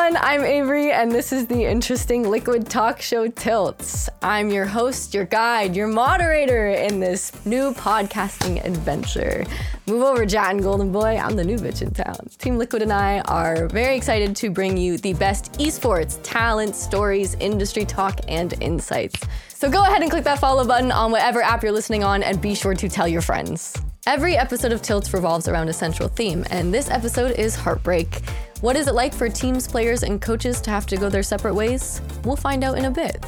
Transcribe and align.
everyone, 0.00 0.22
I'm 0.24 0.44
Avery, 0.44 0.92
and 0.92 1.12
this 1.12 1.30
is 1.30 1.46
the 1.46 1.66
interesting 1.66 2.30
liquid 2.30 2.70
talk 2.70 3.02
show 3.02 3.28
Tilts. 3.28 4.08
I'm 4.22 4.50
your 4.50 4.64
host, 4.64 5.12
your 5.12 5.26
guide, 5.26 5.76
your 5.76 5.88
moderator 5.88 6.68
in 6.68 7.00
this 7.00 7.32
new 7.44 7.74
podcasting 7.74 8.64
adventure. 8.64 9.44
Move 9.86 10.02
over, 10.02 10.24
Jatin 10.24 10.62
Golden 10.62 10.90
Boy. 10.90 11.18
I'm 11.18 11.36
the 11.36 11.44
new 11.44 11.58
bitch 11.58 11.82
in 11.82 11.90
town. 11.90 12.16
Team 12.38 12.56
Liquid 12.56 12.80
and 12.80 12.92
I 12.92 13.20
are 13.20 13.68
very 13.68 13.94
excited 13.94 14.34
to 14.36 14.48
bring 14.48 14.78
you 14.78 14.96
the 14.96 15.12
best 15.14 15.52
esports, 15.54 16.18
talent, 16.22 16.76
stories, 16.76 17.34
industry 17.34 17.84
talk, 17.84 18.20
and 18.26 18.54
insights. 18.62 19.20
So 19.48 19.70
go 19.70 19.82
ahead 19.82 20.00
and 20.00 20.10
click 20.10 20.24
that 20.24 20.38
follow 20.38 20.64
button 20.64 20.92
on 20.92 21.10
whatever 21.10 21.42
app 21.42 21.62
you're 21.62 21.72
listening 21.72 22.04
on, 22.04 22.22
and 22.22 22.40
be 22.40 22.54
sure 22.54 22.74
to 22.74 22.88
tell 22.88 23.06
your 23.06 23.20
friends. 23.20 23.76
Every 24.06 24.34
episode 24.34 24.72
of 24.72 24.80
Tilts 24.80 25.12
revolves 25.12 25.46
around 25.46 25.68
a 25.68 25.74
central 25.74 26.08
theme, 26.08 26.46
and 26.50 26.72
this 26.72 26.88
episode 26.88 27.38
is 27.38 27.54
heartbreak. 27.54 28.22
What 28.62 28.74
is 28.74 28.88
it 28.88 28.94
like 28.94 29.12
for 29.12 29.28
teams, 29.28 29.68
players, 29.68 30.02
and 30.02 30.22
coaches 30.22 30.62
to 30.62 30.70
have 30.70 30.86
to 30.86 30.96
go 30.96 31.10
their 31.10 31.22
separate 31.22 31.54
ways? 31.54 32.00
We'll 32.24 32.34
find 32.34 32.64
out 32.64 32.78
in 32.78 32.86
a 32.86 32.90
bit. 32.90 33.22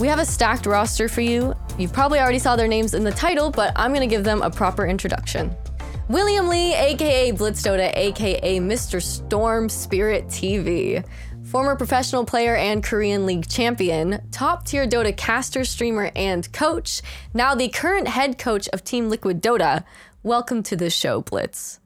We 0.00 0.08
have 0.08 0.18
a 0.18 0.24
stacked 0.24 0.66
roster 0.66 1.08
for 1.08 1.20
you. 1.20 1.54
You 1.78 1.88
probably 1.88 2.18
already 2.18 2.40
saw 2.40 2.56
their 2.56 2.66
names 2.66 2.92
in 2.92 3.04
the 3.04 3.12
title, 3.12 3.52
but 3.52 3.72
I'm 3.76 3.92
going 3.94 4.06
to 4.08 4.12
give 4.12 4.24
them 4.24 4.42
a 4.42 4.50
proper 4.50 4.84
introduction. 4.84 5.54
William 6.08 6.48
Lee, 6.48 6.74
aka 6.74 7.30
Blitzdota, 7.32 7.92
aka 7.94 8.58
Mr. 8.58 9.00
Storm 9.00 9.68
Spirit 9.68 10.26
TV. 10.26 11.04
Former 11.50 11.76
professional 11.76 12.26
player 12.26 12.54
and 12.54 12.84
Korean 12.84 13.24
League 13.24 13.48
champion, 13.48 14.20
top 14.30 14.66
tier 14.66 14.86
Dota 14.86 15.16
caster, 15.16 15.64
streamer, 15.64 16.10
and 16.14 16.52
coach, 16.52 17.00
now 17.32 17.54
the 17.54 17.70
current 17.70 18.06
head 18.06 18.36
coach 18.36 18.68
of 18.68 18.84
Team 18.84 19.08
Liquid 19.08 19.42
Dota. 19.42 19.84
Welcome 20.22 20.62
to 20.64 20.76
the 20.76 20.90
show, 20.90 21.22
Blitz. 21.22 21.80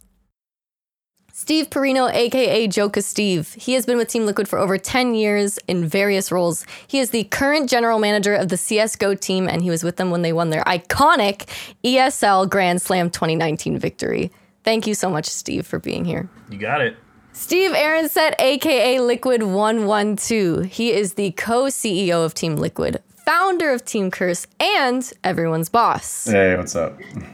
Steve 1.33 1.71
Perino, 1.71 2.12
aka 2.12 2.66
Joka 2.66 3.02
Steve. 3.02 3.54
He 3.54 3.74
has 3.74 3.87
been 3.87 3.99
with 3.99 4.09
Team 4.09 4.27
Liquid 4.27 4.49
for 4.49 4.59
over 4.59 4.79
10 4.79 5.15
years 5.15 5.60
in 5.69 5.87
various 5.87 6.32
roles. 6.32 6.66
He 6.88 6.99
is 6.99 7.10
the 7.10 7.23
current 7.23 7.71
general 7.71 8.01
manager 8.01 8.35
of 8.35 8.49
the 8.49 8.57
CSGO 8.57 9.21
team, 9.21 9.49
and 9.49 9.63
he 9.63 9.71
was 9.71 9.85
with 9.85 9.95
them 9.95 10.10
when 10.10 10.23
they 10.23 10.32
won 10.32 10.51
their 10.51 10.65
iconic 10.65 11.47
ESL 11.85 12.51
Grand 12.51 12.82
Slam 12.82 13.10
2019 13.10 13.79
victory. 13.79 14.32
Thank 14.65 14.88
you 14.88 14.95
so 14.97 15.09
much, 15.09 15.26
Steve, 15.26 15.69
for 15.69 15.79
being 15.79 16.04
here. 16.04 16.29
You 16.51 16.59
got 16.59 16.80
it. 16.80 16.97
Steve 17.35 17.71
Arhancet, 17.71 18.35
aka 18.38 18.99
Liquid112. 18.99 20.66
He 20.66 20.93
is 20.93 21.15
the 21.15 21.30
co 21.33 21.65
CEO 21.65 22.25
of 22.25 22.35
Team 22.35 22.57
Liquid, 22.57 23.02
founder 23.25 23.71
of 23.71 23.85
Team 23.87 24.11
Curse, 24.11 24.47
and 24.61 25.11
everyone's 25.25 25.71
boss. 25.71 26.27
Hey, 26.27 26.57
what's 26.57 26.77
up? 26.77 27.01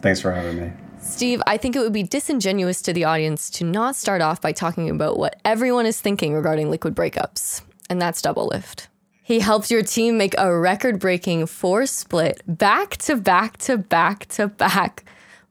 Thanks 0.00 0.20
for 0.20 0.30
having 0.30 0.60
me. 0.60 0.72
Steve, 1.00 1.42
I 1.48 1.56
think 1.56 1.74
it 1.74 1.80
would 1.80 1.92
be 1.92 2.04
disingenuous 2.04 2.80
to 2.82 2.92
the 2.92 3.04
audience 3.04 3.50
to 3.50 3.64
not 3.64 3.96
start 3.96 4.22
off 4.22 4.40
by 4.40 4.52
talking 4.52 4.88
about 4.88 5.18
what 5.18 5.40
everyone 5.44 5.84
is 5.84 6.00
thinking 6.00 6.32
regarding 6.32 6.70
liquid 6.70 6.94
breakups, 6.94 7.62
and 7.90 8.00
that's 8.00 8.22
Doublelift. 8.22 8.86
He 9.24 9.40
helped 9.40 9.70
your 9.70 9.82
team 9.82 10.16
make 10.16 10.34
a 10.38 10.56
record 10.56 11.00
breaking 11.00 11.46
four 11.46 11.86
split 11.86 12.40
back 12.46 12.98
to 12.98 13.16
back 13.16 13.56
to 13.58 13.78
back 13.78 14.26
to 14.26 14.46
back 14.46 15.04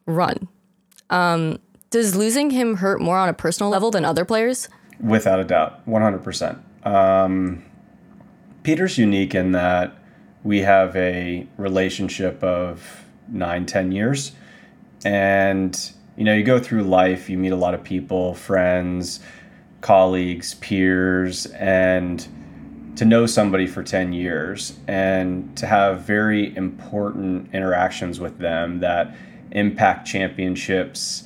run. 0.05 0.47
Um, 1.09 1.59
does 1.93 2.15
losing 2.15 2.49
him 2.49 2.77
hurt 2.77 2.99
more 2.99 3.17
on 3.17 3.29
a 3.29 3.33
personal 3.33 3.69
level 3.69 3.91
than 3.91 4.03
other 4.03 4.25
players? 4.25 4.67
Without 4.99 5.39
a 5.39 5.43
doubt, 5.43 5.85
100%. 5.85 6.59
Um, 6.87 7.63
Peter's 8.63 8.97
unique 8.97 9.35
in 9.35 9.51
that 9.51 9.95
we 10.43 10.61
have 10.61 10.95
a 10.95 11.47
relationship 11.55 12.43
of 12.43 13.05
nine, 13.29 13.67
ten 13.67 13.91
years 13.91 14.31
and, 15.05 15.91
you 16.17 16.23
know, 16.23 16.33
you 16.33 16.43
go 16.43 16.59
through 16.59 16.83
life, 16.83 17.29
you 17.29 17.37
meet 17.37 17.51
a 17.51 17.55
lot 17.55 17.75
of 17.75 17.83
people, 17.83 18.33
friends, 18.33 19.19
colleagues, 19.81 20.55
peers, 20.55 21.45
and 21.45 22.27
to 22.95 23.05
know 23.05 23.27
somebody 23.27 23.67
for 23.67 23.83
10 23.83 24.13
years 24.13 24.79
and 24.87 25.55
to 25.57 25.67
have 25.67 26.01
very 26.01 26.55
important 26.55 27.53
interactions 27.53 28.19
with 28.19 28.39
them 28.39 28.79
that 28.79 29.15
impact 29.51 30.07
championships 30.07 31.25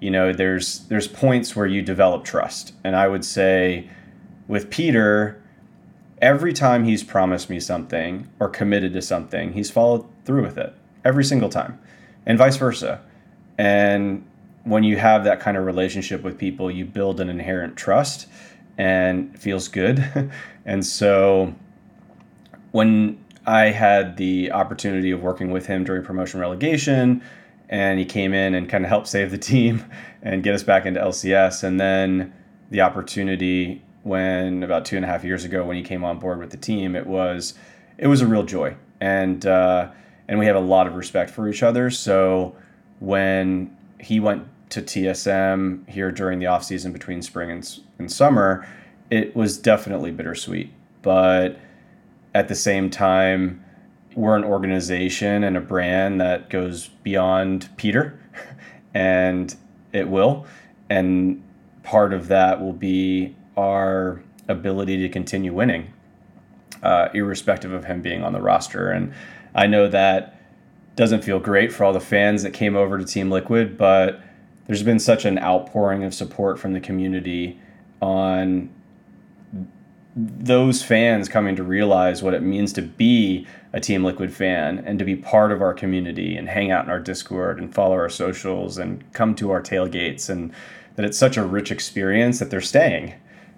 you 0.00 0.10
know 0.10 0.32
there's 0.32 0.80
there's 0.88 1.08
points 1.08 1.56
where 1.56 1.66
you 1.66 1.82
develop 1.82 2.24
trust 2.24 2.72
and 2.84 2.94
i 2.96 3.08
would 3.08 3.24
say 3.24 3.88
with 4.48 4.70
peter 4.70 5.42
every 6.20 6.52
time 6.52 6.84
he's 6.84 7.02
promised 7.02 7.50
me 7.50 7.60
something 7.60 8.28
or 8.40 8.48
committed 8.48 8.92
to 8.92 9.02
something 9.02 9.52
he's 9.52 9.70
followed 9.70 10.06
through 10.24 10.42
with 10.42 10.58
it 10.58 10.74
every 11.04 11.24
single 11.24 11.48
time 11.48 11.78
and 12.26 12.38
vice 12.38 12.56
versa 12.56 13.00
and 13.58 14.24
when 14.66 14.82
you 14.82 14.96
have 14.96 15.22
that 15.24 15.38
kind 15.38 15.56
of 15.56 15.64
relationship 15.64 16.22
with 16.22 16.36
people, 16.36 16.70
you 16.70 16.84
build 16.84 17.20
an 17.20 17.30
inherent 17.30 17.76
trust 17.76 18.26
and 18.76 19.38
feels 19.38 19.68
good. 19.68 20.04
and 20.66 20.84
so 20.84 21.54
when 22.72 23.24
I 23.46 23.66
had 23.66 24.16
the 24.16 24.50
opportunity 24.50 25.12
of 25.12 25.22
working 25.22 25.52
with 25.52 25.66
him 25.66 25.84
during 25.84 26.04
promotion 26.04 26.40
relegation, 26.40 27.22
and 27.68 27.98
he 27.98 28.04
came 28.04 28.32
in 28.32 28.54
and 28.54 28.68
kind 28.68 28.84
of 28.84 28.88
helped 28.88 29.08
save 29.08 29.30
the 29.30 29.38
team 29.38 29.84
and 30.22 30.42
get 30.42 30.54
us 30.54 30.62
back 30.62 30.86
into 30.86 31.00
LCS. 31.00 31.64
And 31.64 31.80
then 31.80 32.32
the 32.70 32.80
opportunity 32.80 33.82
when 34.02 34.62
about 34.62 34.84
two 34.84 34.94
and 34.94 35.04
a 35.04 35.08
half 35.08 35.24
years 35.24 35.44
ago 35.44 35.64
when 35.64 35.76
he 35.76 35.82
came 35.82 36.04
on 36.04 36.18
board 36.18 36.38
with 36.38 36.50
the 36.50 36.56
team, 36.56 36.94
it 36.94 37.06
was 37.06 37.54
it 37.98 38.06
was 38.06 38.20
a 38.20 38.26
real 38.26 38.44
joy. 38.44 38.76
And 39.00 39.44
uh, 39.44 39.90
and 40.28 40.38
we 40.38 40.46
have 40.46 40.56
a 40.56 40.60
lot 40.60 40.86
of 40.86 40.94
respect 40.94 41.30
for 41.30 41.48
each 41.48 41.62
other. 41.62 41.90
So 41.90 42.56
when 43.00 43.76
he 44.00 44.20
went 44.20 44.46
to 44.70 44.82
TSM 44.82 45.88
here 45.88 46.10
during 46.10 46.38
the 46.38 46.46
off 46.46 46.64
season 46.64 46.92
between 46.92 47.22
spring 47.22 47.50
and, 47.50 47.78
and 47.98 48.10
summer, 48.10 48.66
it 49.10 49.34
was 49.36 49.58
definitely 49.58 50.10
bittersweet. 50.10 50.72
But 51.02 51.58
at 52.34 52.48
the 52.48 52.54
same 52.54 52.90
time, 52.90 53.64
we're 54.16 54.34
an 54.34 54.44
organization 54.44 55.44
and 55.44 55.56
a 55.56 55.60
brand 55.60 56.20
that 56.20 56.48
goes 56.50 56.88
beyond 57.04 57.68
Peter, 57.76 58.18
and 58.94 59.54
it 59.92 60.08
will. 60.08 60.46
And 60.88 61.42
part 61.82 62.12
of 62.12 62.28
that 62.28 62.60
will 62.60 62.72
be 62.72 63.36
our 63.56 64.22
ability 64.48 64.96
to 65.02 65.08
continue 65.08 65.52
winning, 65.52 65.92
uh, 66.82 67.10
irrespective 67.12 67.72
of 67.72 67.84
him 67.84 68.00
being 68.00 68.24
on 68.24 68.32
the 68.32 68.40
roster. 68.40 68.90
And 68.90 69.12
I 69.54 69.66
know 69.66 69.86
that 69.88 70.40
doesn't 70.96 71.22
feel 71.22 71.38
great 71.38 71.70
for 71.70 71.84
all 71.84 71.92
the 71.92 72.00
fans 72.00 72.42
that 72.42 72.54
came 72.54 72.74
over 72.74 72.96
to 72.96 73.04
Team 73.04 73.30
Liquid, 73.30 73.76
but 73.76 74.22
there's 74.66 74.82
been 74.82 74.98
such 74.98 75.26
an 75.26 75.38
outpouring 75.38 76.04
of 76.04 76.14
support 76.14 76.58
from 76.58 76.72
the 76.72 76.80
community 76.80 77.60
on 78.00 78.70
those 80.16 80.82
fans 80.82 81.28
coming 81.28 81.54
to 81.56 81.62
realize 81.62 82.22
what 82.22 82.32
it 82.32 82.42
means 82.42 82.72
to 82.72 82.82
be 82.82 83.46
a 83.74 83.80
Team 83.80 84.02
Liquid 84.02 84.32
fan 84.32 84.78
and 84.86 84.98
to 84.98 85.04
be 85.04 85.14
part 85.14 85.52
of 85.52 85.60
our 85.60 85.74
community 85.74 86.36
and 86.36 86.48
hang 86.48 86.70
out 86.70 86.84
in 86.84 86.90
our 86.90 86.98
Discord 86.98 87.58
and 87.58 87.74
follow 87.74 87.94
our 87.94 88.08
socials 88.08 88.78
and 88.78 89.04
come 89.12 89.34
to 89.34 89.50
our 89.50 89.60
tailgates 89.60 90.30
and 90.30 90.52
that 90.94 91.04
it's 91.04 91.18
such 91.18 91.36
a 91.36 91.44
rich 91.44 91.70
experience 91.70 92.38
that 92.38 92.50
they're 92.50 92.62
staying. 92.62 93.12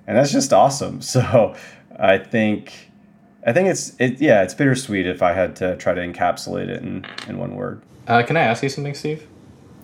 And 0.09 0.17
that's 0.17 0.33
just 0.33 0.53
awesome. 0.53 1.01
So 1.09 1.55
I 1.97 2.19
think 2.19 2.91
I 3.47 3.53
think 3.53 3.69
it's 3.69 3.95
it 3.99 4.21
yeah, 4.21 4.43
it's 4.43 4.55
bittersweet 4.55 5.07
if 5.07 5.23
I 5.23 5.33
had 5.33 5.55
to 5.57 5.77
try 5.77 5.95
to 5.95 6.01
encapsulate 6.01 6.69
it 6.69 6.83
in 6.83 7.07
in 7.29 7.39
one 7.39 7.55
word. 7.55 7.83
Uh, 8.09 8.23
can 8.23 8.37
I 8.37 8.41
ask 8.41 8.63
you 8.63 8.69
something, 8.69 8.95
Steve? 8.95 9.27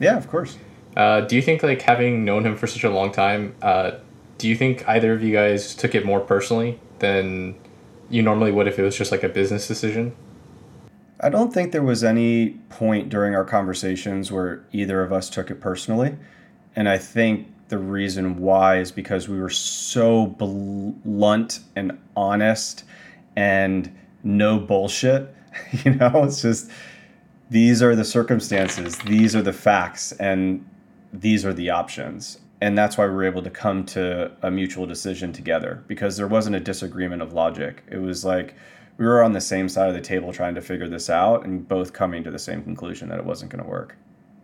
Yeah, 0.01 0.17
of 0.17 0.29
course. 0.29 0.59
Uh, 0.97 1.23
do 1.23 1.37
you 1.37 1.43
think 1.43 1.63
like 1.63 1.83
having 1.83 2.25
known 2.25 2.45
him 2.47 2.57
for 2.57 2.67
such 2.67 2.85
a 2.85 2.91
long 2.91 3.13
time, 3.13 3.55
uh, 3.63 3.93
do 4.39 4.49
you 4.49 4.57
think 4.57 4.87
either 4.89 5.13
of 5.13 5.23
you 5.23 5.33
guys 5.33 5.75
took 5.75 5.95
it 5.95 6.05
more 6.05 6.21
personally 6.21 6.81
than 6.99 7.55
you 8.11 8.23
normally 8.23 8.53
would 8.53 8.69
if 8.69 8.79
it 8.79 8.83
was 8.83 8.97
just 8.97 9.13
like 9.13 9.23
a 9.23 9.29
business 9.29 9.67
decision? 9.67 10.15
I 11.21 11.31
don't 11.31 11.53
think 11.53 11.73
there 11.73 11.83
was 11.83 12.05
any 12.05 12.51
point 12.69 13.09
during 13.09 13.35
our 13.35 13.45
conversations 13.45 14.31
where 14.31 14.65
either 14.73 15.03
of 15.03 15.13
us 15.13 15.31
took 15.31 15.51
it 15.51 15.61
personally. 15.61 16.17
And 16.77 16.89
I 16.89 16.99
think 16.99 17.49
the 17.69 17.79
reason 17.79 18.39
why 18.39 18.79
is 18.79 18.93
because 18.93 19.29
we 19.29 19.41
were 19.41 19.51
so 19.51 20.27
blunt 20.27 21.61
and 21.77 21.99
honest 22.17 22.85
and 23.37 23.97
no 24.23 24.59
bullshit. 24.59 25.35
you 25.85 25.95
know, 25.95 26.25
it's 26.25 26.43
just 26.43 26.71
these 27.51 27.83
are 27.83 27.95
the 27.95 28.05
circumstances, 28.05 28.99
these 28.99 29.37
are 29.37 29.43
the 29.43 29.53
facts, 29.53 30.13
and 30.13 30.65
these 31.13 31.45
are 31.45 31.53
the 31.53 31.71
options. 31.71 32.39
And 32.65 32.79
that's 32.79 32.97
why 32.97 33.05
we 33.05 33.13
were 33.13 33.25
able 33.25 33.43
to 33.43 33.51
come 33.51 33.85
to 33.89 34.33
a 34.41 34.51
mutual 34.51 34.87
decision 34.87 35.35
together 35.35 35.85
because 35.87 36.17
there 36.17 36.27
wasn't 36.27 36.57
a 36.57 36.61
disagreement 36.61 37.21
of 37.21 37.35
logic. 37.35 37.83
It 37.91 37.99
was 37.99 38.25
like 38.25 38.55
we 38.97 39.05
were 39.05 39.23
on 39.23 39.35
the 39.35 39.41
same 39.43 39.69
side 39.69 39.91
of 39.91 39.95
the 39.95 40.01
table 40.01 40.33
trying 40.33 40.55
to 40.55 40.63
figure 40.63 40.89
this 40.89 41.11
out 41.11 41.45
and 41.45 41.69
both 41.69 41.93
coming 41.93 42.25
to 42.25 42.31
the 42.31 42.39
same 42.39 42.63
conclusion 42.63 43.11
that 43.11 43.19
it 43.19 43.27
wasn't 43.27 43.53
going 43.53 43.63
to 43.63 43.69
work. 43.69 43.97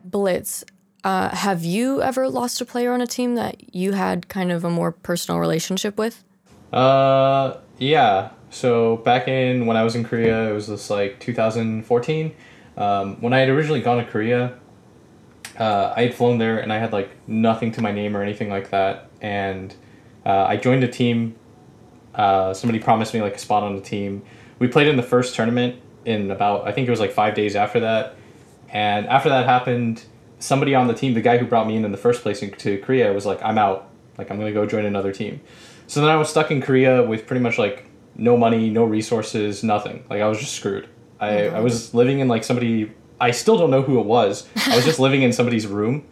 Blitz, 0.04 0.64
uh, 1.02 1.34
have 1.34 1.64
you 1.64 2.02
ever 2.02 2.28
lost 2.28 2.60
a 2.60 2.66
player 2.66 2.92
on 2.92 3.00
a 3.00 3.06
team 3.06 3.36
that 3.36 3.74
you 3.74 3.92
had 3.92 4.28
kind 4.28 4.52
of 4.52 4.66
a 4.66 4.70
more 4.70 4.92
personal 4.92 5.40
relationship 5.40 5.96
with? 5.96 6.22
Uh, 6.74 7.56
yeah. 7.78 8.32
So 8.50 8.98
back 8.98 9.28
in 9.28 9.64
when 9.64 9.78
I 9.78 9.82
was 9.82 9.96
in 9.96 10.04
Korea, 10.04 10.50
it 10.50 10.52
was 10.52 10.66
this 10.66 10.90
like 10.90 11.20
2014. 11.20 12.34
Um, 12.76 13.16
when 13.22 13.32
I 13.32 13.38
had 13.38 13.48
originally 13.48 13.80
gone 13.80 13.96
to 13.96 14.04
Korea, 14.04 14.59
uh, 15.60 15.92
I 15.96 16.02
had 16.02 16.14
flown 16.14 16.38
there 16.38 16.58
and 16.58 16.72
I 16.72 16.78
had 16.78 16.92
like 16.92 17.10
nothing 17.28 17.70
to 17.72 17.82
my 17.82 17.92
name 17.92 18.16
or 18.16 18.22
anything 18.22 18.48
like 18.50 18.70
that. 18.70 19.10
And 19.20 19.74
Uh, 20.26 20.44
I 20.52 20.56
joined 20.58 20.84
a 20.84 20.88
team. 20.88 21.34
Uh, 22.14 22.52
somebody 22.52 22.78
promised 22.78 23.14
me 23.14 23.20
like 23.22 23.36
a 23.36 23.38
spot 23.38 23.62
on 23.62 23.74
the 23.76 23.80
team. 23.82 24.22
We 24.58 24.68
played 24.68 24.88
in 24.88 24.96
the 24.96 25.08
first 25.14 25.34
tournament 25.34 25.72
in 26.04 26.30
about 26.30 26.68
I 26.68 26.72
think 26.72 26.86
it 26.88 26.90
was 26.90 27.00
like 27.00 27.12
five 27.12 27.34
days 27.34 27.56
after 27.56 27.80
that, 27.80 28.04
and 28.68 29.06
after 29.06 29.28
that 29.30 29.46
happened, 29.46 30.04
somebody 30.38 30.74
on 30.74 30.86
the 30.88 30.94
team, 30.94 31.14
the 31.14 31.22
guy 31.22 31.38
who 31.38 31.46
brought 31.46 31.66
me 31.66 31.74
in 31.76 31.84
in 31.84 31.92
the 31.92 32.02
first 32.06 32.22
place 32.22 32.40
to 32.40 32.78
Korea, 32.78 33.12
was 33.12 33.24
like, 33.24 33.40
"I'm 33.42 33.58
out. 33.58 33.88
Like 34.18 34.30
I'm 34.30 34.38
gonna 34.38 34.52
go 34.52 34.66
join 34.66 34.84
another 34.84 35.12
team." 35.12 35.40
So 35.86 36.00
then 36.02 36.10
I 36.10 36.16
was 36.16 36.28
stuck 36.28 36.50
in 36.50 36.60
Korea 36.60 37.02
with 37.02 37.26
pretty 37.26 37.42
much 37.42 37.56
like 37.58 37.84
no 38.16 38.36
money, 38.36 38.70
no 38.70 38.84
resources, 38.84 39.62
nothing. 39.62 40.04
Like 40.10 40.20
I 40.20 40.28
was 40.28 40.38
just 40.38 40.54
screwed. 40.54 40.86
I, 41.18 41.48
I 41.58 41.60
was 41.60 41.94
living 41.94 42.20
in 42.20 42.28
like 42.28 42.44
somebody 42.44 42.90
I 43.20 43.30
still 43.32 43.58
don't 43.58 43.70
know 43.70 43.82
who 43.82 44.00
it 44.00 44.06
was. 44.06 44.48
I 44.66 44.76
was 44.76 44.84
just 44.84 44.98
living 45.06 45.22
in 45.22 45.32
somebody's 45.32 45.66
room. 45.66 46.06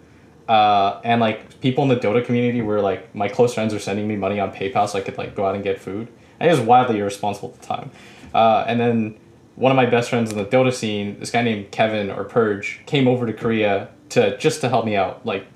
Uh, 0.49 1.01
and 1.05 1.21
like 1.21 1.61
people 1.61 1.83
in 1.83 1.89
the 1.89 1.97
Dota 1.97 2.25
community 2.25 2.63
were 2.63 2.81
like 2.81 3.15
my 3.15 3.29
close 3.29 3.55
friends 3.55 3.75
were 3.75 3.81
sending 3.81 4.09
me 4.09 4.17
money 4.17 4.41
on 4.41 4.51
PayPal 4.51 4.89
so 4.89 4.99
I 4.99 5.03
could 5.03 5.19
like 5.19 5.35
go 5.35 5.45
out 5.45 5.55
and 5.55 5.63
get 5.63 5.79
food. 5.79 6.09
And 6.41 6.51
it 6.51 6.53
was 6.53 6.61
wildly 6.61 6.99
irresponsible 7.01 7.51
at 7.55 7.61
the 7.61 7.67
time. 7.67 7.91
Uh, 8.33 8.65
and 8.67 8.81
then 8.81 9.19
one 9.57 9.73
of 9.73 9.77
my 9.77 9.87
best 9.87 10.09
friends 10.09 10.31
in 10.31 10.39
the 10.39 10.45
Dota 10.45 10.73
scene, 10.73 11.19
this 11.19 11.31
guy 11.31 11.43
named 11.43 11.71
Kevin 11.71 12.11
or 12.11 12.25
Purge, 12.25 12.81
came 12.87 13.09
over 13.09 13.27
to 13.27 13.33
Korea 13.33 13.89
to 14.11 14.39
just 14.39 14.61
to 14.61 14.69
help 14.69 14.85
me 14.85 14.97
out. 14.97 15.27
Like 15.27 15.47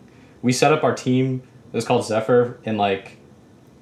we 0.42 0.52
set 0.52 0.72
up 0.72 0.84
our 0.84 0.94
team. 0.94 1.42
It 1.72 1.76
was 1.76 1.86
called 1.86 2.04
Zephyr 2.04 2.58
in 2.64 2.76
like 2.76 3.16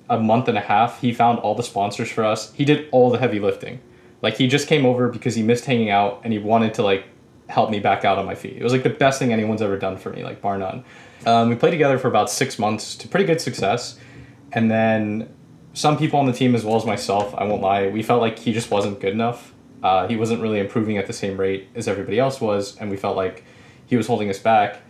a 0.09 0.19
month 0.19 0.47
and 0.49 0.59
a 0.59 0.61
half. 0.61 1.01
He 1.01 1.13
found 1.13 1.39
all 1.39 1.55
the 1.55 1.63
sponsors 1.63 2.11
for 2.11 2.25
us. 2.25 2.53
He 2.53 2.65
did 2.65 2.89
all 2.93 3.11
the 3.11 3.19
heavy 3.19 3.41
lifting. 3.41 3.81
Like 4.23 4.37
he 4.37 4.47
just 4.47 4.69
came 4.69 4.85
over 4.85 5.09
because 5.09 5.35
he 5.35 5.43
missed 5.43 5.65
hanging 5.65 5.91
out 5.91 6.21
and 6.23 6.33
he 6.33 6.39
wanted 6.39 6.75
to 6.75 6.83
like 6.83 7.05
help 7.51 7.71
me 7.71 7.81
back 7.81 8.05
out 8.05 8.19
on 8.19 8.25
my 8.25 8.35
feet. 8.35 8.57
It 8.57 8.63
was 8.63 8.73
like 8.73 8.83
the 8.83 8.91
best 8.91 9.19
thing 9.19 9.33
anyone's 9.33 9.61
ever 9.61 9.77
done 9.77 9.97
for 9.97 10.11
me, 10.11 10.23
like 10.23 10.41
bar 10.41 10.57
none. 10.57 10.85
Um, 11.27 11.51
we 11.51 11.57
played 11.57 11.73
together 11.73 11.99
for 11.99 12.09
about 12.09 12.31
six 12.31 12.59
months 12.59 12.95
to 12.97 13.09
pretty 13.09 13.27
good 13.27 13.41
success, 13.41 13.99
and 14.53 14.71
then 14.71 15.35
some 15.73 15.99
people 15.99 16.19
on 16.19 16.27
the 16.27 16.33
team 16.33 16.55
as 16.55 16.65
well 16.65 16.77
as 16.77 16.85
myself, 16.85 17.35
I 17.37 17.45
won't 17.45 17.63
lie, 17.63 17.89
we 17.89 18.03
felt 18.03 18.21
like 18.21 18.39
he 18.39 18.53
just 18.53 18.71
wasn't 18.71 19.01
good 19.01 19.13
enough. 19.13 19.53
Uh, 19.83 20.07
he 20.07 20.17
wasn't 20.17 20.43
really 20.43 20.59
improving 20.59 20.99
at 20.99 21.07
the 21.07 21.13
same 21.13 21.39
rate 21.39 21.69
as 21.75 21.89
everybody 21.89 22.19
else 22.19 22.41
was, 22.41 22.77
and 22.79 22.91
we 22.91 22.97
felt 22.97 23.17
like 23.17 23.45
he 23.87 23.97
was 23.97 24.07
holding 24.07 24.29
us 24.31 24.39
back. 24.39 24.81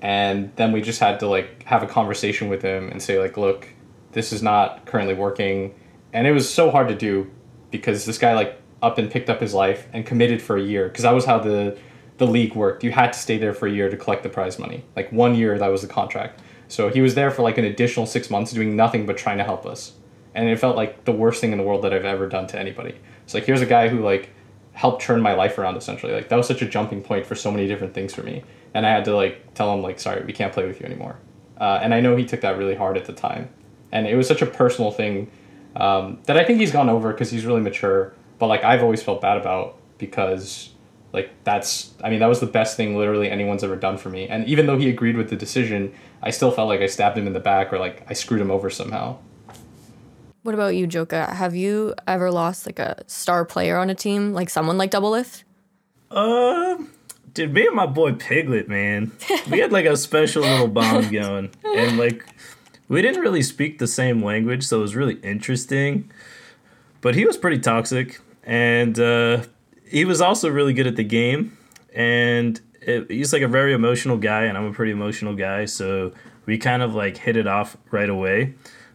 And 0.00 0.54
then 0.56 0.72
we 0.72 0.82
just 0.82 1.00
had 1.00 1.20
to 1.20 1.28
like 1.28 1.62
have 1.64 1.82
a 1.82 1.86
conversation 1.86 2.48
with 2.48 2.62
him 2.62 2.88
and 2.88 3.00
say 3.00 3.18
like, 3.18 3.36
look, 3.36 3.68
this 4.12 4.32
is 4.32 4.42
not 4.42 4.84
currently 4.84 5.14
working, 5.14 5.74
and 6.12 6.26
it 6.26 6.32
was 6.32 6.52
so 6.52 6.70
hard 6.70 6.88
to 6.88 6.94
do 6.94 7.30
because 7.70 8.04
this 8.04 8.18
guy 8.18 8.34
like 8.34 8.60
up 8.82 8.98
and 8.98 9.10
picked 9.10 9.30
up 9.30 9.40
his 9.40 9.54
life 9.54 9.86
and 9.92 10.04
committed 10.04 10.42
for 10.42 10.56
a 10.56 10.62
year 10.62 10.88
because 10.88 11.04
that 11.04 11.12
was 11.12 11.24
how 11.24 11.38
the 11.38 11.78
the 12.18 12.26
league 12.26 12.54
worked. 12.54 12.84
You 12.84 12.92
had 12.92 13.12
to 13.12 13.18
stay 13.18 13.38
there 13.38 13.54
for 13.54 13.66
a 13.66 13.72
year 13.72 13.90
to 13.90 13.96
collect 13.96 14.22
the 14.22 14.28
prize 14.28 14.58
money. 14.58 14.84
Like 14.94 15.10
one 15.12 15.34
year, 15.34 15.58
that 15.58 15.68
was 15.68 15.82
the 15.82 15.88
contract. 15.88 16.40
So 16.68 16.88
he 16.88 17.00
was 17.00 17.14
there 17.14 17.30
for 17.30 17.42
like 17.42 17.58
an 17.58 17.64
additional 17.64 18.06
six 18.06 18.30
months 18.30 18.52
doing 18.52 18.76
nothing 18.76 19.06
but 19.06 19.16
trying 19.16 19.38
to 19.38 19.44
help 19.44 19.66
us. 19.66 19.92
And 20.34 20.48
it 20.48 20.58
felt 20.58 20.76
like 20.76 21.04
the 21.04 21.12
worst 21.12 21.40
thing 21.40 21.52
in 21.52 21.58
the 21.58 21.64
world 21.64 21.82
that 21.82 21.92
I've 21.92 22.04
ever 22.04 22.26
done 22.26 22.46
to 22.48 22.58
anybody. 22.58 22.94
It's 23.24 23.34
like, 23.34 23.44
here's 23.44 23.60
a 23.60 23.66
guy 23.66 23.88
who 23.88 24.00
like 24.00 24.30
helped 24.72 25.02
turn 25.02 25.20
my 25.20 25.34
life 25.34 25.58
around 25.58 25.76
essentially. 25.76 26.12
Like 26.12 26.28
that 26.28 26.36
was 26.36 26.46
such 26.46 26.62
a 26.62 26.66
jumping 26.66 27.02
point 27.02 27.26
for 27.26 27.34
so 27.34 27.50
many 27.50 27.66
different 27.66 27.94
things 27.94 28.14
for 28.14 28.22
me. 28.22 28.42
And 28.74 28.86
I 28.86 28.90
had 28.90 29.04
to 29.04 29.14
like 29.14 29.54
tell 29.54 29.72
him 29.74 29.82
like, 29.82 30.00
sorry, 30.00 30.24
we 30.24 30.32
can't 30.32 30.52
play 30.52 30.66
with 30.66 30.80
you 30.80 30.86
anymore. 30.86 31.18
Uh, 31.60 31.78
and 31.82 31.92
I 31.92 32.00
know 32.00 32.16
he 32.16 32.24
took 32.24 32.40
that 32.40 32.56
really 32.56 32.74
hard 32.74 32.96
at 32.96 33.04
the 33.04 33.12
time. 33.12 33.50
And 33.92 34.06
it 34.06 34.16
was 34.16 34.26
such 34.26 34.40
a 34.40 34.46
personal 34.46 34.90
thing 34.90 35.30
um, 35.76 36.20
that 36.24 36.38
I 36.38 36.44
think 36.44 36.58
he's 36.58 36.72
gone 36.72 36.88
over 36.88 37.12
because 37.12 37.30
he's 37.30 37.44
really 37.44 37.60
mature. 37.60 38.14
But 38.38 38.46
like 38.46 38.64
I've 38.64 38.82
always 38.82 39.02
felt 39.02 39.20
bad 39.20 39.36
about 39.36 39.76
because 39.98 40.71
like 41.12 41.30
that's 41.44 41.92
I 42.02 42.10
mean 42.10 42.20
that 42.20 42.28
was 42.28 42.40
the 42.40 42.46
best 42.46 42.76
thing 42.76 42.96
literally 42.96 43.30
anyone's 43.30 43.62
ever 43.62 43.76
done 43.76 43.98
for 43.98 44.08
me. 44.08 44.28
And 44.28 44.46
even 44.46 44.66
though 44.66 44.78
he 44.78 44.88
agreed 44.88 45.16
with 45.16 45.30
the 45.30 45.36
decision, 45.36 45.92
I 46.22 46.30
still 46.30 46.50
felt 46.50 46.68
like 46.68 46.80
I 46.80 46.86
stabbed 46.86 47.18
him 47.18 47.26
in 47.26 47.32
the 47.32 47.40
back 47.40 47.72
or 47.72 47.78
like 47.78 48.04
I 48.08 48.14
screwed 48.14 48.40
him 48.40 48.50
over 48.50 48.70
somehow. 48.70 49.18
What 50.42 50.54
about 50.54 50.74
you, 50.74 50.86
Joka? 50.88 51.32
Have 51.34 51.54
you 51.54 51.94
ever 52.06 52.30
lost 52.30 52.66
like 52.66 52.80
a 52.80 53.04
star 53.06 53.44
player 53.44 53.78
on 53.78 53.90
a 53.90 53.94
team, 53.94 54.32
like 54.32 54.50
someone 54.50 54.76
like 54.76 54.90
Doublelift? 54.90 55.44
Um, 56.10 56.90
dude, 57.32 57.52
me 57.52 57.66
and 57.66 57.76
my 57.76 57.86
boy 57.86 58.12
Piglet, 58.14 58.68
man, 58.68 59.12
we 59.50 59.60
had 59.60 59.70
like 59.70 59.86
a 59.86 59.96
special 59.96 60.42
little 60.42 60.66
bond 60.66 61.12
going, 61.12 61.50
and 61.64 61.96
like 61.96 62.26
we 62.88 63.02
didn't 63.02 63.22
really 63.22 63.42
speak 63.42 63.78
the 63.78 63.86
same 63.86 64.22
language, 64.22 64.64
so 64.64 64.78
it 64.78 64.82
was 64.82 64.96
really 64.96 65.14
interesting. 65.22 66.10
But 67.00 67.14
he 67.14 67.24
was 67.24 67.36
pretty 67.36 67.60
toxic, 67.60 68.20
and 68.42 68.98
uh, 68.98 69.44
he 69.92 70.06
was 70.06 70.22
also 70.22 70.48
really 70.48 70.72
good 70.72 70.86
at 70.86 70.96
the 70.96 71.04
game, 71.04 71.56
and 71.94 72.58
it, 72.80 73.10
he's 73.10 73.32
like 73.32 73.42
a 73.42 73.48
very 73.48 73.74
emotional 73.74 74.16
guy, 74.16 74.44
and 74.44 74.56
I'm 74.56 74.64
a 74.64 74.72
pretty 74.72 74.90
emotional 74.90 75.34
guy, 75.34 75.66
so 75.66 76.12
we 76.46 76.56
kind 76.56 76.82
of 76.82 76.94
like 76.94 77.18
hit 77.18 77.36
it 77.36 77.46
off 77.46 77.76
right 77.90 78.08
away. 78.08 78.54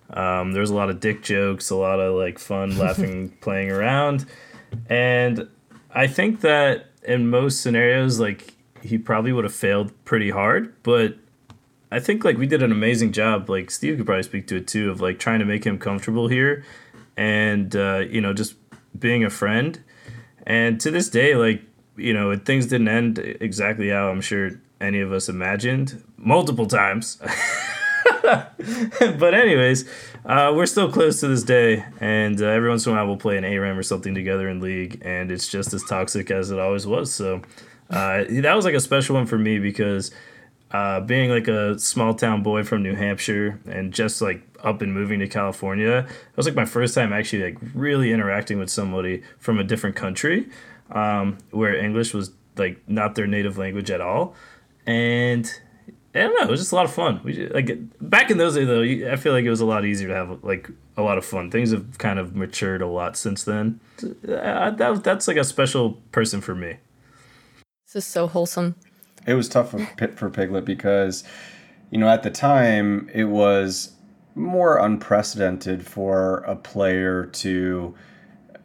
Um, 0.09 0.53
there 0.53 0.61
was 0.61 0.71
a 0.71 0.75
lot 0.75 0.89
of 0.89 0.99
dick 0.99 1.21
jokes, 1.21 1.69
a 1.69 1.75
lot 1.75 1.99
of 1.99 2.15
like 2.15 2.39
fun, 2.39 2.77
laughing, 2.79 3.29
playing 3.41 3.71
around, 3.71 4.25
and 4.89 5.47
I 5.91 6.07
think 6.07 6.41
that 6.41 6.87
in 7.03 7.29
most 7.29 7.61
scenarios, 7.61 8.19
like 8.19 8.55
he 8.81 8.97
probably 8.97 9.31
would 9.31 9.43
have 9.43 9.53
failed 9.53 9.93
pretty 10.03 10.31
hard, 10.31 10.73
but 10.81 11.15
I 11.91 11.99
think 11.99 12.23
like 12.23 12.39
we 12.39 12.47
did 12.47 12.63
an 12.63 12.71
amazing 12.71 13.11
job. 13.11 13.51
Like 13.51 13.69
Steve 13.69 13.97
could 13.97 14.07
probably 14.07 14.23
speak 14.23 14.47
to 14.47 14.55
it 14.55 14.67
too, 14.67 14.89
of 14.89 14.99
like 14.99 15.19
trying 15.19 15.39
to 15.39 15.45
make 15.45 15.63
him 15.63 15.77
comfortable 15.77 16.27
here, 16.27 16.65
and 17.15 17.75
uh, 17.75 17.99
you 18.09 18.19
know 18.19 18.33
just 18.33 18.55
being 18.97 19.23
a 19.23 19.29
friend 19.29 19.83
and 20.47 20.79
to 20.79 20.91
this 20.91 21.09
day, 21.09 21.35
like, 21.35 21.61
you 21.97 22.13
know, 22.13 22.35
things 22.37 22.67
didn't 22.67 22.87
end 22.87 23.19
exactly 23.19 23.89
how 23.89 24.09
I'm 24.09 24.21
sure 24.21 24.51
any 24.79 25.01
of 25.01 25.11
us 25.11 25.27
imagined 25.27 26.01
multiple 26.15 26.65
times. 26.67 27.17
but 28.21 29.33
anyways, 29.33 29.83
uh, 30.25 30.53
we're 30.55 30.65
still 30.65 30.89
close 30.89 31.19
to 31.19 31.27
this 31.27 31.43
day, 31.43 31.83
and 31.99 32.41
uh, 32.41 32.45
every 32.45 32.69
once 32.69 32.85
in 32.85 32.93
a 32.93 32.95
while 32.95 33.07
we'll 33.07 33.17
play 33.17 33.37
an 33.37 33.43
ARAM 33.43 33.77
or 33.77 33.83
something 33.83 34.15
together 34.15 34.47
in 34.47 34.61
league, 34.61 35.01
and 35.03 35.33
it's 35.33 35.49
just 35.49 35.73
as 35.73 35.83
toxic 35.83 36.31
as 36.31 36.49
it 36.49 36.59
always 36.59 36.87
was. 36.87 37.13
So 37.13 37.41
uh, 37.89 38.23
that 38.29 38.55
was 38.55 38.63
like 38.63 38.73
a 38.73 38.79
special 38.79 39.15
one 39.15 39.25
for 39.25 39.37
me 39.37 39.59
because 39.59 40.11
uh, 40.71 40.99
being 41.01 41.29
like 41.29 41.47
a 41.47 41.79
small 41.79 42.13
town 42.13 42.43
boy 42.43 42.63
from 42.63 42.83
New 42.83 42.95
Hampshire 42.95 43.59
and 43.67 43.93
just 43.93 44.21
like 44.21 44.41
up 44.63 44.81
and 44.81 44.93
moving 44.93 45.19
to 45.19 45.27
California, 45.27 45.99
it 45.99 46.37
was 46.37 46.45
like 46.45 46.55
my 46.55 46.65
first 46.65 46.93
time 46.95 47.13
actually 47.13 47.43
like 47.43 47.57
really 47.73 48.11
interacting 48.11 48.59
with 48.59 48.69
somebody 48.69 49.23
from 49.39 49.59
a 49.59 49.63
different 49.63 49.95
country, 49.95 50.49
um, 50.91 51.37
where 51.51 51.75
English 51.75 52.13
was 52.13 52.31
like 52.57 52.81
not 52.87 53.15
their 53.15 53.27
native 53.27 53.57
language 53.57 53.91
at 53.91 54.01
all, 54.01 54.35
and 54.85 55.61
I 56.15 56.21
don't 56.21 56.33
know, 56.35 56.47
it 56.47 56.49
was 56.49 56.59
just 56.59 56.71
a 56.71 56.75
lot 56.75 56.85
of 56.85 56.93
fun. 56.93 57.21
We 57.23 57.33
just, 57.33 57.53
like 57.53 57.77
back 58.01 58.31
in 58.31 58.37
those 58.37 58.55
days 58.55 58.67
though, 58.67 58.81
I 58.81 59.15
feel 59.15 59.33
like 59.33 59.45
it 59.45 59.49
was 59.49 59.61
a 59.61 59.65
lot 59.65 59.85
easier 59.85 60.07
to 60.07 60.15
have 60.15 60.43
like 60.43 60.69
a 60.97 61.03
lot 61.03 61.17
of 61.17 61.25
fun. 61.25 61.51
Things 61.51 61.71
have 61.71 61.97
kind 61.99 62.17
of 62.17 62.35
matured 62.35 62.81
a 62.81 62.87
lot 62.87 63.15
since 63.15 63.43
then. 63.43 63.79
Uh, 64.03 64.71
that, 64.71 65.03
that's 65.03 65.27
like 65.27 65.37
a 65.37 65.43
special 65.43 65.93
person 66.11 66.41
for 66.41 66.55
me. 66.55 66.77
This 67.85 68.03
is 68.03 68.05
so 68.05 68.27
wholesome. 68.27 68.75
It 69.27 69.35
was 69.35 69.49
tough 69.49 69.71
for, 69.71 69.85
for 70.15 70.29
Piglet 70.29 70.65
because, 70.65 71.23
you 71.91 71.99
know, 71.99 72.07
at 72.07 72.23
the 72.23 72.31
time 72.31 73.09
it 73.13 73.25
was 73.25 73.91
more 74.33 74.77
unprecedented 74.77 75.85
for 75.85 76.37
a 76.39 76.55
player 76.55 77.25
to 77.25 77.93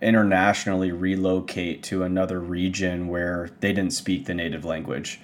internationally 0.00 0.92
relocate 0.92 1.82
to 1.84 2.02
another 2.02 2.40
region 2.40 3.08
where 3.08 3.50
they 3.60 3.72
didn't 3.72 3.92
speak 3.92 4.26
the 4.26 4.34
native 4.34 4.64
language. 4.64 5.20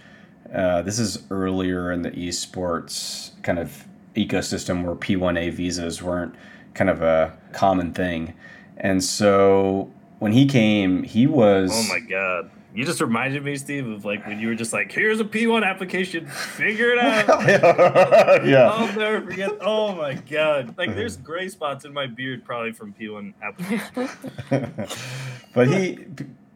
Uh, 0.53 0.83
this 0.83 0.99
is 0.99 1.25
earlier 1.31 1.93
in 1.93 2.03
the 2.03 2.11
esports 2.13 3.31
kind 3.43 3.59
of 3.59 3.85
ecosystem 4.17 4.85
where 4.85 4.95
P1A 4.95 5.53
visas 5.53 6.03
weren't 6.03 6.35
kind 6.75 6.89
of 6.91 7.03
a 7.03 7.37
common 7.53 7.93
thing. 7.93 8.35
And 8.77 9.03
so 9.03 9.93
when 10.21 10.33
he 10.33 10.47
came, 10.47 11.03
he 11.03 11.27
was. 11.27 11.71
Oh 11.73 11.89
my 11.89 12.01
God. 12.01 12.51
You 12.75 12.85
just 12.85 13.01
reminded 13.01 13.43
me, 13.45 13.57
Steve, 13.57 13.89
of 13.89 14.05
like 14.05 14.27
when 14.27 14.39
you 14.39 14.49
were 14.49 14.55
just 14.55 14.75
like, 14.75 14.93
"Here's 14.93 15.21
a 15.21 15.25
P1 15.25 15.65
application, 15.65 16.27
figure 16.27 16.91
it 16.91 16.99
out." 16.99 17.27
yeah. 18.47 18.71
I'll 18.71 18.95
never 18.99 19.23
forget. 19.23 19.51
Oh 19.63 19.95
my 19.95 20.15
god! 20.15 20.77
Like, 20.77 20.95
there's 20.95 21.17
gray 21.17 21.49
spots 21.49 21.87
in 21.87 21.95
my 21.95 22.07
beard 22.07 22.45
probably 22.45 22.73
from 22.73 22.93
P1 22.93 23.33
application. 23.43 24.11
but 25.55 25.69
he, 25.69 25.99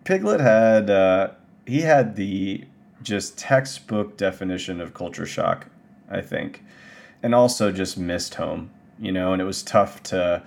Piglet 0.05 0.41
had 0.41 0.91
uh, 0.91 1.31
he 1.67 1.81
had 1.81 2.15
the 2.17 2.65
just 3.03 3.39
textbook 3.39 4.19
definition 4.19 4.83
of 4.83 4.93
culture 4.93 5.27
shock, 5.27 5.69
I 6.11 6.21
think, 6.21 6.63
and 7.23 7.35
also 7.35 7.73
just 7.73 7.97
missed 7.97 8.35
home. 8.35 8.71
You 8.99 9.13
know, 9.13 9.33
and 9.33 9.41
it 9.41 9.47
was 9.47 9.63
tough 9.63 10.03
to 10.05 10.43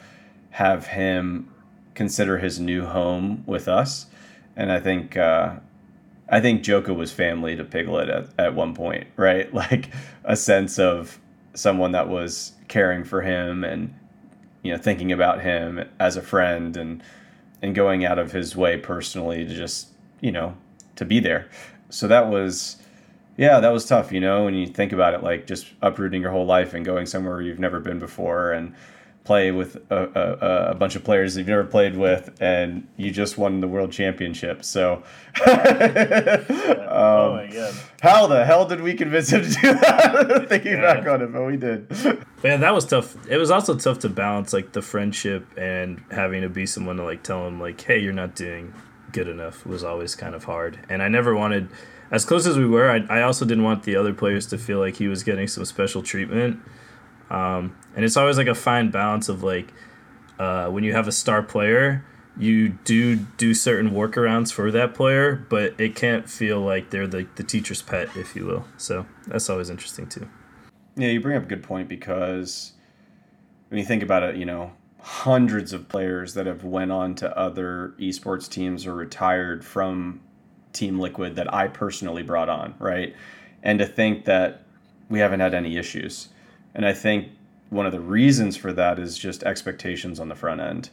have 0.52 0.88
him 0.88 1.52
consider 1.96 2.38
his 2.38 2.60
new 2.60 2.86
home 2.86 3.44
with 3.48 3.68
us 3.68 4.06
and 4.56 4.72
I 4.72 4.80
think 4.80 5.18
uh, 5.18 5.56
I 6.30 6.42
think 6.42 6.64
Joka 6.64 6.94
was 6.94 7.12
family 7.12 7.56
to 7.56 7.64
Piglet 7.64 8.10
at, 8.10 8.28
at 8.38 8.56
one 8.56 8.74
point, 8.74 9.08
right? 9.16 9.54
Like 9.54 9.90
a 10.24 10.36
sense 10.36 10.80
of 10.80 11.20
someone 11.54 11.92
that 11.94 12.10
was 12.10 12.54
caring 12.68 13.04
for 13.04 13.22
him 13.22 13.64
and 13.64 13.94
you 14.64 14.72
know 14.72 14.78
thinking 14.78 15.12
about 15.12 15.42
him 15.42 15.88
as 16.00 16.18
a 16.18 16.22
friend 16.22 16.76
and 16.76 17.02
and 17.62 17.74
going 17.74 18.06
out 18.06 18.20
of 18.20 18.32
his 18.32 18.56
way 18.56 18.78
personally 18.78 19.46
to 19.46 19.56
just 19.56 19.90
you 20.22 20.32
know 20.32 20.56
to 20.96 21.06
be 21.06 21.20
there. 21.20 21.50
So 21.90 22.08
that 22.08 22.30
was 22.30 22.78
yeah, 23.38 23.60
that 23.60 23.74
was 23.74 23.86
tough, 23.86 24.14
you 24.14 24.22
know, 24.22 24.46
when 24.46 24.54
you 24.54 24.66
think 24.66 24.94
about 24.94 25.14
it 25.14 25.22
like 25.22 25.46
just 25.46 25.68
uprooting 25.82 26.22
your 26.22 26.32
whole 26.32 26.46
life 26.46 26.74
and 26.74 26.86
going 26.86 27.06
somewhere 27.06 27.42
you've 27.42 27.60
never 27.60 27.80
been 27.80 28.00
before 28.00 28.52
and 28.52 28.74
play 29.26 29.52
with 29.52 29.76
a, 29.90 30.04
a, 30.16 30.72
a 30.72 30.76
bunch 30.76 30.96
of 30.96 31.04
players 31.04 31.36
you've 31.36 31.48
never 31.48 31.64
played 31.66 31.98
with, 31.98 32.32
and 32.40 32.88
you 32.96 33.12
just 33.12 33.38
won 33.38 33.60
the 33.60 33.68
world 33.68 33.92
championship. 33.92 34.64
So, 34.64 35.04
oh 35.48 37.34
my 37.34 37.46
um, 37.46 37.52
god. 37.52 37.74
how 38.02 38.28
the 38.28 38.46
hell 38.46 38.66
did 38.66 38.82
we 38.82 38.94
convince 38.94 39.30
him 39.30 39.42
to 39.42 39.50
do 39.50 39.74
that? 39.74 40.46
Thinking 40.50 40.80
back 40.80 41.06
on 41.08 41.24
it, 41.24 41.34
but 41.34 41.44
we 41.44 41.58
did. 41.58 41.90
Man, 42.44 42.62
that 42.62 42.74
was 42.74 42.86
tough. 42.86 43.18
It 43.28 43.38
was 43.38 43.50
also 43.50 43.76
tough 43.76 44.00
to 44.00 44.10
balance 44.10 44.54
like 44.54 44.72
the 44.72 44.84
friendship 44.84 45.48
and 45.58 46.04
having 46.12 46.44
to 46.44 46.50
be 46.50 46.68
someone 46.68 46.98
to 46.98 47.04
like 47.04 47.24
tell 47.24 47.48
him 47.48 47.60
like, 47.60 47.82
"Hey, 47.82 48.00
you're 48.00 48.14
not 48.14 48.36
doing 48.36 48.74
good 49.12 49.28
enough." 49.28 49.66
Was 49.66 49.84
always 49.84 50.14
kind 50.16 50.36
of 50.36 50.44
hard, 50.44 50.80
and 50.88 51.02
I 51.02 51.08
never 51.08 51.36
wanted, 51.36 51.70
as 52.12 52.26
close 52.26 52.46
as 52.46 52.60
we 52.60 52.68
were, 52.68 52.92
I, 52.92 52.98
I 53.10 53.24
also 53.24 53.44
didn't 53.44 53.64
want 53.64 53.84
the 53.84 53.96
other 53.96 54.14
players 54.14 54.46
to 54.48 54.60
feel 54.60 54.78
like 54.78 54.98
he 54.98 55.08
was 55.08 55.24
getting 55.24 55.48
some 55.48 55.66
special 55.66 56.04
treatment. 56.04 56.60
Um, 57.30 57.76
and 57.96 58.06
it's 58.06 58.18
always 58.18 58.38
like 58.38 58.48
a 58.48 58.56
fine 58.56 58.92
balance 58.92 59.30
of 59.30 59.44
like, 59.44 59.74
uh, 60.40 60.68
when 60.68 60.84
you 60.84 60.94
have 60.94 61.08
a 61.08 61.12
star 61.12 61.42
player, 61.42 62.06
you 62.38 62.70
do 62.70 63.16
do 63.16 63.54
certain 63.54 63.92
workarounds 63.92 64.52
for 64.52 64.70
that 64.72 64.94
player, 64.94 65.46
but 65.50 65.80
it 65.80 65.96
can't 65.96 66.30
feel 66.30 66.60
like 66.60 66.90
they're 66.90 67.08
the, 67.08 67.28
the 67.36 67.44
teacher's 67.44 67.82
pet, 67.82 68.10
if 68.16 68.36
you 68.36 68.46
will. 68.46 68.66
So 68.78 69.06
that's 69.28 69.50
always 69.50 69.70
interesting 69.70 70.08
too. 70.08 70.28
Yeah, 70.98 71.10
you 71.10 71.22
bring 71.22 71.38
up 71.38 71.44
a 71.44 71.48
good 71.48 71.64
point 71.64 71.88
because 71.88 72.74
when 73.70 73.80
you 73.80 73.86
think 73.86 74.04
about 74.04 74.24
it, 74.24 74.36
you 74.36 74.46
know, 74.46 74.74
hundreds 75.00 75.72
of 75.72 75.88
players 75.88 76.34
that 76.34 76.46
have 76.46 76.64
went 76.64 76.92
on 76.92 77.16
to 77.16 77.38
other 77.38 77.94
esports 78.00 78.50
teams 78.50 78.86
or 78.86 78.96
retired 78.96 79.64
from 79.64 80.20
Team 80.74 81.00
Liquid 81.00 81.36
that 81.36 81.54
I 81.54 81.68
personally 81.68 82.24
brought 82.24 82.50
on, 82.50 82.76
right? 82.80 83.16
And 83.64 83.80
to 83.80 83.86
think 83.86 84.26
that 84.26 84.64
we 85.10 85.20
haven't 85.20 85.40
had 85.40 85.54
any 85.54 85.78
issues. 85.78 86.30
And 86.76 86.86
I 86.86 86.94
think 86.94 87.30
one 87.70 87.86
of 87.86 87.92
the 87.92 88.00
reasons 88.00 88.56
for 88.56 88.72
that 88.74 89.00
is 89.00 89.18
just 89.18 89.44
expectations 89.44 90.20
on 90.20 90.30
the 90.30 90.36
front 90.36 90.62
end. 90.62 90.90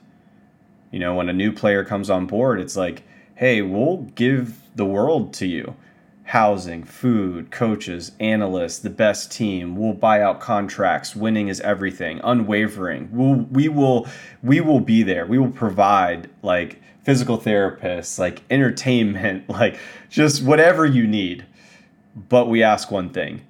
You 0.91 1.01
know, 1.01 1.15
when 1.15 1.29
a 1.29 1.35
new 1.35 1.53
player 1.53 1.85
comes 1.85 2.09
on 2.09 2.27
board, 2.27 2.61
it's 2.61 2.77
like, 2.77 3.03
hey, 3.35 3.61
we'll 3.63 3.99
give 4.15 4.59
the 4.75 4.87
world 4.87 5.35
to 5.35 5.47
you 5.47 5.77
housing, 6.25 6.85
food, 6.85 7.51
coaches, 7.51 8.13
analysts, 8.21 8.79
the 8.79 8.89
best 8.89 9.31
team. 9.31 9.77
We'll 9.77 9.93
buy 9.93 10.23
out 10.23 10.41
contracts. 10.41 11.17
Winning 11.17 11.49
is 11.49 11.61
everything. 11.61 12.21
Unwavering. 12.23 13.09
We'll, 13.13 13.47
we 13.51 13.69
will 13.69 14.07
we 14.43 14.61
will 14.61 14.81
be 14.81 15.03
there. 15.03 15.27
We 15.27 15.39
will 15.39 15.51
provide 15.51 16.31
like 16.43 16.81
physical 17.03 17.39
therapists, 17.39 18.19
like 18.19 18.43
entertainment, 18.51 19.49
like 19.51 19.79
just 20.09 20.43
whatever 20.43 20.87
you 20.87 21.07
need. 21.07 21.45
But 22.29 22.49
we 22.49 22.63
ask 22.63 22.91
one 22.91 23.11
thing, 23.11 23.43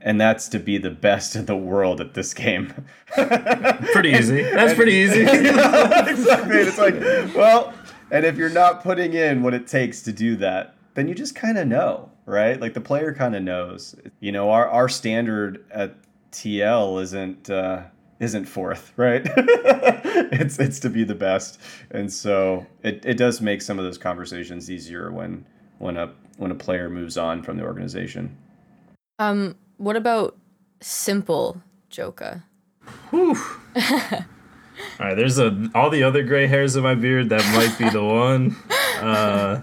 and 0.00 0.20
that's 0.20 0.48
to 0.48 0.58
be 0.58 0.78
the 0.78 0.90
best 0.90 1.36
in 1.36 1.46
the 1.46 1.56
world 1.56 2.00
at 2.00 2.14
this 2.14 2.32
game. 2.34 2.72
pretty 3.14 4.10
easy. 4.10 4.42
That's 4.42 4.74
pretty 4.74 4.92
easy. 4.92 5.22
exactly. 5.22 6.60
And 6.60 6.68
it's 6.68 6.78
like, 6.78 6.94
well, 7.34 7.74
and 8.10 8.24
if 8.24 8.36
you're 8.36 8.48
not 8.48 8.82
putting 8.82 9.14
in 9.14 9.42
what 9.42 9.54
it 9.54 9.66
takes 9.66 10.02
to 10.02 10.12
do 10.12 10.36
that, 10.36 10.76
then 10.94 11.08
you 11.08 11.14
just 11.14 11.34
kind 11.34 11.58
of 11.58 11.66
know, 11.66 12.10
right? 12.26 12.60
Like 12.60 12.74
the 12.74 12.80
player 12.80 13.14
kind 13.14 13.36
of 13.36 13.42
knows. 13.42 13.94
You 14.20 14.32
know, 14.32 14.50
our 14.50 14.68
our 14.68 14.88
standard 14.88 15.64
at 15.70 15.96
TL 16.32 17.02
isn't 17.02 17.50
uh, 17.50 17.82
isn't 18.20 18.46
fourth, 18.46 18.92
right? 18.96 19.22
it's 19.36 20.58
it's 20.58 20.80
to 20.80 20.90
be 20.90 21.04
the 21.04 21.14
best, 21.14 21.60
and 21.90 22.12
so 22.12 22.66
it, 22.82 23.04
it 23.04 23.16
does 23.16 23.40
make 23.40 23.62
some 23.62 23.78
of 23.78 23.84
those 23.84 23.98
conversations 23.98 24.70
easier 24.70 25.12
when 25.12 25.44
when 25.78 25.96
a 25.96 26.12
when 26.36 26.50
a 26.50 26.54
player 26.54 26.88
moves 26.88 27.16
on 27.16 27.42
from 27.42 27.56
the 27.56 27.64
organization. 27.64 28.36
Um, 29.18 29.56
what 29.78 29.96
about 29.96 30.36
simple 30.80 31.62
Joka? 31.88 32.44
Whew. 33.10 33.36
All 35.00 35.06
right, 35.06 35.14
there's 35.16 35.38
a 35.38 35.70
all 35.74 35.90
the 35.90 36.02
other 36.04 36.22
gray 36.22 36.46
hairs 36.46 36.76
in 36.76 36.82
my 36.82 36.94
beard. 36.94 37.30
That 37.30 37.42
might 37.54 37.76
be 37.78 37.88
the 37.90 38.04
one. 38.04 38.56
Uh, 39.00 39.62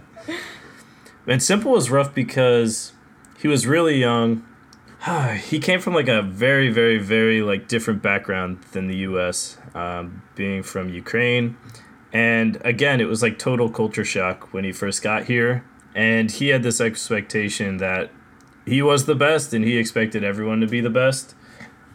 and 1.27 1.41
simple 1.41 1.71
was 1.71 1.89
rough 1.89 2.13
because 2.13 2.93
he 3.39 3.47
was 3.47 3.65
really 3.65 3.97
young. 3.97 4.45
he 5.37 5.59
came 5.59 5.79
from 5.79 5.93
like 5.93 6.07
a 6.07 6.21
very, 6.21 6.69
very, 6.69 6.97
very 6.97 7.41
like 7.41 7.67
different 7.67 8.01
background 8.01 8.61
than 8.71 8.87
the 8.87 8.97
U.S. 8.97 9.57
Um, 9.73 10.23
being 10.35 10.63
from 10.63 10.89
Ukraine, 10.89 11.57
and 12.13 12.57
again, 12.65 13.01
it 13.01 13.05
was 13.05 13.21
like 13.21 13.37
total 13.37 13.69
culture 13.69 14.05
shock 14.05 14.53
when 14.53 14.63
he 14.63 14.71
first 14.71 15.01
got 15.01 15.25
here. 15.25 15.65
And 15.93 16.29
he 16.29 16.49
had 16.49 16.61
this 16.63 16.81
expectation 16.81 17.77
that 17.77 18.11
he 18.65 18.81
was 18.81 19.05
the 19.05 19.15
best, 19.15 19.53
and 19.53 19.63
he 19.63 19.77
expected 19.77 20.23
everyone 20.23 20.59
to 20.61 20.67
be 20.67 20.81
the 20.81 20.89
best. 20.89 21.35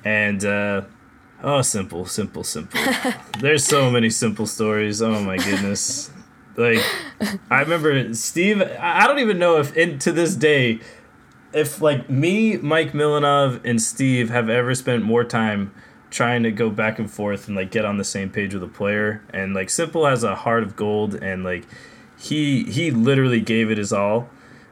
And 0.05 0.45
uh, 0.45 0.83
oh, 1.43 1.63
simple, 1.63 2.07
simple, 2.07 2.45
simple. 2.45 2.81
There's 3.41 3.65
so 3.65 3.91
many 3.91 4.11
simple 4.11 4.47
stories. 4.47 5.03
Oh 5.03 5.21
my 5.21 5.37
goodness. 5.37 6.11
Like 6.57 6.81
I 7.51 7.61
remember 7.61 8.13
Steve. 8.15 8.63
I 8.63 9.07
don't 9.07 9.19
even 9.19 9.39
know 9.39 9.59
if, 9.59 9.77
in, 9.77 9.99
to 10.01 10.13
this 10.13 10.35
day, 10.35 10.81
if 11.53 11.81
like 11.81 12.09
me, 12.11 12.57
Mike 12.59 12.93
Milanov, 12.93 13.61
and 13.65 13.81
Steve 13.81 14.31
have 14.31 14.49
ever 14.49 14.75
spent 14.75 15.05
more 15.05 15.25
time 15.25 15.73
trying 16.11 16.43
to 16.43 16.51
go 16.51 16.69
back 16.71 16.99
and 16.99 17.11
forth 17.11 17.47
and 17.47 17.57
like 17.57 17.71
get 17.71 17.85
on 17.85 17.97
the 17.97 18.05
same 18.05 18.31
page 18.31 18.53
with 18.53 18.63
a 18.63 18.69
player. 18.69 19.23
And 19.31 19.55
like 19.55 19.71
Simple 19.71 20.07
has 20.07 20.25
a 20.25 20.35
heart 20.35 20.63
of 20.63 20.77
gold, 20.77 21.15
and 21.15 21.45
like 21.45 21.67
he 22.19 22.65
he 22.65 22.91
literally 22.91 23.41
gave 23.41 23.71
it 23.71 23.79
his 23.79 23.93
all. 23.93 24.29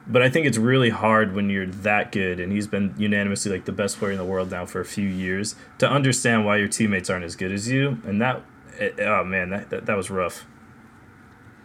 But 0.09 0.23
I 0.23 0.31
think 0.31 0.47
it's 0.47 0.57
really 0.57 0.89
hard 0.89 1.35
when 1.35 1.51
you're 1.51 1.67
that 1.67 2.13
good, 2.13 2.41
and 2.41 2.51
he's 2.51 2.67
been 2.67 2.95
unanimously 2.97 3.53
like 3.53 3.67
the 3.67 3.73
best 3.73 3.99
player 3.99 4.13
in 4.13 4.19
the 4.19 4.25
world 4.25 4.51
now 4.51 4.65
for 4.65 4.81
a 4.81 4.85
few 4.85 5.07
years, 5.07 5.55
to 5.79 5.89
understand 5.89 6.47
why 6.47 6.57
your 6.57 6.69
teammates 6.69 7.11
aren't 7.11 7.25
as 7.25 7.37
good 7.37 7.53
as 7.53 7.69
you. 7.69 7.99
And 8.07 8.21
that, 8.23 8.43
it, 8.79 8.99
oh 9.01 9.23
man, 9.25 9.51
that, 9.51 9.71
that 9.71 9.87
that 9.87 9.97
was 9.97 10.11
rough. 10.11 10.47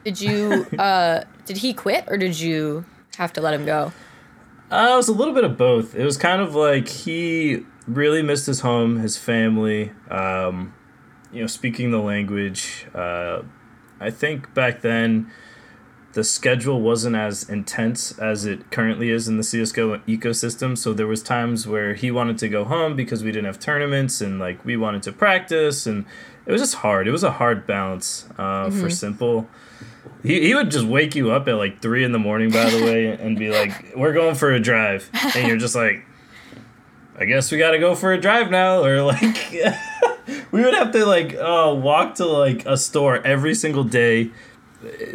Did 0.04 0.20
you 0.20 0.68
uh 0.78 1.24
did 1.46 1.58
he 1.58 1.74
quit 1.74 2.06
or 2.08 2.18
did 2.18 2.40
you 2.40 2.86
have 3.16 3.32
to 3.34 3.42
let 3.42 3.54
him 3.54 3.66
go? 3.66 3.94
Uh, 4.72 4.90
it 4.94 4.96
was 4.98 5.08
a 5.08 5.14
little 5.14 5.34
bit 5.34 5.44
of 5.44 5.58
both. 5.58 5.96
It 5.96 6.04
was 6.04 6.18
kind 6.18 6.42
of 6.42 6.56
like 6.56 6.88
he 6.88 7.66
really 7.88 8.22
missed 8.22 8.48
his 8.48 8.62
home, 8.62 9.00
his 9.00 9.18
family. 9.18 9.92
Um, 10.10 10.74
you 11.32 11.42
know, 11.42 11.48
speaking 11.48 11.92
the 11.92 12.00
language. 12.00 12.86
Uh, 12.94 13.42
I 14.00 14.12
think 14.12 14.54
back 14.54 14.82
then, 14.82 15.32
the 16.14 16.24
schedule 16.24 16.80
wasn't 16.80 17.16
as 17.16 17.48
intense 17.50 18.18
as 18.20 18.46
it 18.46 18.70
currently 18.70 19.10
is 19.10 19.28
in 19.28 19.38
the 19.38 19.44
CS:GO 19.44 19.98
ecosystem. 20.08 20.78
So 20.78 20.94
there 20.94 21.08
was 21.08 21.24
times 21.24 21.68
where 21.68 21.96
he 21.96 22.12
wanted 22.12 22.38
to 22.40 22.50
go 22.50 22.64
home 22.66 22.96
because 22.96 23.24
we 23.24 23.32
didn't 23.32 23.46
have 23.46 23.60
tournaments, 23.60 24.22
and 24.22 24.40
like 24.40 24.64
we 24.64 24.78
wanted 24.78 25.02
to 25.04 25.12
practice, 25.12 25.88
and 25.88 26.06
it 26.46 26.52
was 26.52 26.62
just 26.62 26.76
hard. 26.76 27.08
It 27.08 27.12
was 27.12 27.24
a 27.24 27.32
hard 27.32 27.66
balance 27.66 28.28
uh, 28.38 28.70
for 28.70 28.90
Simple. 28.90 29.48
He, 30.22 30.48
he 30.48 30.56
would 30.56 30.72
just 30.72 30.86
wake 30.86 31.16
you 31.16 31.32
up 31.32 31.48
at 31.48 31.56
like 31.56 31.82
three 31.82 32.04
in 32.04 32.12
the 32.12 32.20
morning, 32.20 32.52
by 32.52 32.70
the 32.70 32.84
way, 32.84 33.08
and 33.20 33.38
be 33.38 33.50
like, 33.50 33.94
"We're 33.96 34.14
going 34.14 34.36
for 34.36 34.52
a 34.52 34.60
drive," 34.60 35.10
and 35.36 35.48
you're 35.48 35.58
just 35.58 35.76
like, 35.76 36.06
"I 37.18 37.26
guess 37.26 37.52
we 37.52 37.58
got 37.58 37.72
to 37.72 37.80
go 37.80 37.96
for 37.96 38.14
a 38.14 38.22
drive 38.22 38.52
now," 38.52 38.84
or 38.84 39.02
like, 39.02 39.52
we 40.52 40.62
would 40.64 40.76
have 40.76 40.92
to 40.92 41.06
like 41.06 41.34
uh, 41.34 41.74
walk 41.76 42.16
to 42.16 42.26
like 42.26 42.66
a 42.68 42.78
store 42.78 43.18
every 43.26 43.56
single 43.56 43.84
day, 43.84 44.32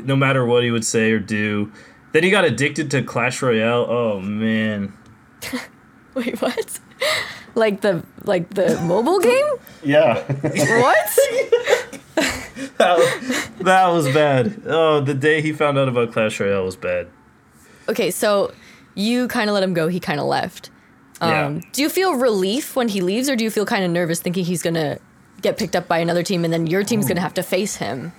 no 0.03 0.17
matter 0.17 0.45
what 0.45 0.63
he 0.63 0.71
would 0.71 0.85
say 0.85 1.11
or 1.13 1.19
do. 1.19 1.73
Then 2.13 2.23
he 2.25 2.31
got 2.31 2.45
addicted 2.45 2.91
to 2.93 3.03
Clash 3.03 3.43
Royale. 3.43 3.87
Oh 3.89 4.21
man, 4.21 4.93
Wait, 6.15 6.41
what? 6.41 6.81
Like 7.55 7.81
the 7.81 8.03
like 8.25 8.51
the 8.55 8.81
mobile 8.83 9.21
game? 9.21 9.47
Yeah. 9.83 10.15
What? 10.81 11.19
that, 12.79 13.51
that 13.61 13.89
was 13.89 14.07
bad. 14.13 14.63
Oh, 14.67 15.01
the 15.01 15.15
day 15.15 15.41
he 15.43 15.53
found 15.53 15.79
out 15.79 15.89
about 15.89 16.13
Clash 16.13 16.41
Royale 16.41 16.65
was 16.65 16.77
bad. 16.77 17.09
Okay, 17.89 18.11
so 18.11 18.53
you 18.95 19.29
kind 19.29 19.49
of 19.49 19.55
let 19.55 19.63
him 19.63 19.75
go. 19.75 19.89
He 19.89 20.01
kind 20.01 20.21
of 20.21 20.27
left. 20.27 20.71
Um, 21.21 21.31
Yeah. 21.31 21.61
Do 21.73 21.83
you 21.83 21.89
feel 21.89 22.15
relief 22.15 22.77
when 22.77 22.89
he 22.89 23.01
leaves, 23.01 23.29
or 23.29 23.37
do 23.37 23.45
you 23.45 23.51
feel 23.51 23.67
kind 23.67 23.85
of 23.85 23.91
nervous 23.91 24.21
thinking 24.21 24.45
he's 24.45 24.63
gonna 24.63 24.99
get 25.43 25.57
picked 25.57 25.77
up 25.77 25.87
by 25.89 25.99
another 25.99 26.23
team 26.23 26.45
and 26.45 26.53
then 26.53 26.67
your 26.67 26.83
team's 26.83 27.07
gonna 27.07 27.21
have 27.21 27.35
to 27.35 27.43
face 27.43 27.77
him? 27.77 28.13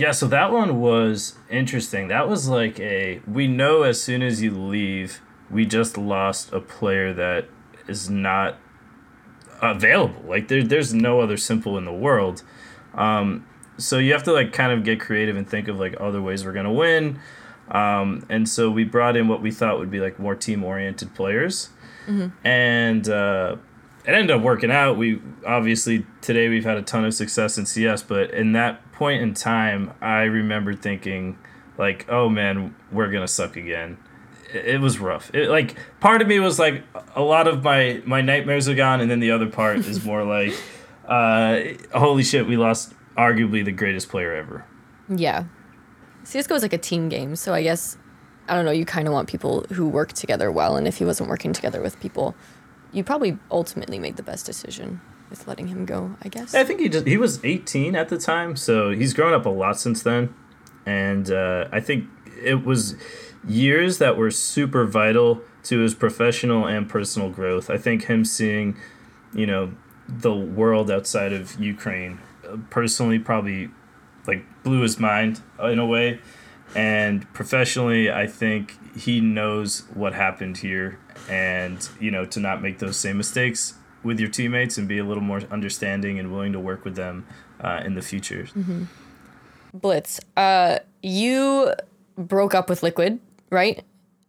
Yeah, 0.00 0.12
so 0.12 0.26
that 0.28 0.50
one 0.50 0.80
was 0.80 1.34
interesting. 1.50 2.08
That 2.08 2.26
was 2.26 2.48
like 2.48 2.80
a 2.80 3.20
we 3.28 3.46
know 3.46 3.82
as 3.82 4.02
soon 4.02 4.22
as 4.22 4.40
you 4.40 4.50
leave, 4.50 5.20
we 5.50 5.66
just 5.66 5.98
lost 5.98 6.54
a 6.54 6.60
player 6.60 7.12
that 7.12 7.48
is 7.86 8.08
not 8.08 8.56
available. 9.60 10.22
Like 10.26 10.48
there 10.48 10.62
there's 10.62 10.94
no 10.94 11.20
other 11.20 11.36
simple 11.36 11.76
in 11.76 11.84
the 11.84 11.92
world. 11.92 12.42
Um 12.94 13.46
so 13.76 13.98
you 13.98 14.14
have 14.14 14.22
to 14.22 14.32
like 14.32 14.54
kind 14.54 14.72
of 14.72 14.84
get 14.84 15.00
creative 15.00 15.36
and 15.36 15.46
think 15.46 15.68
of 15.68 15.78
like 15.78 15.94
other 16.00 16.22
ways 16.22 16.46
we're 16.46 16.54
going 16.54 16.64
to 16.64 16.72
win. 16.72 17.20
Um 17.70 18.24
and 18.30 18.48
so 18.48 18.70
we 18.70 18.84
brought 18.84 19.18
in 19.18 19.28
what 19.28 19.42
we 19.42 19.50
thought 19.50 19.78
would 19.78 19.90
be 19.90 20.00
like 20.00 20.18
more 20.18 20.34
team 20.34 20.64
oriented 20.64 21.14
players. 21.14 21.68
And 22.42 23.06
uh 23.06 23.56
it 24.06 24.14
ended 24.14 24.30
up 24.34 24.40
working 24.40 24.70
out. 24.70 24.96
We 24.96 25.20
obviously 25.46 26.06
today 26.22 26.48
we've 26.48 26.64
had 26.64 26.78
a 26.78 26.82
ton 26.82 27.04
of 27.04 27.12
success 27.12 27.58
in 27.58 27.66
CS, 27.66 28.02
but 28.02 28.30
in 28.30 28.52
that 28.52 28.80
point 29.00 29.22
in 29.22 29.32
time, 29.32 29.94
I 30.02 30.24
remember 30.24 30.74
thinking 30.74 31.38
like, 31.78 32.04
"Oh 32.10 32.28
man, 32.28 32.74
we're 32.92 33.10
gonna 33.10 33.26
suck 33.26 33.56
again." 33.56 33.96
It, 34.52 34.74
it 34.74 34.80
was 34.82 34.98
rough. 34.98 35.34
It, 35.34 35.48
like 35.48 35.74
part 36.00 36.20
of 36.20 36.28
me 36.28 36.38
was 36.38 36.58
like, 36.58 36.84
a 37.16 37.22
lot 37.22 37.48
of 37.48 37.64
my 37.64 38.02
my 38.04 38.20
nightmares 38.20 38.68
are 38.68 38.74
gone, 38.74 39.00
and 39.00 39.10
then 39.10 39.18
the 39.18 39.30
other 39.30 39.48
part 39.48 39.78
is 39.78 40.04
more 40.04 40.22
like, 40.36 40.52
uh, 41.08 41.60
holy 41.98 42.22
shit, 42.22 42.46
we 42.46 42.58
lost 42.58 42.92
arguably 43.16 43.64
the 43.64 43.72
greatest 43.72 44.10
player 44.10 44.34
ever. 44.34 44.66
Yeah. 45.08 45.44
CSGO 46.24 46.56
is 46.56 46.62
like 46.62 46.74
a 46.74 46.78
team 46.78 47.08
game, 47.08 47.34
so 47.36 47.54
I 47.54 47.62
guess 47.62 47.96
I 48.48 48.54
don't 48.54 48.66
know, 48.66 48.70
you 48.70 48.84
kind 48.84 49.08
of 49.08 49.14
want 49.14 49.30
people 49.30 49.64
who 49.72 49.88
work 49.88 50.12
together 50.12 50.52
well, 50.52 50.76
and 50.76 50.86
if 50.86 50.98
he 50.98 51.06
wasn't 51.06 51.30
working 51.30 51.54
together 51.54 51.80
with 51.80 51.98
people, 52.00 52.34
you 52.92 53.02
probably 53.02 53.38
ultimately 53.50 53.98
made 53.98 54.16
the 54.16 54.22
best 54.22 54.44
decision 54.44 55.00
with 55.30 55.46
letting 55.46 55.68
him 55.68 55.86
go, 55.86 56.16
I 56.22 56.28
guess. 56.28 56.54
I 56.54 56.64
think 56.64 56.80
he 56.80 56.88
just 56.88 57.06
he 57.06 57.16
was 57.16 57.42
18 57.44 57.94
at 57.94 58.08
the 58.08 58.18
time, 58.18 58.56
so 58.56 58.90
he's 58.90 59.14
grown 59.14 59.32
up 59.32 59.46
a 59.46 59.50
lot 59.50 59.78
since 59.80 60.02
then, 60.02 60.34
and 60.84 61.30
uh, 61.30 61.68
I 61.72 61.80
think 61.80 62.08
it 62.42 62.64
was 62.64 62.96
years 63.46 63.98
that 63.98 64.16
were 64.16 64.30
super 64.30 64.84
vital 64.84 65.42
to 65.62 65.78
his 65.80 65.94
professional 65.94 66.66
and 66.66 66.88
personal 66.88 67.30
growth. 67.30 67.70
I 67.70 67.78
think 67.78 68.04
him 68.04 68.24
seeing, 68.24 68.76
you 69.32 69.46
know, 69.46 69.72
the 70.08 70.34
world 70.34 70.90
outside 70.90 71.32
of 71.32 71.58
Ukraine 71.60 72.18
uh, 72.48 72.56
personally 72.70 73.18
probably 73.18 73.70
like 74.26 74.44
blew 74.62 74.80
his 74.82 74.98
mind 74.98 75.40
in 75.62 75.78
a 75.78 75.86
way. 75.86 76.20
And 76.74 77.30
professionally, 77.32 78.10
I 78.10 78.26
think 78.26 78.76
he 78.96 79.20
knows 79.20 79.84
what 79.94 80.14
happened 80.14 80.58
here 80.58 80.98
and, 81.28 81.88
you 81.98 82.10
know, 82.10 82.24
to 82.26 82.40
not 82.40 82.62
make 82.62 82.78
those 82.78 82.96
same 82.96 83.16
mistakes 83.16 83.74
with 84.02 84.18
your 84.18 84.28
teammates 84.28 84.78
and 84.78 84.88
be 84.88 84.98
a 84.98 85.04
little 85.04 85.22
more 85.22 85.42
understanding 85.50 86.18
and 86.18 86.32
willing 86.32 86.52
to 86.52 86.60
work 86.60 86.84
with 86.84 86.96
them 86.96 87.26
uh, 87.60 87.82
in 87.84 87.94
the 87.94 88.02
future. 88.02 88.48
Mm-hmm. 88.56 88.84
Blitz, 89.74 90.20
uh, 90.36 90.78
you 91.02 91.72
broke 92.16 92.54
up 92.54 92.68
with 92.68 92.82
Liquid, 92.82 93.20
right? 93.50 93.84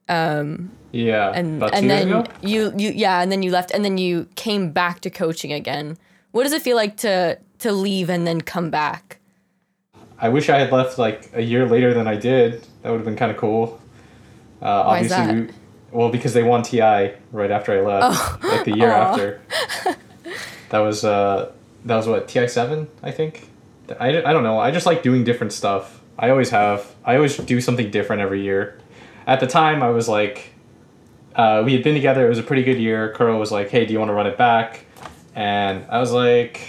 Um, 0.08 0.72
yeah, 0.92 1.32
and 1.34 1.63
and 1.63 1.90
then 1.90 2.28
you 2.42 2.74
you 2.75 2.92
yeah, 2.92 3.22
and 3.22 3.32
then 3.32 3.44
you 3.44 3.51
left, 3.51 3.72
and 3.72 3.86
then 3.86 3.98
you 3.98 4.28
came 4.36 4.72
back 4.72 5.00
to 5.01 5.10
coaching 5.10 5.54
again. 5.54 5.98
What 6.32 6.44
does 6.44 6.51
it 6.51 6.62
feel 6.62 6.75
like 6.75 6.98
to 6.98 7.40
to 7.60 7.72
leave 7.72 8.10
and 8.10 8.28
then 8.28 8.42
come 8.42 8.70
back? 8.70 9.20
I 10.20 10.30
wish 10.30 10.50
I 10.50 10.60
had 10.60 10.72
left 10.72 10.98
like 10.98 11.32
a 11.34 11.42
year 11.42 11.66
later 11.66 11.94
than 11.94 12.08
I 12.08 12.16
did. 12.16 12.66
That 12.82 12.90
would 12.92 12.98
have 12.98 13.06
been 13.06 13.16
kind 13.16 13.32
of 13.32 13.38
cool. 13.38 13.82
Uh, 14.62 14.84
Why 14.84 15.00
obviously, 15.00 15.18
is 15.18 15.48
that? 15.48 15.56
We, 15.91 15.98
well, 15.98 16.10
because 16.10 16.33
they 16.33 16.43
won 16.43 16.63
TI 16.63 17.13
right 17.31 17.51
after 17.51 17.74
I 17.74 17.81
left, 17.81 18.43
oh. 18.43 18.48
like 18.48 18.65
the 18.65 18.75
year 18.75 18.89
after. 18.89 19.41
that 20.69 20.79
was 20.79 21.03
uh, 21.03 21.51
that 21.86 21.95
was 21.95 22.07
what 22.07 22.27
TI 22.27 22.48
seven, 22.48 22.88
I 23.03 23.12
think. 23.12 23.50
I, 24.00 24.10
I 24.10 24.33
don't 24.33 24.43
know. 24.43 24.60
I 24.60 24.71
just 24.71 24.86
like 24.86 25.03
doing 25.03 25.24
different 25.24 25.53
stuff. 25.53 26.01
I 26.17 26.29
always 26.29 26.50
have. 26.50 26.95
I 27.03 27.15
always 27.15 27.38
do 27.38 27.60
something 27.62 27.91
different 27.91 28.21
every 28.21 28.41
year. 28.41 28.79
At 29.27 29.39
the 29.39 29.48
time, 29.48 29.83
I 29.83 29.89
was 29.89 30.07
like, 30.07 30.53
uh, 31.36 31.62
we 31.65 31.74
had 31.74 31.83
been 31.83 31.95
together. 31.95 32.25
It 32.25 32.29
was 32.29 32.39
a 32.39 32.43
pretty 32.43 32.63
good 32.63 32.77
year. 32.77 33.13
Kuro 33.13 33.38
was 33.38 33.51
like, 33.51 33.69
"Hey, 33.69 33.86
do 33.86 33.93
you 33.93 34.00
want 34.00 34.10
to 34.10 34.13
run 34.13 34.27
it 34.27 34.38
back?" 34.38 34.86
And 35.36 35.86
I 35.89 36.00
was 36.00 36.12
like, 36.12 36.62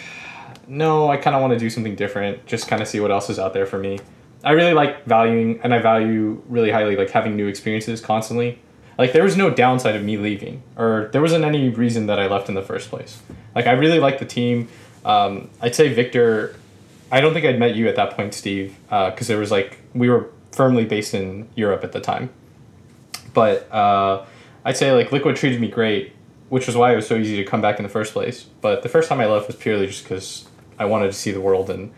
"No, 0.66 1.08
I 1.08 1.16
kind 1.16 1.34
of 1.34 1.42
want 1.42 1.52
to 1.52 1.58
do 1.58 1.70
something 1.70 1.96
different. 1.96 2.46
Just 2.46 2.68
kind 2.68 2.80
of 2.80 2.88
see 2.88 3.00
what 3.00 3.10
else 3.10 3.30
is 3.30 3.38
out 3.38 3.52
there 3.52 3.66
for 3.66 3.78
me." 3.78 3.98
I 4.44 4.52
really 4.52 4.74
like 4.74 5.04
valuing, 5.04 5.60
and 5.62 5.72
I 5.74 5.78
value 5.78 6.42
really 6.48 6.70
highly 6.70 6.96
like 6.96 7.10
having 7.10 7.36
new 7.36 7.46
experiences 7.46 8.00
constantly. 8.00 8.58
Like 9.02 9.12
there 9.12 9.24
was 9.24 9.36
no 9.36 9.50
downside 9.50 9.96
of 9.96 10.04
me 10.04 10.16
leaving, 10.16 10.62
or 10.76 11.08
there 11.10 11.20
wasn't 11.20 11.44
any 11.44 11.68
reason 11.68 12.06
that 12.06 12.20
I 12.20 12.28
left 12.28 12.48
in 12.48 12.54
the 12.54 12.62
first 12.62 12.88
place. 12.88 13.20
Like 13.52 13.66
I 13.66 13.72
really 13.72 13.98
like 13.98 14.20
the 14.20 14.24
team. 14.24 14.68
Um, 15.04 15.50
I'd 15.60 15.74
say 15.74 15.92
Victor 15.92 16.54
I 17.10 17.20
don't 17.20 17.34
think 17.34 17.44
I'd 17.44 17.58
met 17.58 17.74
you 17.74 17.88
at 17.88 17.96
that 17.96 18.16
point, 18.16 18.32
Steve, 18.32 18.74
because 18.84 19.28
uh, 19.28 19.32
there 19.32 19.38
was 19.38 19.50
like 19.50 19.78
we 19.92 20.08
were 20.08 20.30
firmly 20.52 20.84
based 20.86 21.14
in 21.14 21.48
Europe 21.54 21.82
at 21.82 21.90
the 21.90 22.00
time. 22.00 22.30
But 23.34 23.70
uh, 23.72 24.24
I'd 24.64 24.76
say 24.76 24.92
like 24.92 25.10
Liquid 25.10 25.34
treated 25.34 25.60
me 25.60 25.68
great, 25.68 26.12
which 26.48 26.68
was 26.68 26.76
why 26.76 26.92
it 26.92 26.96
was 26.96 27.08
so 27.08 27.16
easy 27.16 27.36
to 27.36 27.44
come 27.44 27.60
back 27.60 27.80
in 27.80 27.82
the 27.82 27.88
first 27.88 28.12
place. 28.12 28.44
But 28.60 28.84
the 28.84 28.88
first 28.88 29.08
time 29.08 29.20
I 29.20 29.26
left 29.26 29.48
was 29.48 29.56
purely 29.56 29.88
just 29.88 30.04
because 30.04 30.48
I 30.78 30.84
wanted 30.84 31.08
to 31.08 31.12
see 31.12 31.32
the 31.32 31.40
world 31.40 31.68
and 31.70 31.92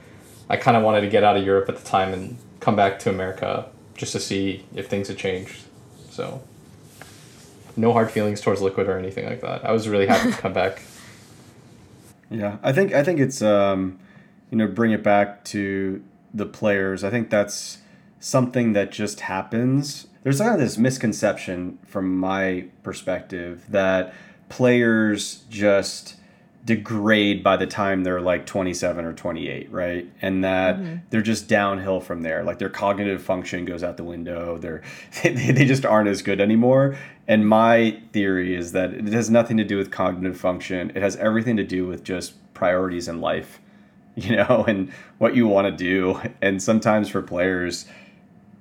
I 0.49 0.57
kind 0.57 0.75
of 0.75 0.83
wanted 0.83 1.03
to 1.03 1.09
get 1.09 1.23
out 1.23 1.37
of 1.37 1.45
Europe 1.45 1.69
at 1.69 1.77
the 1.77 1.85
time 1.85 2.14
and 2.14 2.38
come 2.61 2.75
back 2.75 2.99
to 3.01 3.11
America 3.11 3.67
just 3.97 4.12
to 4.12 4.21
see 4.21 4.64
if 4.75 4.88
things 4.88 5.09
had 5.09 5.19
changed. 5.19 5.62
So 6.11 6.43
no 7.77 7.93
hard 7.93 8.11
feelings 8.11 8.41
towards 8.41 8.61
Liquid 8.61 8.89
or 8.89 8.99
anything 8.99 9.27
like 9.27 9.41
that. 9.41 9.65
I 9.65 9.73
was 9.73 9.89
really 9.89 10.07
happy 10.07 10.31
to 10.31 10.37
come 10.41 10.53
back. 10.53 10.83
Yeah, 12.31 12.59
I 12.63 12.73
think 12.73 12.93
I 12.93 13.03
think 13.05 13.21
it's 13.21 13.43
um, 13.43 13.99
you 14.51 14.59
know, 14.59 14.67
bring 14.67 14.93
it 14.93 15.03
back 15.03 15.45
to 15.47 16.03
the 16.33 16.47
players. 16.47 17.05
I 17.05 17.11
think 17.11 17.31
that's 17.31 17.79
something 18.21 18.73
that 18.73 18.91
just 18.91 19.21
happens. 19.21 20.07
There's 20.23 20.41
kind 20.41 20.55
of 20.55 20.61
this 20.61 20.79
misconception 20.79 21.79
from 21.87 22.17
my 22.17 22.67
perspective 22.83 23.65
that 23.69 24.15
players 24.49 25.45
just 25.51 26.17
degrade 26.64 27.42
by 27.42 27.57
the 27.57 27.66
time 27.66 28.05
they're 28.05 28.22
like 28.22 28.46
27 28.46 29.05
or 29.05 29.12
28 29.12 29.70
right 29.70 30.11
and 30.22 30.42
that 30.42 30.77
mm-hmm. 30.77 30.96
they're 31.11 31.20
just 31.20 31.46
downhill 31.46 32.00
from 32.00 32.22
there 32.22 32.42
like 32.42 32.59
their 32.59 32.70
cognitive 32.70 33.22
function 33.22 33.66
goes 33.66 33.83
out 33.83 33.98
the 33.98 34.05
window 34.05 34.57
they're 34.57 34.83
they, 35.22 35.33
they 35.33 35.64
just 35.66 35.85
aren't 35.85 36.09
as 36.09 36.22
good 36.22 36.40
anymore 36.40 36.96
and 37.29 37.46
my 37.46 38.00
theory 38.12 38.55
is 38.55 38.72
that 38.72 38.94
it 38.94 39.12
has 39.12 39.29
nothing 39.29 39.59
to 39.59 39.64
do 39.64 39.77
with 39.77 39.90
cognitive 39.90 40.40
function 40.40 40.90
it 40.94 41.03
has 41.03 41.16
everything 41.16 41.57
to 41.57 41.64
do 41.64 41.87
with 41.87 42.03
just 42.03 42.35
priorities 42.55 43.09
in 43.09 43.20
life 43.20 43.61
you 44.16 44.37
know, 44.37 44.64
and 44.66 44.92
what 45.18 45.35
you 45.35 45.46
want 45.46 45.66
to 45.66 45.72
do. 45.72 46.20
And 46.40 46.62
sometimes 46.62 47.09
for 47.09 47.20
players, 47.20 47.87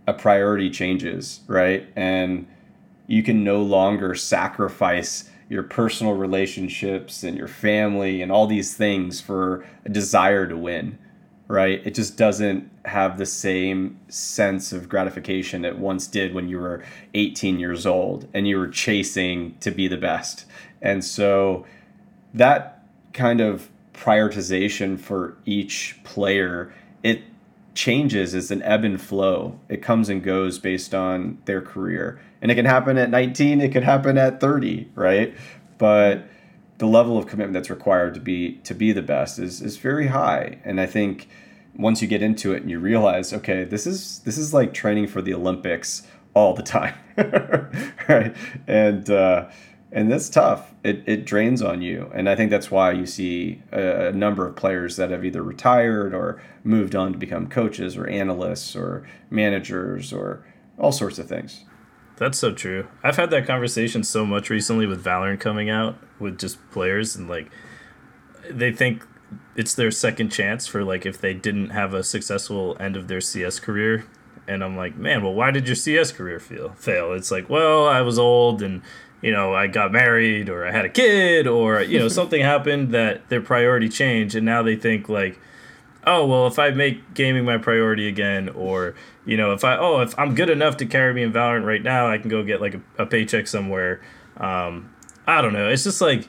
a 0.08 0.14
priority 0.14 0.70
changes, 0.70 1.42
right? 1.48 1.88
And 1.96 2.48
you 3.08 3.22
can 3.22 3.44
no 3.44 3.62
longer 3.62 4.16
sacrifice 4.16 5.30
your 5.50 5.64
personal 5.64 6.14
relationships 6.14 7.24
and 7.24 7.38
your 7.38 7.48
family 7.48 8.22
and 8.22 8.32
all 8.32 8.48
these 8.48 8.76
things 8.76 9.22
for 9.22 9.66
a 9.86 9.90
desire 9.90 10.48
to 10.48 10.58
win, 10.58 10.98
right? 11.48 11.82
It 11.86 11.94
just 11.94 12.18
doesn't 12.18 12.70
have 12.86 13.18
the 13.18 13.26
same 13.26 14.00
sense 14.10 14.74
of 14.74 14.90
gratification 14.90 15.66
it 15.66 15.78
once 15.78 16.08
did 16.08 16.34
when 16.34 16.50
you 16.50 16.60
were 16.60 16.84
18 17.14 17.60
years 17.60 17.86
old 17.86 18.28
and 18.34 18.48
you 18.48 18.58
were 18.58 18.68
chasing 18.68 19.58
to 19.60 19.72
be 19.72 19.88
the 19.88 19.98
best. 19.98 20.46
And 20.82 21.04
so 21.04 21.66
that 22.34 22.84
kind 23.14 23.40
of 23.40 23.70
prioritization 23.94 25.00
for 25.00 25.38
each 25.46 26.00
player, 26.04 26.74
it 27.04 27.22
changes 27.74 28.36
as 28.36 28.52
an 28.52 28.62
ebb 28.64 28.84
and 28.84 29.02
flow. 29.02 29.60
It 29.70 29.82
comes 29.82 30.10
and 30.10 30.24
goes 30.24 30.60
based 30.60 30.94
on 30.94 31.40
their 31.46 31.62
career. 31.62 32.20
And 32.42 32.52
it 32.52 32.56
can 32.56 32.66
happen 32.66 32.98
at 32.98 33.10
19, 33.10 33.62
it 33.62 33.72
could 33.72 33.84
happen 33.84 34.18
at 34.18 34.40
30, 34.40 34.90
right? 34.96 35.34
But 35.78 36.28
the 36.78 36.88
level 36.88 37.18
of 37.18 37.28
commitment 37.28 37.54
that's 37.54 37.70
required 37.70 38.14
to 38.14 38.20
be 38.20 38.56
to 38.64 38.74
be 38.74 38.92
the 38.92 39.02
best 39.02 39.40
is 39.40 39.62
is 39.62 39.78
very 39.78 40.08
high. 40.08 40.60
And 40.64 40.82
I 40.82 40.86
think 40.86 41.30
once 41.76 42.02
you 42.02 42.08
get 42.08 42.22
into 42.22 42.54
it 42.54 42.62
and 42.62 42.70
you 42.70 42.80
realize, 42.80 43.34
okay, 43.34 43.64
this 43.64 43.88
is 43.88 44.20
this 44.20 44.38
is 44.38 44.54
like 44.54 44.74
training 44.74 45.08
for 45.08 45.22
the 45.22 45.34
Olympics 45.34 46.04
all 46.34 46.54
the 46.54 46.64
time. 46.64 46.96
right? 48.10 48.36
And 48.68 49.10
uh 49.10 49.50
and 49.94 50.12
that's 50.12 50.28
tough. 50.28 50.74
It, 50.84 51.04
it 51.06 51.26
drains 51.26 51.62
on 51.62 51.84
you, 51.84 52.12
and 52.14 52.28
I 52.28 52.36
think 52.36 52.50
that's 52.50 52.72
why 52.72 52.92
you 52.92 53.06
see 53.06 53.62
a, 53.72 54.08
a, 54.08 54.12
number 54.12 54.48
of 54.48 54.56
players 54.56 54.96
that 54.98 55.12
have 55.12 55.24
either 55.24 55.44
retired 55.44 56.16
or 56.16 56.42
moved 56.64 56.96
on 56.96 57.14
to 57.14 57.20
become 57.20 57.48
coaches 57.48 57.96
or 57.96 58.08
analysts 58.08 58.76
or 58.76 59.08
managers 59.30 60.12
or 60.12 60.44
all 60.80 60.92
sorts 60.92 61.20
of 61.20 61.30
things. 61.30 61.64
That's 62.18 62.40
so 62.40 62.52
true. 62.54 62.88
I've 63.04 63.18
had 63.18 63.30
that 63.30 63.46
conversation 63.46 64.04
so 64.04 64.26
much 64.26 64.50
recently 64.50 64.88
with 64.88 65.04
Valorant 65.04 65.40
coming 65.40 65.70
out 65.70 65.96
with 66.20 66.40
just 66.40 66.58
players 66.72 67.16
and 67.16 67.30
like 67.30 67.52
they 68.50 68.72
think 68.72 69.06
it's 69.56 69.74
their 69.74 69.92
second 69.92 70.30
chance 70.30 70.68
for 70.68 70.84
like 70.84 71.06
if 71.06 71.20
they 71.20 71.34
didn't 71.34 71.70
have 71.70 71.94
a 71.94 72.04
successful 72.04 72.78
end 72.80 72.96
of 72.96 73.08
their 73.08 73.22
CS 73.22 73.60
career. 73.60 74.06
And 74.48 74.64
I'm 74.64 74.76
like, 74.76 74.96
man, 74.96 75.24
well, 75.24 75.34
why 75.34 75.52
did 75.52 75.68
your 75.68 75.76
CS 75.76 76.12
career 76.12 76.40
feel 76.40 76.74
fail? 76.74 77.14
It's 77.14 77.32
like, 77.32 77.50
well, 77.50 77.88
I 77.88 78.02
was 78.02 78.20
old 78.20 78.62
and 78.62 78.82
you 79.24 79.32
know, 79.32 79.56
I 79.56 79.68
got 79.68 79.94
married 79.94 80.50
or 80.50 80.68
I 80.68 80.72
had 80.72 80.84
a 80.84 80.90
kid 80.90 81.48
or, 81.48 81.82
you 81.82 81.98
know, 81.98 82.08
something 82.10 82.42
happened 82.42 82.92
that 82.92 83.30
their 83.30 83.42
priority 83.42 83.90
changed 83.90 84.36
and 84.36 84.46
now 84.46 84.62
they 84.62 84.76
think 84.76 85.08
like, 85.10 85.40
oh, 86.06 86.26
well, 86.26 86.46
if 86.46 86.60
I 86.60 86.72
make 86.72 87.14
gaming 87.14 87.46
my 87.46 87.58
priority 87.58 88.10
again 88.10 88.50
or, 88.50 88.96
you 89.26 89.38
know, 89.38 89.54
if 89.54 89.64
I, 89.64 89.78
oh, 89.78 90.02
if 90.02 90.18
I'm 90.20 90.36
good 90.36 90.50
enough 90.50 90.76
to 90.78 90.86
carry 90.86 91.14
me 91.14 91.24
in 91.24 91.32
Valorant 91.32 91.66
right 91.66 91.82
now, 91.82 92.10
I 92.10 92.18
can 92.18 92.30
go 92.30 92.44
get 92.44 92.60
like 92.60 92.76
a, 92.76 92.82
a 93.00 93.06
paycheck 93.06 93.48
somewhere. 93.48 94.02
Um, 94.36 94.94
I 95.26 95.42
don't 95.42 95.54
know. 95.54 95.70
It's 95.70 95.86
just 95.86 96.02
like, 96.02 96.28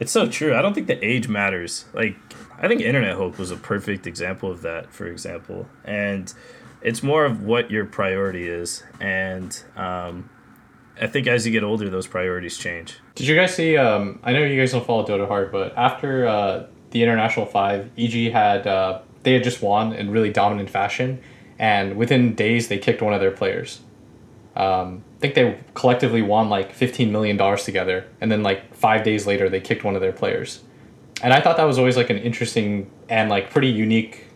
it's 0.00 0.10
so 0.10 0.26
true. 0.26 0.56
I 0.56 0.62
don't 0.62 0.72
think 0.72 0.86
the 0.86 1.04
age 1.04 1.28
matters. 1.28 1.84
Like, 1.92 2.16
I 2.58 2.68
think 2.68 2.80
Internet 2.80 3.16
Hope 3.16 3.38
was 3.38 3.50
a 3.50 3.56
perfect 3.56 4.06
example 4.06 4.50
of 4.50 4.62
that, 4.62 4.90
for 4.90 5.06
example. 5.06 5.68
And 5.84 6.32
it's 6.80 7.02
more 7.02 7.26
of 7.26 7.42
what 7.42 7.70
your 7.70 7.84
priority 7.84 8.48
is. 8.48 8.82
And, 8.98 9.62
um, 9.76 10.30
I 11.00 11.06
think 11.08 11.26
as 11.26 11.44
you 11.44 11.52
get 11.52 11.64
older, 11.64 11.88
those 11.90 12.06
priorities 12.06 12.56
change. 12.56 12.98
Did 13.14 13.26
you 13.26 13.34
guys 13.34 13.54
see? 13.54 13.76
Um, 13.76 14.20
I 14.22 14.32
know 14.32 14.44
you 14.44 14.60
guys 14.60 14.72
don't 14.72 14.86
follow 14.86 15.04
Dota 15.04 15.26
hard, 15.26 15.50
but 15.50 15.76
after 15.76 16.26
uh, 16.26 16.66
the 16.90 17.02
International 17.02 17.46
Five, 17.46 17.90
EG 17.98 18.32
had 18.32 18.66
uh, 18.66 19.00
they 19.24 19.32
had 19.32 19.42
just 19.42 19.60
won 19.62 19.92
in 19.92 20.10
really 20.10 20.30
dominant 20.30 20.70
fashion, 20.70 21.20
and 21.58 21.96
within 21.96 22.34
days 22.34 22.68
they 22.68 22.78
kicked 22.78 23.02
one 23.02 23.12
of 23.12 23.20
their 23.20 23.32
players. 23.32 23.80
Um, 24.54 25.02
I 25.16 25.20
think 25.20 25.34
they 25.34 25.58
collectively 25.74 26.22
won 26.22 26.48
like 26.48 26.72
fifteen 26.72 27.10
million 27.10 27.36
dollars 27.36 27.64
together, 27.64 28.06
and 28.20 28.30
then 28.30 28.42
like 28.44 28.72
five 28.74 29.02
days 29.02 29.26
later 29.26 29.48
they 29.48 29.60
kicked 29.60 29.82
one 29.82 29.96
of 29.96 30.00
their 30.00 30.12
players, 30.12 30.62
And 31.22 31.32
I 31.32 31.40
thought 31.40 31.56
that 31.56 31.64
was 31.64 31.78
always 31.78 31.96
like 31.96 32.10
an 32.10 32.18
interesting 32.18 32.88
and 33.08 33.30
like 33.30 33.50
pretty 33.50 33.68
unique 33.68 34.26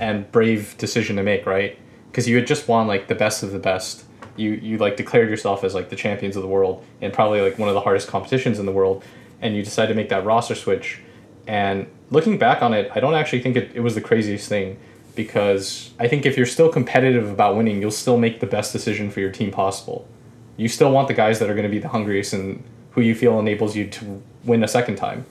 and 0.00 0.30
brave 0.32 0.76
decision 0.76 1.16
to 1.16 1.22
make, 1.22 1.46
right? 1.46 1.78
Because 2.10 2.28
you 2.28 2.36
had 2.36 2.46
just 2.46 2.68
won 2.68 2.86
like 2.86 3.08
the 3.08 3.14
best 3.14 3.42
of 3.42 3.52
the 3.52 3.58
best. 3.58 4.04
You 4.36 4.52
you 4.52 4.78
like 4.78 4.96
declared 4.96 5.30
yourself 5.30 5.64
as 5.64 5.74
like 5.74 5.90
the 5.90 5.96
champions 5.96 6.36
of 6.36 6.42
the 6.42 6.48
world 6.48 6.84
in 7.00 7.10
probably 7.10 7.40
like 7.40 7.58
one 7.58 7.68
of 7.68 7.74
the 7.74 7.80
hardest 7.80 8.08
competitions 8.08 8.58
in 8.58 8.66
the 8.66 8.72
world, 8.72 9.04
and 9.40 9.54
you 9.54 9.62
decided 9.62 9.88
to 9.88 9.94
make 9.94 10.08
that 10.08 10.24
roster 10.24 10.54
switch. 10.54 11.00
And 11.46 11.86
looking 12.10 12.38
back 12.38 12.62
on 12.62 12.72
it, 12.72 12.90
I 12.94 13.00
don't 13.00 13.14
actually 13.14 13.42
think 13.42 13.56
it, 13.56 13.70
it 13.74 13.80
was 13.80 13.94
the 13.94 14.00
craziest 14.00 14.48
thing 14.48 14.78
because 15.14 15.90
I 15.98 16.08
think 16.08 16.26
if 16.26 16.36
you're 16.36 16.46
still 16.46 16.68
competitive 16.68 17.30
about 17.30 17.56
winning, 17.56 17.80
you'll 17.80 17.90
still 17.90 18.18
make 18.18 18.40
the 18.40 18.46
best 18.46 18.72
decision 18.72 19.10
for 19.10 19.20
your 19.20 19.30
team 19.30 19.50
possible. 19.50 20.08
You 20.56 20.68
still 20.68 20.90
want 20.90 21.08
the 21.08 21.14
guys 21.14 21.38
that 21.38 21.50
are 21.50 21.54
going 21.54 21.64
to 21.64 21.70
be 21.70 21.78
the 21.78 21.88
hungriest 21.88 22.32
and 22.32 22.62
who 22.92 23.00
you 23.00 23.14
feel 23.14 23.38
enables 23.38 23.76
you 23.76 23.88
to 23.88 24.22
win 24.44 24.62
a 24.64 24.68
second 24.68 24.96
time. 24.96 25.26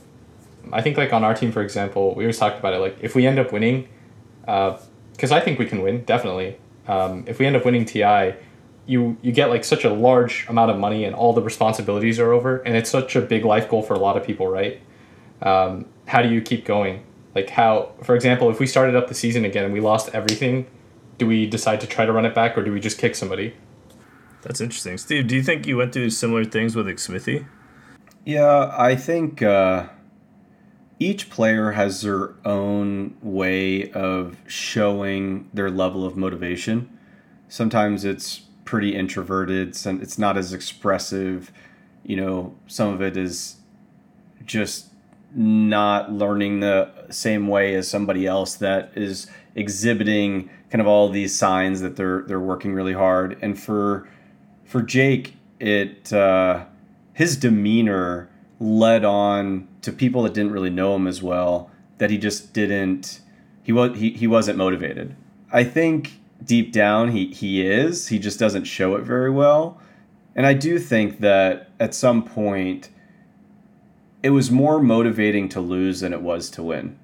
I 0.72 0.82
think 0.82 0.98
like 0.98 1.12
on 1.12 1.24
our 1.24 1.34
team, 1.34 1.52
for 1.52 1.62
example, 1.62 2.14
we 2.16 2.24
always 2.24 2.38
talked 2.38 2.60
about 2.60 2.74
it. 2.74 2.78
Like 2.78 2.98
if 3.02 3.16
we 3.16 3.26
end 3.26 3.40
up 3.40 3.52
winning, 3.52 3.88
because 4.42 5.32
I 5.32 5.40
think 5.40 5.60
we 5.60 5.66
can 5.66 5.82
win 5.82 6.04
definitely. 6.06 6.58
Um, 6.88 7.24
if 7.28 7.40
we 7.40 7.46
end 7.46 7.56
up 7.56 7.66
winning 7.66 7.86
TI, 7.86 8.36
you 8.86 9.18
you 9.22 9.32
get 9.32 9.50
like 9.50 9.64
such 9.64 9.86
a 9.86 9.94
large 9.94 10.46
amount 10.50 10.72
of 10.72 10.78
money 10.78 11.06
and 11.06 11.16
all 11.16 11.34
the 11.34 11.42
responsibilities 11.42 12.20
are 12.20 12.32
over, 12.32 12.58
and 12.58 12.76
it's 12.76 12.90
such 12.90 13.16
a 13.16 13.22
big 13.22 13.46
life 13.46 13.70
goal 13.70 13.82
for 13.82 13.94
a 13.94 14.00
lot 14.00 14.18
of 14.18 14.24
people, 14.26 14.48
right? 14.48 14.82
Um, 15.42 15.86
how 16.06 16.22
do 16.22 16.30
you 16.30 16.42
keep 16.42 16.66
going? 16.66 17.04
Like 17.36 17.50
how, 17.50 17.94
for 18.04 18.16
example, 18.16 18.50
if 18.50 18.60
we 18.60 18.68
started 18.68 18.96
up 18.96 19.08
the 19.08 19.14
season 19.14 19.46
again 19.46 19.64
and 19.64 19.74
we 19.74 19.80
lost 19.80 20.10
everything, 20.14 20.68
do 21.18 21.26
we 21.26 21.46
decide 21.46 21.82
to 21.82 21.88
try 21.88 22.06
to 22.06 22.12
run 22.12 22.26
it 22.26 22.36
back 22.36 22.58
or 22.58 22.64
do 22.64 22.72
we 22.72 22.80
just 22.80 22.98
kick 22.98 23.16
somebody? 23.16 23.56
That's 24.42 24.62
interesting. 24.62 24.98
Steve, 24.98 25.28
do 25.28 25.36
you 25.36 25.44
think 25.44 25.66
you 25.66 25.78
went 25.78 25.94
through 25.94 26.10
similar 26.12 26.44
things 26.44 26.76
with 26.76 26.86
Xmithie? 26.88 27.46
Yeah, 28.26 28.74
I 28.78 28.96
think 28.96 29.42
uh, 29.42 29.88
each 31.00 31.30
player 31.30 31.72
has 31.72 32.02
their 32.02 32.36
own 32.46 33.16
way 33.22 33.92
of 33.92 34.38
showing 34.48 35.50
their 35.54 35.70
level 35.70 36.06
of 36.06 36.16
motivation. 36.16 36.90
Sometimes 37.48 38.06
it's 38.06 38.42
pretty 38.66 38.96
introverted, 38.96 39.70
it's 39.70 40.18
not 40.18 40.38
as 40.38 40.54
expressive. 40.54 41.52
You 42.04 42.18
know, 42.18 42.56
some 42.68 42.94
of 42.94 43.02
it 43.02 43.18
is 43.18 43.58
just 44.46 44.88
not 45.36 46.12
learning 46.12 46.60
the 46.60 46.92
same 47.10 47.48
way 47.48 47.76
as 47.76 47.88
somebody 47.88 48.28
else 48.28 48.56
that 48.56 48.92
is 48.96 49.28
exhibiting 49.56 50.50
kind 50.70 50.82
of 50.82 50.88
all 50.88 51.10
these 51.10 51.36
signs 51.36 51.82
that 51.82 51.96
they're 51.96 52.22
they're 52.24 52.40
working 52.40 52.74
really 52.74 52.94
hard. 52.94 53.38
And 53.42 53.60
for 53.60 54.08
for 54.64 54.82
Jake, 54.82 55.36
it 55.60 56.12
uh, 56.14 56.66
his 57.14 57.38
demeanor 57.38 58.30
led 58.60 59.04
on 59.04 59.68
to 59.82 59.92
people 59.92 60.24
that 60.24 60.34
didn't 60.34 60.52
really 60.52 60.70
know 60.70 60.96
him 60.96 61.08
as 61.08 61.22
well 61.22 61.70
that 61.98 62.10
he 62.10 62.18
just 62.18 62.54
didn't 62.54 63.22
he 63.64 63.72
was 63.72 63.98
he, 63.98 64.12
he 64.12 64.28
wasn't 64.28 64.58
motivated. 64.58 65.16
I 65.52 65.64
think 65.64 66.20
deep 66.46 66.72
down 66.72 67.12
he 67.12 67.28
he 67.28 67.66
is, 67.66 68.08
he 68.08 68.20
just 68.20 68.40
doesn't 68.40 68.66
show 68.66 68.96
it 68.96 69.04
very 69.04 69.30
well. 69.30 69.80
And 70.36 70.46
I 70.46 70.54
do 70.54 70.80
think 70.80 71.20
that 71.20 71.70
at 71.80 71.94
some 71.94 72.24
point 72.24 72.90
it 74.24 74.32
was 74.32 74.50
more 74.50 74.82
motivating 74.82 75.50
to 75.50 75.60
lose 75.62 76.00
than 76.00 76.14
it 76.14 76.22
was 76.22 76.50
to 76.52 76.64
win. 76.64 76.98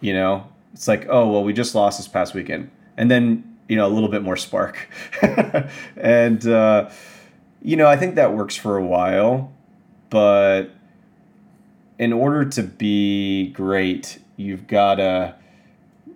You 0.00 0.12
know, 0.12 0.46
it's 0.72 0.86
like, 0.86 1.06
oh 1.08 1.28
well, 1.30 1.42
we 1.42 1.52
just 1.52 1.74
lost 1.74 1.98
this 1.98 2.06
past 2.06 2.34
weekend, 2.34 2.70
and 2.96 3.10
then 3.10 3.58
you 3.68 3.76
know 3.76 3.86
a 3.86 3.90
little 3.90 4.08
bit 4.08 4.22
more 4.22 4.36
spark, 4.36 4.88
and 5.96 6.46
uh, 6.46 6.90
you 7.62 7.76
know 7.76 7.88
I 7.88 7.96
think 7.96 8.14
that 8.14 8.32
works 8.32 8.54
for 8.54 8.76
a 8.76 8.84
while, 8.84 9.52
but 10.10 10.70
in 11.98 12.12
order 12.12 12.44
to 12.44 12.62
be 12.62 13.48
great, 13.48 14.20
you've 14.36 14.68
gotta 14.68 15.34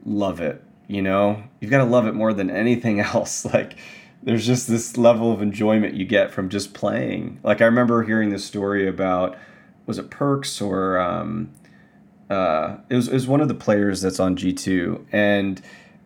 love 0.05 0.41
it. 0.41 0.63
You 0.88 1.03
know, 1.03 1.42
you've 1.61 1.71
got 1.71 1.79
to 1.79 1.85
love 1.85 2.07
it 2.07 2.14
more 2.14 2.33
than 2.33 2.51
anything 2.51 3.01
else. 3.14 3.45
Like, 3.45 3.77
there's 4.23 4.47
just 4.47 4.68
this 4.68 4.97
level 4.97 5.33
of 5.33 5.42
enjoyment 5.42 5.95
you 5.95 6.05
get 6.05 6.31
from 6.31 6.49
just 6.49 6.75
playing. 6.75 7.40
Like, 7.42 7.61
I 7.61 7.64
remember 7.64 8.03
hearing 8.03 8.31
this 8.31 8.45
story 8.45 8.87
about 8.87 9.37
was 9.87 9.99
it 9.99 10.11
Perkz 10.11 10.64
or 10.64 10.99
um, 10.99 11.51
uh, 12.31 12.79
it 12.88 12.95
was 12.95 13.09
it 13.09 13.14
was 13.14 13.27
one 13.27 13.40
of 13.40 13.49
the 13.49 13.55
players 13.55 14.01
that's 14.01 14.21
on 14.21 14.37
G 14.37 14.53
two, 14.53 15.07
and 15.12 15.61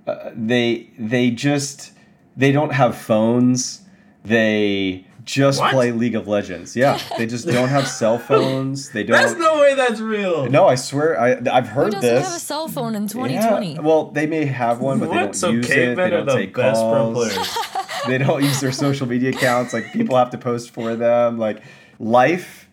uh, 0.07 0.31
they 0.35 0.91
they 0.99 1.31
just 1.31 1.93
they 2.37 2.53
don't 2.53 2.73
have 2.73 2.97
phones. 2.97 3.83
They 4.25 5.06
just 5.27 5.61
What? 5.61 5.73
play 5.75 5.93
League 5.93 6.15
of 6.15 6.27
Legends. 6.27 6.75
Yeah, 6.75 6.99
they 7.19 7.27
just 7.27 7.47
don't 7.59 7.69
have 7.69 7.87
cell 7.87 8.19
phones. 8.19 8.89
They 8.91 9.03
don't. 9.05 9.21
That's 9.21 9.39
no 9.39 9.61
way 9.61 9.75
that's 9.75 10.01
real. 10.01 10.47
no, 10.49 10.67
I 10.67 10.77
swear, 10.77 11.21
I 11.21 11.33
I've 11.33 11.43
heard 11.43 11.67
Who 11.67 11.69
heard 11.69 11.93
doesn't 11.93 12.01
this. 12.15 12.25
have 12.27 12.37
a 12.37 12.41
cell 12.41 12.69
phone 12.69 12.95
in 12.95 13.07
2020? 13.09 13.75
Yeah, 13.75 13.81
well, 13.81 14.07
they 14.13 14.27
may 14.27 14.47
have 14.47 14.81
one, 14.81 14.99
but 15.01 15.11
they 15.11 15.17
don't 15.17 15.35
So 15.37 15.51
use 15.51 15.69
it. 15.69 15.97
They 15.97 16.09
don't 16.11 16.25
the 16.27 16.35
take 16.35 16.55
best 16.55 16.81
calls. 16.81 17.57
they 18.07 18.17
don't 18.19 18.43
use 18.43 18.61
their 18.61 18.73
social 18.73 19.07
media 19.07 19.31
accounts. 19.31 19.75
Like 19.75 19.93
people 19.93 20.17
have 20.17 20.31
to 20.31 20.39
post 20.39 20.71
for 20.71 20.95
them. 20.97 21.39
Like 21.39 21.63
life 21.99 22.69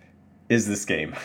is 0.48 0.68
this 0.68 0.86
game. 0.86 1.16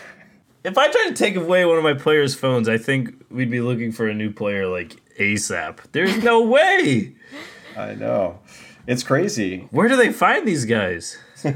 If 0.65 0.77
I 0.77 0.91
tried 0.91 1.09
to 1.09 1.15
take 1.15 1.37
away 1.37 1.65
one 1.65 1.79
of 1.79 1.85
my 1.85 1.95
players' 1.95 2.35
phones, 2.35 2.69
I 2.69 2.79
think 2.79 3.15
we'd 3.31 3.51
be 3.51 3.61
looking 3.61 3.93
for 3.93 4.09
a 4.09 4.15
new 4.15 4.31
player 4.33 4.67
like 4.67 4.97
ASAP. 5.19 5.79
There's 5.93 6.23
no 6.23 6.43
way. 6.43 7.15
I 7.77 7.95
know, 7.95 8.41
it's 8.89 9.05
crazy. 9.05 9.69
Where 9.71 9.87
do 9.87 9.95
they 9.95 10.13
find 10.13 10.49
these 10.49 10.65
guys? 10.65 11.17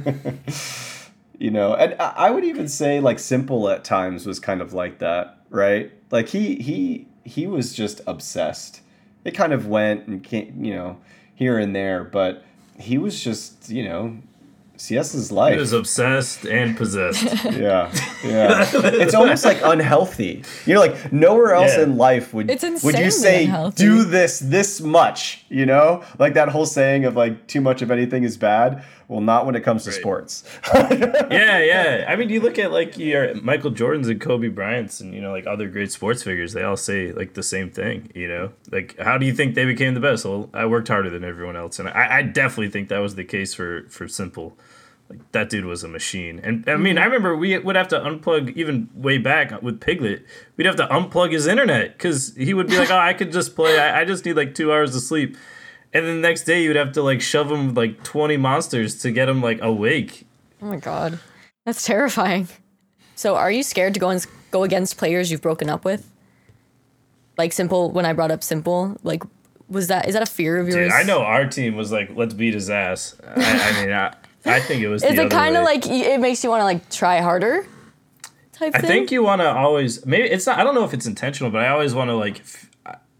You 1.42 1.50
know, 1.50 1.74
and 1.74 1.96
I 2.00 2.30
would 2.30 2.44
even 2.44 2.68
say 2.68 3.00
like 3.00 3.18
simple 3.18 3.68
at 3.68 3.82
times 3.82 4.26
was 4.26 4.38
kind 4.38 4.62
of 4.62 4.72
like 4.74 5.00
that, 5.00 5.40
right? 5.50 5.90
Like 6.12 6.28
he 6.28 6.54
he 6.54 7.08
he 7.24 7.48
was 7.48 7.72
just 7.72 8.00
obsessed. 8.06 8.80
It 9.24 9.32
kind 9.32 9.52
of 9.52 9.66
went 9.66 10.06
and 10.06 10.22
came, 10.22 10.64
you 10.64 10.72
know, 10.72 11.00
here 11.34 11.58
and 11.58 11.74
there, 11.74 12.04
but 12.04 12.44
he 12.78 12.96
was 12.96 13.20
just 13.20 13.68
you 13.70 13.82
know, 13.82 14.18
CS 14.82 15.14
is 15.14 15.30
life. 15.30 15.54
He 15.54 15.60
was 15.60 15.72
obsessed 15.72 16.44
and 16.44 16.76
possessed. 16.76 17.22
Yeah, 17.52 17.92
yeah. 18.24 18.66
it's 19.04 19.14
almost 19.14 19.44
like 19.44 19.58
unhealthy. 19.62 20.42
You 20.66 20.74
know, 20.74 20.80
like 20.80 21.12
nowhere 21.12 21.54
else 21.54 21.76
Yeah. 21.76 21.84
in 21.84 21.96
life 21.96 22.32
would 22.34 22.50
It's 22.50 22.64
would 22.84 22.98
you 22.98 23.10
say 23.10 23.44
unhealthy. 23.44 23.84
do 23.84 24.04
this 24.04 24.38
this 24.40 24.80
much. 24.80 25.44
You 25.48 25.66
know, 25.66 26.02
like 26.18 26.34
that 26.34 26.48
whole 26.48 26.66
saying 26.66 27.04
of 27.04 27.14
like 27.14 27.46
too 27.46 27.60
much 27.60 27.82
of 27.82 27.90
anything 27.90 28.24
is 28.24 28.36
bad. 28.36 28.82
Well, 29.08 29.20
not 29.20 29.44
when 29.44 29.54
it 29.56 29.60
comes 29.62 29.84
to 29.84 29.92
sports. 29.92 30.42
yeah, 30.74 31.58
yeah. 31.72 32.06
I 32.08 32.16
mean, 32.16 32.30
you 32.30 32.40
look 32.40 32.58
at 32.58 32.72
like 32.72 32.96
your 32.96 33.34
Michael 33.34 33.70
Jordans 33.70 34.08
and 34.10 34.18
Kobe 34.18 34.48
Bryant's, 34.48 35.00
and 35.00 35.12
you 35.14 35.20
know, 35.20 35.30
like 35.32 35.46
other 35.46 35.68
great 35.68 35.92
sports 35.92 36.22
figures. 36.22 36.54
They 36.54 36.62
all 36.62 36.78
say 36.78 37.12
like 37.12 37.34
the 37.34 37.42
same 37.42 37.70
thing. 37.70 38.10
You 38.14 38.28
know, 38.28 38.52
like 38.70 38.96
how 38.98 39.18
do 39.18 39.26
you 39.26 39.34
think 39.34 39.54
they 39.54 39.66
became 39.66 39.92
the 39.94 40.00
best? 40.00 40.24
Well, 40.24 40.48
I 40.54 40.64
worked 40.64 40.88
harder 40.88 41.10
than 41.10 41.24
everyone 41.24 41.56
else, 41.56 41.78
and 41.78 41.88
I, 41.90 42.18
I 42.18 42.22
definitely 42.22 42.70
think 42.70 42.88
that 42.88 42.98
was 43.00 43.14
the 43.14 43.24
case 43.24 43.52
for 43.54 43.84
for 43.90 44.08
Simple. 44.08 44.56
Like 45.12 45.32
that 45.32 45.50
dude 45.50 45.66
was 45.66 45.84
a 45.84 45.88
machine, 45.88 46.40
and 46.42 46.66
I 46.66 46.76
mean, 46.76 46.96
mm-hmm. 46.96 47.02
I 47.02 47.04
remember 47.04 47.36
we 47.36 47.58
would 47.58 47.76
have 47.76 47.88
to 47.88 48.00
unplug 48.00 48.56
even 48.56 48.88
way 48.94 49.18
back 49.18 49.60
with 49.60 49.78
Piglet. 49.78 50.24
We'd 50.56 50.64
have 50.64 50.76
to 50.76 50.86
unplug 50.86 51.32
his 51.32 51.46
internet 51.46 51.92
because 51.92 52.34
he 52.34 52.54
would 52.54 52.66
be 52.68 52.78
like, 52.78 52.90
"Oh, 52.90 52.96
I 52.96 53.12
could 53.12 53.30
just 53.30 53.54
play. 53.54 53.78
I, 53.78 54.00
I 54.00 54.04
just 54.06 54.24
need 54.24 54.36
like 54.36 54.54
two 54.54 54.72
hours 54.72 54.96
of 54.96 55.02
sleep." 55.02 55.36
And 55.92 56.06
then 56.06 56.22
the 56.22 56.26
next 56.26 56.44
day, 56.44 56.62
you 56.62 56.70
would 56.70 56.76
have 56.76 56.92
to 56.92 57.02
like 57.02 57.20
shove 57.20 57.52
him 57.52 57.66
with, 57.66 57.76
like 57.76 58.02
twenty 58.04 58.38
monsters 58.38 59.02
to 59.02 59.10
get 59.10 59.28
him 59.28 59.42
like 59.42 59.60
awake. 59.60 60.26
Oh 60.62 60.66
my 60.66 60.76
god, 60.76 61.18
that's 61.66 61.84
terrifying. 61.84 62.48
So, 63.14 63.36
are 63.36 63.52
you 63.52 63.62
scared 63.62 63.92
to 63.92 64.00
go 64.00 64.08
and 64.08 64.26
go 64.50 64.62
against 64.62 64.96
players 64.96 65.30
you've 65.30 65.42
broken 65.42 65.68
up 65.68 65.84
with? 65.84 66.10
Like 67.36 67.52
simple. 67.52 67.90
When 67.90 68.06
I 68.06 68.14
brought 68.14 68.30
up 68.30 68.42
simple, 68.42 68.96
like 69.02 69.22
was 69.68 69.88
that 69.88 70.08
is 70.08 70.14
that 70.14 70.22
a 70.22 70.26
fear 70.26 70.56
of 70.56 70.68
yours? 70.68 70.90
Dude, 70.90 70.92
I 70.92 71.02
know 71.02 71.20
our 71.20 71.46
team 71.46 71.76
was 71.76 71.92
like, 71.92 72.16
let's 72.16 72.32
beat 72.32 72.54
his 72.54 72.70
ass. 72.70 73.14
I, 73.22 73.42
I 73.42 73.80
mean, 73.80 73.92
I, 73.92 74.14
I 74.44 74.60
think 74.60 74.82
it 74.82 74.88
was. 74.88 75.02
Is 75.02 75.18
it 75.18 75.30
kind 75.30 75.56
of 75.56 75.64
like 75.64 75.86
it 75.86 76.20
makes 76.20 76.42
you 76.42 76.50
want 76.50 76.60
to 76.60 76.64
like 76.64 76.90
try 76.90 77.20
harder? 77.20 77.66
Type 78.52 78.74
I 78.74 78.80
thing. 78.80 78.88
think 78.88 79.12
you 79.12 79.22
want 79.22 79.40
to 79.40 79.50
always. 79.50 80.04
Maybe 80.04 80.28
it's 80.28 80.46
not. 80.46 80.58
I 80.58 80.64
don't 80.64 80.74
know 80.74 80.84
if 80.84 80.94
it's 80.94 81.06
intentional, 81.06 81.50
but 81.50 81.62
I 81.62 81.68
always 81.68 81.94
want 81.94 82.08
to 82.10 82.16
like. 82.16 82.42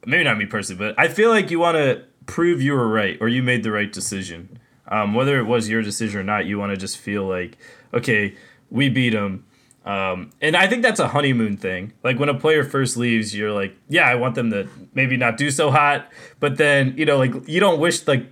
Maybe 0.04 0.24
not 0.24 0.36
me 0.36 0.46
personally, 0.46 0.78
but 0.78 0.98
I 0.98 1.06
feel 1.06 1.30
like 1.30 1.50
you 1.52 1.60
want 1.60 1.76
to 1.76 2.02
prove 2.26 2.60
you 2.60 2.72
were 2.72 2.88
right 2.88 3.16
or 3.20 3.28
you 3.28 3.42
made 3.42 3.62
the 3.62 3.70
right 3.70 3.92
decision. 3.92 4.58
Um, 4.88 5.14
whether 5.14 5.38
it 5.38 5.44
was 5.44 5.68
your 5.68 5.80
decision 5.80 6.20
or 6.20 6.24
not, 6.24 6.44
you 6.44 6.58
want 6.58 6.70
to 6.70 6.76
just 6.76 6.98
feel 6.98 7.26
like, 7.26 7.56
okay, 7.94 8.34
we 8.68 8.88
beat 8.88 9.10
them. 9.10 9.44
Um, 9.84 10.30
and 10.40 10.56
I 10.56 10.66
think 10.66 10.82
that's 10.82 11.00
a 11.00 11.08
honeymoon 11.08 11.56
thing. 11.56 11.92
Like 12.02 12.18
when 12.18 12.28
a 12.28 12.34
player 12.34 12.64
first 12.64 12.96
leaves, 12.96 13.34
you're 13.34 13.52
like, 13.52 13.76
yeah, 13.88 14.08
I 14.08 14.16
want 14.16 14.34
them 14.34 14.50
to 14.50 14.68
maybe 14.92 15.16
not 15.16 15.36
do 15.36 15.50
so 15.50 15.70
hot, 15.70 16.10
but 16.40 16.56
then 16.56 16.94
you 16.96 17.04
know, 17.06 17.16
like 17.16 17.48
you 17.48 17.60
don't 17.60 17.80
wish 17.80 18.06
like 18.06 18.26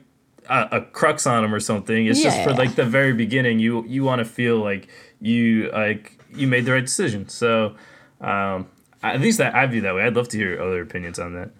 a, 0.51 0.69
a 0.73 0.81
crux 0.83 1.27
on 1.27 1.43
them 1.43 1.55
or 1.55 1.61
something. 1.61 2.07
It's 2.07 2.23
just 2.23 2.43
for 2.43 2.51
Yeah. 2.51 2.57
like 2.57 2.75
the 2.75 2.85
very 2.85 3.15
beginning. 3.15 3.59
You 3.61 3.85
you 3.87 4.05
want 4.05 4.19
to 4.19 4.25
feel 4.27 4.59
like 4.59 4.89
you 5.21 5.71
like 5.73 6.19
you 6.35 6.47
made 6.47 6.65
the 6.67 6.73
right 6.73 6.85
decision. 6.85 7.29
So 7.29 7.77
um, 8.21 8.69
at 9.03 9.21
least 9.21 9.39
that 9.39 9.55
I 9.55 9.67
view 9.67 9.81
that 9.83 9.95
way. 9.95 10.03
I'd 10.03 10.15
love 10.17 10.29
to 10.29 10.37
hear 10.37 10.61
other 10.61 10.83
opinions 10.83 11.19
on 11.19 11.35
that. 11.35 11.51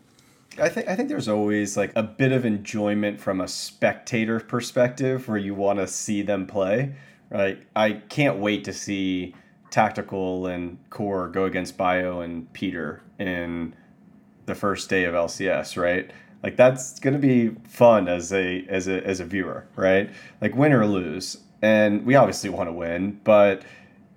I 0.59 0.69
think 0.69 0.89
I 0.89 0.97
think 0.97 1.09
there's 1.09 1.29
always 1.29 1.77
like 1.77 1.93
a 1.97 2.03
bit 2.03 2.33
of 2.33 2.45
enjoyment 2.45 3.21
from 3.21 3.41
a 3.41 3.49
spectator 3.49 4.41
perspective 4.41 5.29
where 5.29 5.39
you 5.39 5.55
want 5.55 5.79
to 5.79 5.87
see 5.87 6.21
them 6.23 6.47
play. 6.47 6.95
Right? 7.31 7.63
I 7.77 7.93
can't 8.09 8.39
wait 8.39 8.65
to 8.65 8.73
see 8.73 9.35
tactical 9.71 10.47
and 10.49 10.79
core 10.91 11.29
go 11.29 11.45
against 11.45 11.77
bio 11.77 12.21
and 12.21 12.53
Peter 12.53 13.03
in 13.21 13.73
the 14.47 14.55
first 14.57 14.91
day 14.91 15.05
of 15.05 15.15
LCS, 15.15 15.81
right? 15.81 16.11
Like 16.43 16.57
that's 16.57 16.99
going 17.01 17.15
to 17.15 17.21
be 17.21 17.51
fun 17.69 18.09
as 18.09 18.33
a 18.33 18.65
as 18.69 18.89
a 18.89 19.07
as 19.07 19.21
a 19.21 19.25
viewer, 19.25 19.67
right? 19.77 20.11
Like 20.41 20.55
win 20.55 20.73
or 20.73 20.87
lose. 20.87 21.39
And 21.63 22.07
we 22.07 22.15
obviously 22.15 22.49
want 22.49 22.69
to 22.69 22.73
win, 22.73 23.21
but 23.25 23.63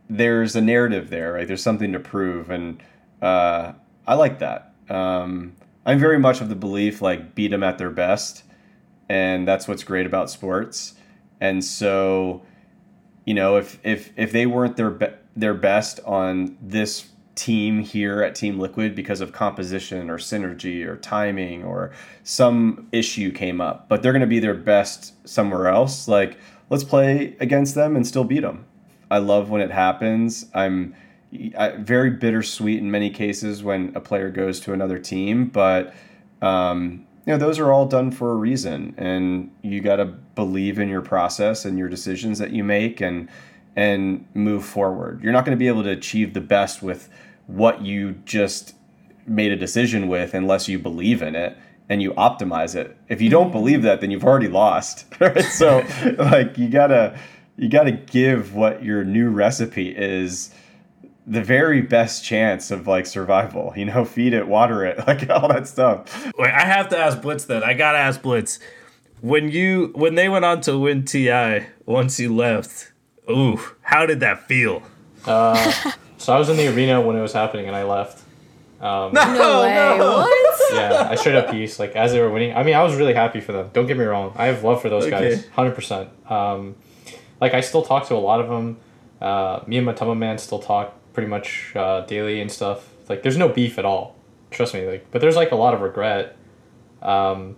there's 0.09 0.55
a 0.55 0.61
narrative 0.61 1.09
there, 1.09 1.33
right? 1.33 1.47
There's 1.47 1.63
something 1.63 1.91
to 1.91 1.99
prove 1.99 2.49
and 2.49 2.81
uh, 3.21 3.73
I 4.05 4.15
like 4.15 4.39
that. 4.39 4.73
Um, 4.89 5.55
I'm 5.85 5.99
very 5.99 6.19
much 6.19 6.41
of 6.41 6.49
the 6.49 6.55
belief 6.55 7.01
like 7.01 7.35
beat 7.35 7.51
them 7.51 7.63
at 7.63 7.77
their 7.77 7.89
best, 7.89 8.43
and 9.09 9.47
that's 9.47 9.67
what's 9.67 9.83
great 9.83 10.05
about 10.05 10.29
sports. 10.29 10.93
And 11.41 11.63
so, 11.63 12.41
you 13.25 13.33
know, 13.33 13.57
if 13.57 13.79
if 13.83 14.11
if 14.17 14.31
they 14.31 14.45
weren't 14.45 14.77
their 14.77 14.91
be- 14.91 15.15
their 15.35 15.53
best 15.53 15.99
on 16.05 16.57
this 16.61 17.07
team 17.35 17.79
here 17.79 18.21
at 18.21 18.35
Team 18.35 18.59
Liquid 18.59 18.95
because 18.95 19.21
of 19.21 19.31
composition 19.31 20.09
or 20.09 20.17
synergy 20.17 20.85
or 20.85 20.97
timing 20.97 21.63
or 21.63 21.91
some 22.23 22.87
issue 22.91 23.31
came 23.31 23.59
up, 23.59 23.89
but 23.89 24.01
they're 24.01 24.11
going 24.11 24.21
to 24.21 24.27
be 24.27 24.39
their 24.39 24.53
best 24.53 25.27
somewhere 25.27 25.67
else. 25.67 26.07
Like, 26.07 26.37
let's 26.69 26.83
play 26.83 27.35
against 27.39 27.75
them 27.75 27.95
and 27.95 28.05
still 28.05 28.23
beat 28.23 28.41
them. 28.41 28.65
I 29.09 29.17
love 29.17 29.49
when 29.49 29.61
it 29.61 29.71
happens. 29.71 30.45
I'm 30.53 30.95
I, 31.57 31.71
very 31.77 32.11
bittersweet 32.11 32.79
in 32.79 32.91
many 32.91 33.09
cases 33.09 33.63
when 33.63 33.91
a 33.95 33.99
player 33.99 34.29
goes 34.29 34.59
to 34.61 34.73
another 34.73 34.99
team, 34.99 35.47
but 35.47 35.93
um, 36.41 37.05
you 37.25 37.33
know 37.33 37.37
those 37.37 37.57
are 37.57 37.71
all 37.71 37.85
done 37.85 38.11
for 38.11 38.31
a 38.31 38.35
reason, 38.35 38.93
and 38.97 39.51
you 39.61 39.81
got 39.81 39.95
to 39.95 40.05
believe 40.05 40.77
in 40.77 40.89
your 40.89 41.01
process 41.01 41.65
and 41.65 41.77
your 41.77 41.89
decisions 41.89 42.37
that 42.39 42.51
you 42.51 42.63
make, 42.63 43.01
and 43.01 43.29
and 43.75 44.25
move 44.33 44.65
forward. 44.65 45.23
You're 45.23 45.33
not 45.33 45.45
going 45.45 45.57
to 45.57 45.59
be 45.59 45.67
able 45.67 45.83
to 45.83 45.89
achieve 45.89 46.33
the 46.33 46.41
best 46.41 46.83
with 46.83 47.09
what 47.47 47.81
you 47.81 48.13
just 48.25 48.75
made 49.25 49.51
a 49.51 49.55
decision 49.55 50.07
with 50.07 50.33
unless 50.33 50.67
you 50.67 50.79
believe 50.79 51.21
in 51.21 51.35
it 51.35 51.57
and 51.89 52.01
you 52.01 52.11
optimize 52.13 52.75
it. 52.75 52.97
If 53.09 53.21
you 53.21 53.29
don't 53.29 53.51
believe 53.51 53.81
that, 53.83 54.01
then 54.01 54.11
you've 54.11 54.23
already 54.23 54.47
lost. 54.47 55.05
Right? 55.19 55.43
So 55.43 55.85
like 56.17 56.57
you 56.57 56.67
gotta 56.69 57.17
you 57.55 57.69
gotta 57.69 57.91
give 57.91 58.55
what 58.55 58.83
your 58.83 59.03
new 59.03 59.29
recipe 59.29 59.89
is 59.89 60.53
the 61.25 61.41
very 61.41 61.81
best 61.81 62.25
chance 62.25 62.71
of 62.71 62.87
like 62.87 63.05
survival. 63.05 63.73
You 63.75 63.85
know, 63.85 64.05
feed 64.15 64.33
it, 64.33 64.47
water 64.47 64.85
it, 64.85 65.07
like 65.07 65.29
all 65.29 65.47
that 65.47 65.67
stuff. 65.67 66.31
Wait, 66.37 66.51
I 66.51 66.65
have 66.65 66.89
to 66.89 66.97
ask 66.97 67.21
Blitz 67.21 67.45
then. 67.45 67.63
I 67.63 67.73
gotta 67.73 67.99
ask 67.99 68.21
Blitz. 68.21 68.59
When 69.21 69.49
you 69.49 69.91
when 69.95 70.15
they 70.15 70.27
went 70.27 70.43
on 70.43 70.61
to 70.61 70.77
win 70.77 71.05
TI 71.05 71.67
once 71.85 72.19
you 72.19 72.35
left, 72.35 72.91
ooh, 73.29 73.59
how 73.81 74.05
did 74.05 74.19
that 74.21 74.47
feel? 74.47 74.83
Uh, 75.25 75.55
so 76.17 76.33
I 76.33 76.39
was 76.39 76.49
in 76.49 76.57
the 76.57 76.67
arena 76.73 77.01
when 77.01 77.15
it 77.15 77.21
was 77.21 77.33
happening, 77.33 77.67
and 77.67 77.75
I 77.75 77.83
left. 77.83 78.21
Um, 78.81 79.13
No 79.13 79.61
way. 79.63 79.97
What? 79.97 80.73
yeah, 80.73 81.07
I 81.09 81.15
straight 81.15 81.35
up 81.35 81.49
peace. 81.51 81.79
like 81.79 81.95
as 81.95 82.11
they 82.11 82.19
were 82.19 82.29
winning. 82.29 82.55
I 82.55 82.63
mean, 82.63 82.75
I 82.75 82.83
was 82.83 82.95
really 82.95 83.13
happy 83.13 83.39
for 83.39 83.51
them. 83.53 83.69
Don't 83.73 83.85
get 83.87 83.97
me 83.97 84.03
wrong. 84.05 84.33
I 84.35 84.47
have 84.47 84.63
love 84.63 84.81
for 84.81 84.89
those 84.89 85.05
Okay. 85.05 85.29
guys, 85.35 85.47
hundred 85.49 85.75
percent. 85.75 86.09
Um, 86.29 86.75
like 87.39 87.53
I 87.53 87.61
still 87.61 87.83
talk 87.83 88.07
to 88.07 88.15
a 88.15 88.17
lot 88.17 88.41
of 88.41 88.49
them. 88.49 88.77
Uh, 89.21 89.61
me 89.67 89.77
and 89.77 89.85
my 89.85 89.93
Matumbaman 89.93 90.37
still 90.39 90.59
talk 90.59 90.93
pretty 91.13 91.29
much 91.29 91.73
uh, 91.75 92.01
daily 92.01 92.41
and 92.41 92.51
stuff. 92.51 92.89
Like, 93.07 93.21
there's 93.23 93.37
no 93.37 93.47
beef 93.47 93.77
at 93.79 93.85
all. 93.85 94.15
Trust 94.51 94.73
me. 94.73 94.85
Like, 94.85 95.09
but 95.11 95.21
there's 95.21 95.35
like 95.37 95.51
a 95.51 95.55
lot 95.55 95.73
of 95.73 95.79
regret. 95.81 96.35
Um, 97.01 97.55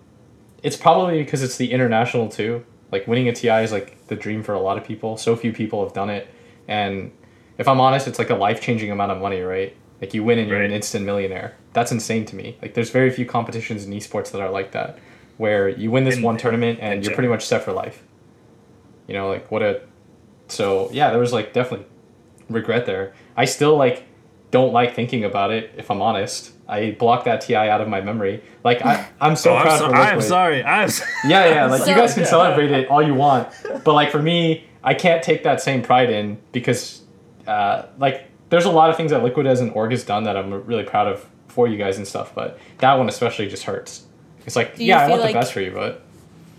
it's 0.61 0.75
probably 0.77 1.23
because 1.23 1.41
it's 1.41 1.57
the 1.57 1.71
international 1.71 2.29
too. 2.29 2.65
Like 2.95 3.07
winning 3.07 3.27
a 3.27 3.33
TI 3.33 3.61
is 3.63 3.71
like 3.73 4.07
the 4.07 4.15
dream 4.15 4.41
for 4.41 4.53
a 4.53 4.59
lot 4.59 4.77
of 4.77 4.83
people. 4.85 5.17
So 5.17 5.35
few 5.35 5.51
people 5.51 5.83
have 5.83 5.93
done 5.93 6.09
it, 6.09 6.27
and 6.67 7.11
if 7.57 7.67
I'm 7.67 7.81
honest, 7.81 8.07
it's 8.07 8.19
like 8.19 8.29
a 8.29 8.35
life 8.35 8.61
changing 8.61 8.89
amount 8.89 9.11
of 9.11 9.19
money, 9.21 9.41
right? 9.41 9.75
Like 10.01 10.13
you 10.13 10.23
win 10.23 10.39
and 10.39 10.47
you're 10.47 10.61
an 10.61 10.71
instant 10.71 11.05
millionaire. 11.05 11.55
That's 11.73 11.91
insane 11.91 12.25
to 12.27 12.35
me. 12.37 12.57
Like 12.61 12.73
there's 12.73 12.89
very 12.89 13.09
few 13.11 13.25
competitions 13.25 13.85
in 13.85 13.91
esports 13.91 14.31
that 14.31 14.39
are 14.41 14.49
like 14.49 14.71
that, 14.71 14.97
where 15.37 15.67
you 15.67 15.91
win 15.91 16.05
this 16.05 16.15
And- 16.15 16.23
one 16.23 16.37
tournament 16.37 16.79
and 16.81 16.93
and 16.93 17.03
you're 17.03 17.13
pretty 17.13 17.29
much 17.29 17.45
set 17.45 17.63
for 17.63 17.73
life. 17.73 18.01
You 19.07 19.13
know, 19.13 19.27
like 19.29 19.51
what 19.51 19.61
a. 19.61 19.81
So 20.47 20.89
yeah, 20.93 21.09
there 21.11 21.19
was 21.19 21.33
like 21.33 21.51
definitely 21.51 21.85
regret 22.49 22.85
there. 22.85 23.13
I 23.35 23.45
still 23.45 23.75
like 23.77 24.03
don't 24.55 24.71
like 24.71 24.95
thinking 24.95 25.25
about 25.25 25.51
it. 25.51 25.73
If 25.75 25.91
I'm 25.91 26.01
honest, 26.01 26.53
I 26.65 26.91
blocked 26.91 27.25
that 27.25 27.41
TI 27.41 27.55
out 27.55 27.81
of 27.81 27.89
my 27.89 27.99
memory. 27.99 28.41
Like 28.63 28.85
I, 28.85 29.05
I'm 29.19 29.35
so 29.35 29.53
oh, 29.57 29.61
proud 29.61 29.73
I'm, 29.73 29.79
so, 29.79 29.87
for 29.89 29.95
I'm 29.95 30.21
sorry. 30.21 30.63
I'm 30.63 30.89
Yeah, 31.27 31.45
yeah. 31.53 31.65
Like 31.65 31.85
you 31.85 31.93
guys 31.93 32.13
can 32.13 32.25
celebrate 32.25 32.71
it 32.71 32.87
all 32.87 33.03
you 33.03 33.13
want, 33.13 33.49
but 33.83 33.93
like 33.93 34.11
for 34.11 34.21
me, 34.21 34.65
I 34.81 34.93
can't 34.93 35.21
take 35.21 35.43
that 35.43 35.59
same 35.59 35.81
pride 35.81 36.09
in 36.09 36.37
because, 36.53 37.01
uh, 37.45 37.87
like, 37.97 38.29
there's 38.47 38.63
a 38.63 38.71
lot 38.71 38.89
of 38.89 38.95
things 38.95 39.11
that 39.11 39.23
Liquid 39.23 39.45
as 39.45 39.59
an 39.59 39.71
org 39.71 39.91
has 39.91 40.05
done 40.05 40.23
that 40.23 40.37
I'm 40.37 40.53
really 40.63 40.83
proud 40.85 41.07
of 41.07 41.25
for 41.49 41.67
you 41.67 41.77
guys 41.77 41.97
and 41.97 42.07
stuff. 42.07 42.33
But 42.33 42.57
that 42.77 42.93
one 42.93 43.09
especially 43.09 43.49
just 43.49 43.63
hurts. 43.63 44.05
It's 44.45 44.55
like, 44.55 44.75
yeah, 44.77 44.99
I 44.99 45.01
feel 45.01 45.09
want 45.09 45.21
like- 45.23 45.33
the 45.33 45.39
best 45.41 45.51
for 45.51 45.59
you, 45.59 45.71
but 45.71 46.01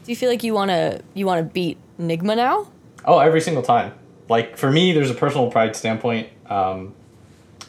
Do 0.05 0.13
you 0.13 0.17
feel 0.17 0.29
like 0.29 0.45
you 0.45 0.53
wanna 0.53 1.01
you 1.15 1.25
wanna 1.25 1.45
beat 1.45 1.79
Nigma 1.99 2.37
now? 2.37 2.69
oh, 3.07 3.21
every 3.21 3.41
single 3.41 3.63
time. 3.63 3.95
Like 4.29 4.59
for 4.59 4.71
me, 4.71 4.93
there's 4.93 5.11
a 5.11 5.15
personal 5.15 5.51
pride 5.51 5.75
standpoint. 5.75 6.29
Um, 6.51 6.96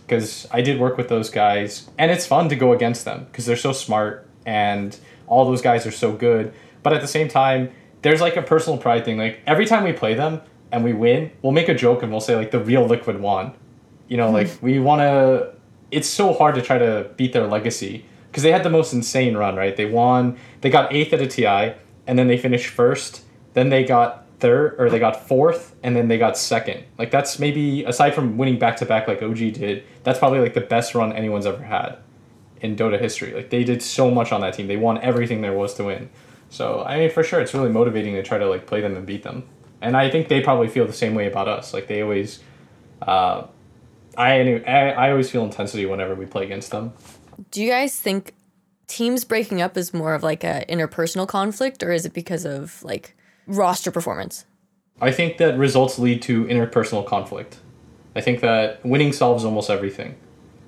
because 0.07 0.47
I 0.51 0.61
did 0.61 0.79
work 0.79 0.95
with 0.95 1.09
those 1.09 1.29
guys, 1.29 1.89
and 1.97 2.09
it's 2.09 2.25
fun 2.25 2.47
to 2.49 2.55
go 2.55 2.71
against 2.71 3.03
them 3.03 3.25
because 3.25 3.45
they're 3.45 3.57
so 3.57 3.73
smart 3.73 4.25
and 4.45 4.97
all 5.27 5.45
those 5.45 5.61
guys 5.61 5.85
are 5.85 5.91
so 5.91 6.13
good. 6.13 6.53
But 6.81 6.93
at 6.93 7.01
the 7.01 7.07
same 7.07 7.27
time, 7.27 7.71
there's 8.01 8.21
like 8.21 8.37
a 8.37 8.41
personal 8.41 8.79
pride 8.79 9.03
thing. 9.03 9.17
Like 9.17 9.41
every 9.45 9.65
time 9.65 9.83
we 9.83 9.91
play 9.91 10.13
them 10.13 10.41
and 10.71 10.83
we 10.85 10.93
win, 10.93 11.31
we'll 11.41 11.51
make 11.51 11.67
a 11.67 11.75
joke 11.75 12.01
and 12.01 12.11
we'll 12.11 12.21
say 12.21 12.35
like 12.35 12.51
the 12.51 12.59
real 12.59 12.85
Liquid 12.85 13.19
won. 13.19 13.53
You 14.07 14.15
know, 14.15 14.31
like 14.31 14.49
hmm. 14.49 14.65
we 14.65 14.79
want 14.79 15.01
to. 15.01 15.53
It's 15.91 16.07
so 16.07 16.33
hard 16.33 16.55
to 16.55 16.61
try 16.61 16.77
to 16.77 17.09
beat 17.17 17.33
their 17.33 17.47
legacy 17.47 18.05
because 18.31 18.43
they 18.43 18.51
had 18.51 18.63
the 18.63 18.69
most 18.69 18.93
insane 18.93 19.35
run, 19.35 19.55
right? 19.55 19.75
They 19.75 19.85
won. 19.85 20.37
They 20.61 20.69
got 20.69 20.93
eighth 20.93 21.11
at 21.13 21.21
a 21.21 21.27
TI, 21.27 21.75
and 22.07 22.17
then 22.17 22.27
they 22.27 22.37
finished 22.37 22.67
first. 22.67 23.23
Then 23.53 23.69
they 23.69 23.83
got 23.83 24.25
third, 24.39 24.75
or 24.77 24.89
they 24.89 24.99
got 24.99 25.27
fourth, 25.27 25.75
and 25.83 25.95
then 25.95 26.07
they 26.07 26.17
got 26.17 26.37
second. 26.37 26.83
Like 26.97 27.11
that's 27.11 27.39
maybe 27.39 27.83
aside 27.85 28.13
from 28.13 28.37
winning 28.37 28.59
back 28.59 28.77
to 28.77 28.85
back 28.85 29.07
like 29.07 29.21
OG 29.21 29.37
did, 29.37 29.83
that's 30.03 30.19
probably 30.19 30.39
like 30.39 30.53
the 30.53 30.61
best 30.61 30.95
run 30.95 31.13
anyone's 31.13 31.45
ever 31.45 31.63
had 31.63 31.97
in 32.61 32.75
Dota 32.75 32.99
history. 32.99 33.33
Like 33.33 33.49
they 33.49 33.63
did 33.63 33.81
so 33.81 34.11
much 34.11 34.31
on 34.31 34.41
that 34.41 34.53
team. 34.53 34.67
They 34.67 34.77
won 34.77 34.97
everything 34.99 35.41
there 35.41 35.53
was 35.53 35.73
to 35.75 35.85
win. 35.85 36.09
So 36.49 36.83
I 36.83 36.99
mean, 36.99 37.09
for 37.09 37.23
sure, 37.23 37.39
it's 37.39 37.53
really 37.53 37.69
motivating 37.69 38.13
to 38.13 38.23
try 38.23 38.37
to 38.37 38.47
like 38.47 38.65
play 38.65 38.81
them 38.81 38.95
and 38.95 39.05
beat 39.05 39.23
them. 39.23 39.47
And 39.81 39.95
I 39.95 40.09
think 40.09 40.27
they 40.27 40.41
probably 40.41 40.67
feel 40.67 40.85
the 40.85 40.93
same 40.93 41.13
way 41.13 41.27
about 41.27 41.47
us. 41.47 41.73
Like 41.73 41.87
they 41.87 42.01
always, 42.01 42.39
uh, 43.01 43.45
I, 44.17 44.61
I 44.65 44.89
I 44.89 45.11
always 45.11 45.29
feel 45.29 45.43
intensity 45.43 45.85
whenever 45.85 46.15
we 46.15 46.25
play 46.25 46.43
against 46.45 46.71
them. 46.71 46.93
Do 47.51 47.61
you 47.61 47.69
guys 47.69 47.99
think 47.99 48.33
teams 48.87 49.23
breaking 49.23 49.61
up 49.61 49.77
is 49.77 49.93
more 49.93 50.13
of 50.13 50.23
like 50.23 50.43
a 50.43 50.65
interpersonal 50.69 51.27
conflict 51.27 51.83
or 51.83 51.91
is 51.91 52.05
it 52.05 52.13
because 52.13 52.45
of 52.45 52.81
like 52.83 53.15
roster 53.47 53.91
performance? 53.91 54.45
I 55.01 55.11
think 55.11 55.37
that 55.37 55.57
results 55.57 55.97
lead 55.97 56.21
to 56.23 56.45
interpersonal 56.45 57.05
conflict. 57.05 57.57
I 58.15 58.21
think 58.21 58.41
that 58.41 58.83
winning 58.85 59.13
solves 59.13 59.45
almost 59.45 59.69
everything. 59.69 60.15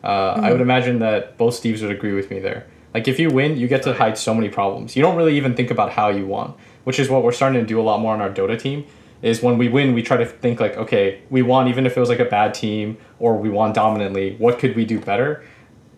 Uh, 0.04 0.40
I 0.42 0.52
would 0.52 0.62
imagine 0.62 1.00
that 1.00 1.38
both 1.38 1.62
Steves 1.62 1.82
would 1.82 1.92
agree 1.92 2.14
with 2.14 2.30
me 2.30 2.40
there. 2.40 2.68
Like 2.94 3.08
if 3.08 3.20
you 3.20 3.30
win, 3.30 3.58
you 3.58 3.68
get 3.68 3.84
to 3.84 3.94
hide 3.94 4.18
so 4.18 4.34
many 4.34 4.50
problems. 4.50 4.96
You 4.96 5.02
don't 5.02 5.16
really 5.16 5.36
even 5.36 5.56
think 5.56 5.72
about 5.72 5.92
how 5.92 6.10
you 6.10 6.26
won, 6.26 6.54
which 6.84 7.00
is 7.00 7.10
what 7.10 7.24
we're 7.24 7.32
starting 7.32 7.60
to 7.60 7.68
do 7.68 7.80
a 7.80 7.84
lot 7.84 8.00
more 8.00 8.14
on 8.14 8.22
our 8.22 8.30
Dota 8.30 8.60
team. 8.60 8.86
Is 9.22 9.42
when 9.42 9.58
we 9.58 9.68
win, 9.68 9.94
we 9.94 10.02
try 10.02 10.16
to 10.16 10.26
think 10.26 10.62
like, 10.62 10.78
okay, 10.78 11.22
we 11.30 11.42
won 11.42 11.68
even 11.68 11.86
if 11.86 11.98
it 11.98 12.00
was 12.00 12.08
like 12.08 12.20
a 12.20 12.26
bad 12.26 12.54
team 12.54 12.98
or 13.20 13.36
we 13.36 13.50
won 13.50 13.74
dominantly. 13.74 14.36
What 14.38 14.60
could 14.60 14.78
we 14.78 14.86
do 14.86 14.98
better? 15.00 15.44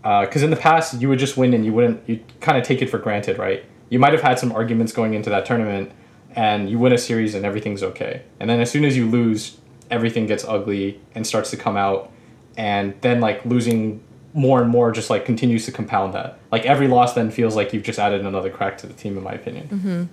Because 0.02 0.42
in 0.42 0.50
the 0.50 0.56
past, 0.56 1.00
you 1.00 1.08
would 1.10 1.20
just 1.20 1.38
win 1.38 1.54
and 1.54 1.64
you 1.64 1.72
wouldn't. 1.72 2.10
You 2.10 2.20
kind 2.40 2.58
of 2.58 2.64
take 2.64 2.82
it 2.82 2.90
for 2.90 2.98
granted, 2.98 3.38
right? 3.38 3.64
You 3.90 4.00
might 4.00 4.14
have 4.14 4.24
had 4.24 4.40
some 4.40 4.52
arguments 4.52 4.92
going 4.92 5.14
into 5.14 5.30
that 5.30 5.46
tournament, 5.46 5.92
and 6.36 6.70
you 6.70 6.80
win 6.80 6.94
a 6.94 6.98
series 6.98 7.36
and 7.36 7.46
everything's 7.46 7.84
okay. 7.84 8.24
And 8.40 8.50
then 8.50 8.60
as 8.60 8.72
soon 8.72 8.86
as 8.86 8.96
you 8.96 9.10
lose, 9.10 9.58
everything 9.90 10.26
gets 10.26 10.44
ugly 10.46 11.00
and 11.14 11.26
starts 11.26 11.52
to 11.52 11.58
come 11.58 11.78
out, 11.78 12.12
and 12.58 12.94
then 13.02 13.20
like 13.20 13.46
losing 13.46 14.04
more 14.34 14.62
and 14.62 14.70
more 14.70 14.92
just 14.92 15.10
like 15.10 15.26
continues 15.26 15.66
to 15.66 15.72
compound 15.72 16.14
that. 16.14 16.40
Like 16.52 16.66
every 16.66 16.88
loss 16.88 17.14
then 17.14 17.32
feels 17.32 17.56
like 17.56 17.74
you've 17.74 17.84
just 17.84 18.00
added 18.00 18.26
another 18.26 18.50
crack 18.50 18.78
to 18.80 18.88
the 18.88 18.94
team, 18.94 19.18
in 19.18 19.24
my 19.24 19.34
opinion. 19.34 20.10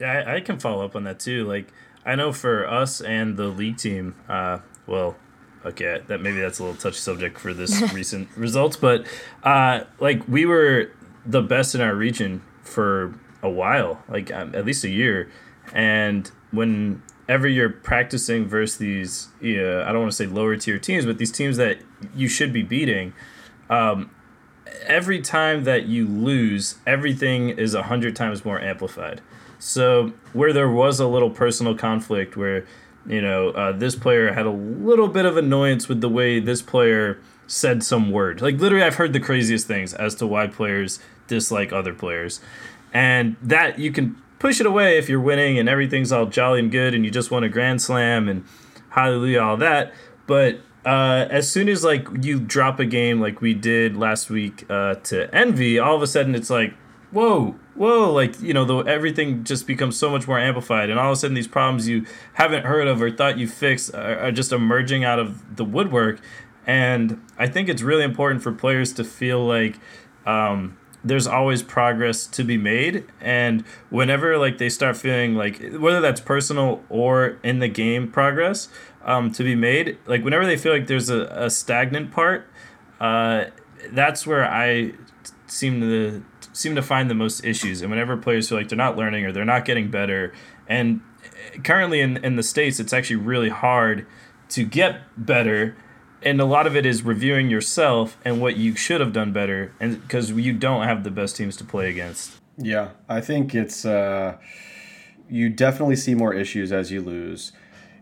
Yeah, 0.00 0.24
I, 0.26 0.36
I 0.36 0.40
can 0.40 0.58
follow 0.58 0.84
up 0.84 0.94
on 0.94 1.04
that 1.04 1.18
too. 1.18 1.46
Like, 1.46 1.72
I 2.04 2.14
know 2.14 2.32
for 2.32 2.68
us 2.68 3.00
and 3.00 3.36
the 3.36 3.46
league 3.48 3.78
team, 3.78 4.14
uh, 4.28 4.58
well, 4.86 5.16
okay, 5.64 6.02
that 6.06 6.20
maybe 6.20 6.40
that's 6.40 6.58
a 6.58 6.64
little 6.64 6.78
touchy 6.78 6.98
subject 6.98 7.38
for 7.38 7.52
this 7.52 7.80
recent 7.94 8.28
results, 8.36 8.76
but 8.76 9.06
uh, 9.42 9.80
like 10.00 10.26
we 10.28 10.46
were 10.46 10.92
the 11.26 11.42
best 11.42 11.74
in 11.74 11.80
our 11.80 11.94
region 11.94 12.42
for 12.62 13.18
a 13.42 13.50
while, 13.50 14.02
like 14.08 14.32
um, 14.32 14.54
at 14.54 14.64
least 14.64 14.84
a 14.84 14.88
year, 14.88 15.30
and 15.72 16.30
whenever 16.50 17.46
you're 17.46 17.70
practicing 17.70 18.46
versus 18.46 18.78
these, 18.78 19.28
yeah, 19.40 19.84
I 19.86 19.92
don't 19.92 20.02
want 20.02 20.12
to 20.12 20.16
say 20.16 20.26
lower 20.26 20.56
tier 20.56 20.78
teams, 20.78 21.04
but 21.04 21.18
these 21.18 21.32
teams 21.32 21.56
that 21.56 21.78
you 22.14 22.28
should 22.28 22.52
be 22.52 22.62
beating. 22.62 23.12
Um, 23.70 24.10
every 24.86 25.20
time 25.20 25.64
that 25.64 25.86
you 25.86 26.06
lose, 26.06 26.76
everything 26.86 27.50
is 27.50 27.74
a 27.74 27.84
hundred 27.84 28.16
times 28.16 28.44
more 28.44 28.60
amplified. 28.60 29.20
So 29.58 30.12
where 30.32 30.52
there 30.52 30.70
was 30.70 31.00
a 31.00 31.06
little 31.06 31.30
personal 31.30 31.74
conflict 31.74 32.36
where 32.36 32.64
you 33.08 33.22
know, 33.22 33.50
uh, 33.50 33.72
this 33.72 33.96
player 33.96 34.32
had 34.32 34.44
a 34.44 34.50
little 34.50 35.08
bit 35.08 35.24
of 35.24 35.36
annoyance 35.36 35.88
with 35.88 36.00
the 36.00 36.08
way 36.08 36.40
this 36.40 36.60
player 36.60 37.18
said 37.46 37.82
some 37.82 38.10
word. 38.10 38.42
Like 38.42 38.58
literally, 38.58 38.84
I've 38.84 38.96
heard 38.96 39.14
the 39.14 39.20
craziest 39.20 39.66
things 39.66 39.94
as 39.94 40.14
to 40.16 40.26
why 40.26 40.46
players 40.46 41.00
dislike 41.26 41.72
other 41.72 41.94
players, 41.94 42.40
and 42.92 43.36
that 43.42 43.78
you 43.78 43.92
can 43.92 44.20
push 44.38 44.60
it 44.60 44.66
away 44.66 44.98
if 44.98 45.08
you're 45.08 45.20
winning 45.20 45.58
and 45.58 45.68
everything's 45.68 46.12
all 46.12 46.26
jolly 46.26 46.60
and 46.60 46.70
good 46.70 46.94
and 46.94 47.04
you 47.04 47.10
just 47.10 47.30
won 47.30 47.42
a 47.42 47.48
grand 47.48 47.82
slam 47.82 48.28
and 48.28 48.44
hallelujah 48.90 49.40
all 49.40 49.56
that. 49.56 49.92
But 50.26 50.60
uh, 50.84 51.26
as 51.30 51.50
soon 51.50 51.68
as 51.68 51.84
like 51.84 52.06
you 52.22 52.40
drop 52.40 52.78
a 52.80 52.84
game 52.84 53.20
like 53.20 53.40
we 53.40 53.54
did 53.54 53.96
last 53.96 54.30
week 54.30 54.64
uh, 54.70 54.94
to 54.94 55.34
Envy, 55.34 55.78
all 55.78 55.96
of 55.96 56.02
a 56.02 56.06
sudden 56.06 56.34
it's 56.34 56.50
like, 56.50 56.74
whoa, 57.10 57.56
whoa, 57.74 58.12
like 58.12 58.40
you 58.40 58.54
know, 58.54 58.64
the 58.64 58.78
everything 58.90 59.44
just 59.44 59.66
becomes 59.66 59.96
so 59.96 60.10
much 60.10 60.28
more 60.28 60.38
amplified, 60.38 60.90
and 60.90 60.98
all 60.98 61.12
of 61.12 61.12
a 61.12 61.16
sudden 61.16 61.34
these 61.34 61.48
problems 61.48 61.88
you 61.88 62.06
haven't 62.34 62.64
heard 62.64 62.86
of 62.86 63.02
or 63.02 63.10
thought 63.10 63.38
you 63.38 63.48
fixed 63.48 63.94
are, 63.94 64.18
are 64.18 64.32
just 64.32 64.52
emerging 64.52 65.04
out 65.04 65.18
of 65.18 65.56
the 65.56 65.64
woodwork. 65.64 66.20
And 66.66 67.20
I 67.38 67.46
think 67.48 67.68
it's 67.68 67.82
really 67.82 68.04
important 68.04 68.42
for 68.42 68.52
players 68.52 68.92
to 68.94 69.04
feel 69.04 69.44
like 69.44 69.78
um, 70.26 70.76
there's 71.08 71.26
always 71.26 71.62
progress 71.62 72.26
to 72.26 72.44
be 72.44 72.56
made 72.56 73.04
and 73.20 73.64
whenever 73.90 74.38
like 74.38 74.58
they 74.58 74.68
start 74.68 74.96
feeling 74.96 75.34
like 75.34 75.60
whether 75.74 76.00
that's 76.00 76.20
personal 76.20 76.82
or 76.88 77.38
in 77.42 77.58
the 77.58 77.68
game 77.68 78.10
progress 78.10 78.68
um, 79.04 79.30
to 79.32 79.42
be 79.42 79.54
made 79.54 79.98
like 80.06 80.22
whenever 80.22 80.46
they 80.46 80.56
feel 80.56 80.72
like 80.72 80.86
there's 80.86 81.10
a, 81.10 81.22
a 81.26 81.50
stagnant 81.50 82.10
part 82.10 82.48
uh, 83.00 83.44
that's 83.92 84.26
where 84.26 84.44
i 84.44 84.92
seem 85.46 85.80
to 85.80 86.22
seem 86.58 86.74
to 86.74 86.82
find 86.82 87.08
the 87.08 87.14
most 87.14 87.44
issues. 87.44 87.82
And 87.82 87.90
whenever 87.90 88.16
players 88.16 88.48
feel 88.48 88.58
like 88.58 88.68
they're 88.68 88.76
not 88.76 88.96
learning 88.96 89.24
or 89.24 89.32
they're 89.32 89.44
not 89.44 89.64
getting 89.64 89.90
better 89.90 90.32
and 90.66 91.00
currently 91.62 92.00
in, 92.00 92.16
in 92.18 92.36
the 92.36 92.42
states 92.42 92.78
it's 92.78 92.92
actually 92.92 93.16
really 93.16 93.48
hard 93.48 94.06
to 94.48 94.64
get 94.64 95.00
better 95.16 95.76
and 96.22 96.40
a 96.40 96.44
lot 96.44 96.66
of 96.66 96.76
it 96.76 96.84
is 96.84 97.02
reviewing 97.02 97.50
yourself 97.50 98.16
and 98.24 98.40
what 98.40 98.56
you 98.56 98.74
should 98.74 99.00
have 99.00 99.12
done 99.12 99.32
better 99.32 99.72
and 99.80 100.00
because 100.02 100.30
you 100.32 100.52
don't 100.52 100.84
have 100.84 101.04
the 101.04 101.10
best 101.10 101.36
teams 101.36 101.56
to 101.56 101.64
play 101.64 101.88
against 101.88 102.32
Yeah, 102.56 102.90
I 103.08 103.20
think 103.20 103.54
it's 103.54 103.84
uh, 103.84 104.36
you 105.28 105.48
definitely 105.48 105.96
see 105.96 106.14
more 106.14 106.32
issues 106.34 106.72
as 106.72 106.90
you 106.90 107.00
lose. 107.00 107.52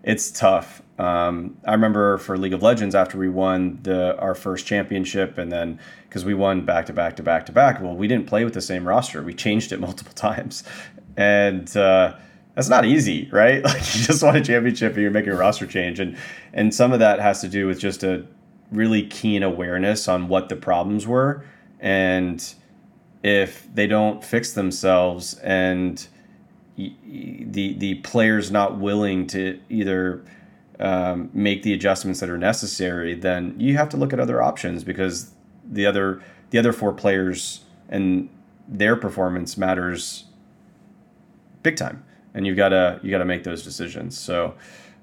It's 0.02 0.30
tough. 0.30 0.82
Um, 0.98 1.58
I 1.66 1.72
remember 1.72 2.16
for 2.18 2.38
League 2.38 2.54
of 2.54 2.62
Legends 2.62 2.94
after 2.94 3.18
we 3.18 3.28
won 3.28 3.80
the 3.82 4.16
our 4.18 4.34
first 4.34 4.64
championship, 4.66 5.36
and 5.36 5.52
then 5.52 5.78
because 6.08 6.24
we 6.24 6.32
won 6.32 6.64
back 6.64 6.86
to 6.86 6.92
back 6.92 7.16
to 7.16 7.22
back 7.22 7.44
to 7.46 7.52
back. 7.52 7.82
Well, 7.82 7.94
we 7.96 8.08
didn't 8.08 8.26
play 8.26 8.44
with 8.44 8.54
the 8.54 8.60
same 8.60 8.86
roster. 8.86 9.22
We 9.22 9.34
changed 9.34 9.72
it 9.72 9.80
multiple 9.88 10.14
times, 10.14 10.64
and 11.16 11.76
uh, 11.76 12.14
that's 12.56 12.68
not 12.68 12.84
easy, 12.84 13.28
right? 13.30 13.62
Like 13.64 13.94
you 13.94 14.02
just 14.02 14.22
won 14.22 14.34
a 14.34 14.42
championship 14.42 14.94
and 14.94 15.02
you're 15.02 15.10
making 15.12 15.32
a 15.32 15.36
roster 15.36 15.66
change, 15.66 16.00
and 16.00 16.16
and 16.52 16.74
some 16.74 16.92
of 16.92 16.98
that 16.98 17.20
has 17.20 17.40
to 17.42 17.48
do 17.48 17.68
with 17.68 17.78
just 17.78 18.02
a 18.02 18.26
really 18.72 19.06
keen 19.06 19.44
awareness 19.44 20.08
on 20.08 20.26
what 20.26 20.48
the 20.48 20.56
problems 20.56 21.06
were, 21.06 21.44
and 21.78 22.54
if 23.22 23.72
they 23.74 23.86
don't 23.86 24.24
fix 24.24 24.52
themselves 24.52 25.34
and 25.34 26.08
the 26.76 27.74
the 27.78 27.94
players 28.02 28.50
not 28.50 28.78
willing 28.78 29.26
to 29.28 29.60
either 29.68 30.24
um, 30.78 31.30
make 31.32 31.62
the 31.62 31.72
adjustments 31.72 32.20
that 32.20 32.28
are 32.28 32.38
necessary, 32.38 33.14
then 33.14 33.54
you 33.58 33.76
have 33.76 33.88
to 33.90 33.96
look 33.96 34.12
at 34.12 34.20
other 34.20 34.42
options 34.42 34.84
because 34.84 35.32
the 35.64 35.86
other 35.86 36.22
the 36.50 36.58
other 36.58 36.72
four 36.72 36.92
players 36.92 37.64
and 37.88 38.28
their 38.68 38.96
performance 38.96 39.56
matters 39.56 40.24
big 41.62 41.76
time, 41.76 42.04
and 42.36 42.46
you've 42.46 42.56
got 42.56 42.68
to 42.68 43.00
you 43.02 43.10
got 43.10 43.18
to 43.18 43.24
make 43.24 43.44
those 43.44 43.62
decisions. 43.62 44.16
So. 44.16 44.54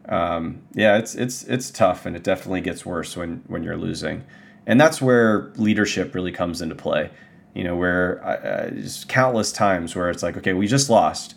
Um, 0.10 0.64
yeah, 0.74 0.98
it's 0.98 1.16
it's 1.16 1.44
it's 1.44 1.72
tough, 1.72 2.06
and 2.06 2.14
it 2.14 2.24
definitely 2.24 2.60
gets 2.60 2.86
worse 2.86 3.16
when 3.16 3.42
when 3.48 3.64
you're 3.64 3.78
losing, 3.78 4.26
and 4.68 4.78
that's 4.78 5.02
where 5.02 5.54
leadership 5.56 6.14
really 6.14 6.34
comes 6.34 6.62
into 6.62 6.76
play 6.76 7.10
you 7.54 7.64
know, 7.64 7.76
where 7.76 8.26
uh, 8.26 8.70
just 8.72 9.08
countless 9.08 9.52
times 9.52 9.96
where 9.96 10.10
it's 10.10 10.24
like, 10.24 10.38
okay, 10.38 10.54
we 10.54 10.68
just 10.68 10.90
lost, 10.90 11.36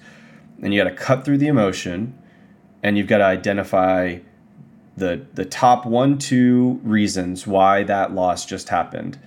and 0.62 0.72
you 0.72 0.82
got 0.82 0.88
to 0.88 0.96
cut 0.96 1.24
through 1.24 1.38
the 1.38 1.46
emotion, 1.46 2.18
and 2.82 2.96
you've 2.96 3.06
got 3.06 3.18
to 3.18 3.24
identify 3.24 4.18
the 4.96 5.26
the 5.34 5.44
top 5.44 5.84
one 5.84 6.16
two 6.16 6.80
reasons 6.82 7.46
why 7.46 7.82
that 7.82 8.12
loss 8.12 8.46
just 8.46 8.70
happened, 8.70 9.18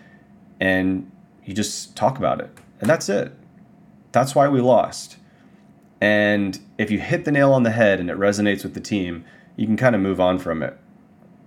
and 0.60 1.10
you 1.46 1.54
just 1.54 1.96
talk 1.96 2.18
about 2.18 2.42
it, 2.42 2.50
and 2.82 2.90
that's 2.90 3.08
it. 3.08 3.34
That's 4.12 4.34
why 4.34 4.48
we 4.48 4.60
lost. 4.60 5.18
And 6.02 6.60
if 6.78 6.92
you 6.92 7.00
hit 7.00 7.26
the 7.26 7.32
nail 7.32 7.54
on 7.54 7.64
the 7.64 7.72
head 7.72 8.00
and 8.00 8.10
it 8.10 8.18
resonates 8.18 8.64
with 8.64 8.74
the 8.74 8.80
team, 8.80 9.26
you 9.56 9.66
can 9.66 9.78
kind 9.78 9.96
of 9.96 10.02
move 10.02 10.20
on 10.20 10.40
from 10.40 10.64
it. 10.64 10.78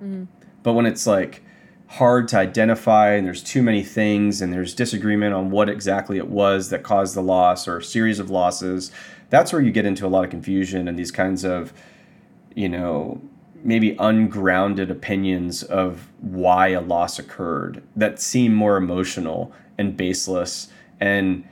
Mm-hmm. 0.02 0.24
But 0.62 0.74
when 0.74 0.86
it's 0.86 1.06
like 1.06 1.42
hard 1.86 2.28
to 2.28 2.38
identify 2.38 3.12
and 3.12 3.26
there's 3.26 3.42
too 3.42 3.62
many 3.62 3.82
things 3.82 4.40
and 4.40 4.52
there's 4.52 4.74
disagreement 4.74 5.34
on 5.34 5.50
what 5.50 5.68
exactly 5.68 6.18
it 6.18 6.28
was 6.28 6.70
that 6.70 6.82
caused 6.82 7.14
the 7.14 7.22
loss 7.22 7.68
or 7.68 7.78
a 7.78 7.82
series 7.82 8.18
of 8.18 8.30
losses, 8.30 8.92
that's 9.30 9.52
where 9.52 9.62
you 9.62 9.70
get 9.70 9.86
into 9.86 10.06
a 10.06 10.08
lot 10.08 10.24
of 10.24 10.30
confusion 10.30 10.88
and 10.88 10.98
these 10.98 11.10
kinds 11.10 11.44
of, 11.44 11.72
you 12.54 12.68
know, 12.68 13.20
maybe 13.64 13.96
ungrounded 13.98 14.90
opinions 14.90 15.62
of 15.62 16.08
why 16.20 16.68
a 16.68 16.80
loss 16.80 17.18
occurred 17.18 17.82
that 17.94 18.20
seem 18.20 18.52
more 18.52 18.76
emotional 18.76 19.52
and 19.78 19.96
baseless 19.96 20.68
and 21.00 21.44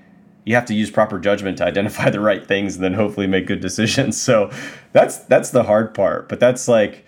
you 0.44 0.54
have 0.54 0.64
to 0.66 0.74
use 0.74 0.90
proper 0.90 1.18
judgment 1.18 1.58
to 1.58 1.64
identify 1.64 2.10
the 2.10 2.20
right 2.20 2.46
things 2.46 2.76
and 2.76 2.84
then 2.84 2.94
hopefully 2.94 3.26
make 3.26 3.46
good 3.46 3.60
decisions. 3.60 4.20
So 4.30 4.50
that's 4.92 5.18
that's 5.24 5.50
the 5.50 5.64
hard 5.64 5.94
part. 5.94 6.28
But 6.28 6.40
that's 6.40 6.68
like 6.68 7.04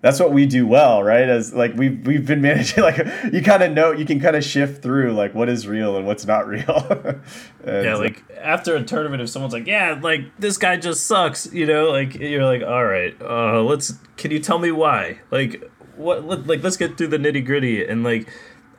that's 0.00 0.20
what 0.20 0.32
we 0.32 0.46
do 0.46 0.66
well, 0.66 1.02
right? 1.02 1.28
As 1.28 1.52
like 1.52 1.74
we've 1.74 2.06
we've 2.06 2.26
been 2.26 2.40
managing 2.40 2.82
like 2.82 2.98
you 3.32 3.42
kind 3.42 3.62
of 3.62 3.72
know 3.72 3.92
you 3.92 4.04
can 4.04 4.20
kind 4.20 4.36
of 4.36 4.44
shift 4.44 4.82
through 4.82 5.12
like 5.12 5.34
what 5.34 5.48
is 5.48 5.66
real 5.66 5.96
and 5.96 6.06
what's 6.06 6.26
not 6.26 6.46
real. 6.46 7.20
Yeah 7.66 7.96
like 7.96 8.24
after 8.40 8.76
a 8.76 8.82
tournament 8.82 9.20
if 9.20 9.28
someone's 9.28 9.52
like 9.52 9.66
yeah 9.66 9.98
like 10.00 10.22
this 10.38 10.56
guy 10.56 10.78
just 10.78 11.06
sucks 11.06 11.52
you 11.52 11.66
know 11.66 11.90
like 11.90 12.14
you're 12.14 12.44
like 12.44 12.62
all 12.62 12.84
right 12.84 13.14
uh 13.20 13.60
let's 13.60 13.92
can 14.16 14.30
you 14.30 14.38
tell 14.38 14.58
me 14.58 14.70
why 14.70 15.18
like 15.30 15.70
what 15.96 16.46
like 16.46 16.62
let's 16.62 16.78
get 16.78 16.96
through 16.96 17.08
the 17.08 17.18
nitty 17.18 17.44
gritty 17.44 17.84
and 17.84 18.04
like 18.04 18.26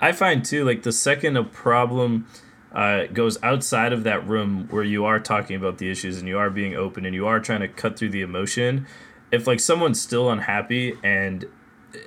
i 0.01 0.11
find 0.11 0.43
too 0.43 0.65
like 0.65 0.81
the 0.81 0.91
second 0.91 1.37
a 1.37 1.43
problem 1.43 2.25
uh, 2.73 3.05
goes 3.07 3.41
outside 3.43 3.91
of 3.93 4.03
that 4.03 4.27
room 4.27 4.67
where 4.69 4.83
you 4.83 5.05
are 5.05 5.19
talking 5.19 5.55
about 5.55 5.77
the 5.79 5.89
issues 5.89 6.19
and 6.19 6.27
you 6.27 6.37
are 6.37 6.49
being 6.49 6.75
open 6.75 7.05
and 7.05 7.15
you 7.15 7.25
are 7.25 7.39
trying 7.39 7.61
to 7.61 7.67
cut 7.67 7.97
through 7.97 8.09
the 8.09 8.21
emotion 8.21 8.85
if 9.31 9.47
like 9.47 9.59
someone's 9.59 10.01
still 10.01 10.29
unhappy 10.29 10.93
and 11.03 11.45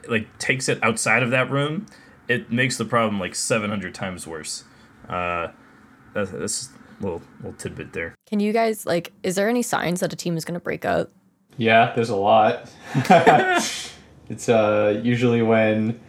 like 0.09 0.39
takes 0.39 0.69
it 0.69 0.79
outside 0.83 1.23
of 1.23 1.31
that 1.31 1.51
room 1.51 1.87
it 2.29 2.53
makes 2.53 2.77
the 2.77 2.85
problem 2.85 3.19
like 3.19 3.35
700 3.35 3.93
times 3.95 4.27
worse 4.27 4.65
uh 5.09 5.49
that's, 6.15 6.31
that's 6.31 6.69
a 7.01 7.03
little 7.03 7.23
little 7.39 7.53
tidbit 7.55 7.93
there 7.93 8.15
Can 8.27 8.39
you 8.41 8.53
guys 8.53 8.87
like? 8.87 9.13
Is 9.23 9.35
there 9.35 9.49
any 9.49 9.63
signs 9.63 10.01
that 10.01 10.13
a 10.13 10.17
team 10.17 10.37
is 10.37 10.45
going 10.45 10.55
to 10.55 10.61
break 10.61 10.85
up? 10.85 11.11
Yeah, 11.57 11.93
there's 11.95 12.09
a 12.11 12.17
lot. 12.17 12.71
it's 12.95 14.49
uh, 14.49 15.01
usually 15.03 15.43
when 15.43 16.01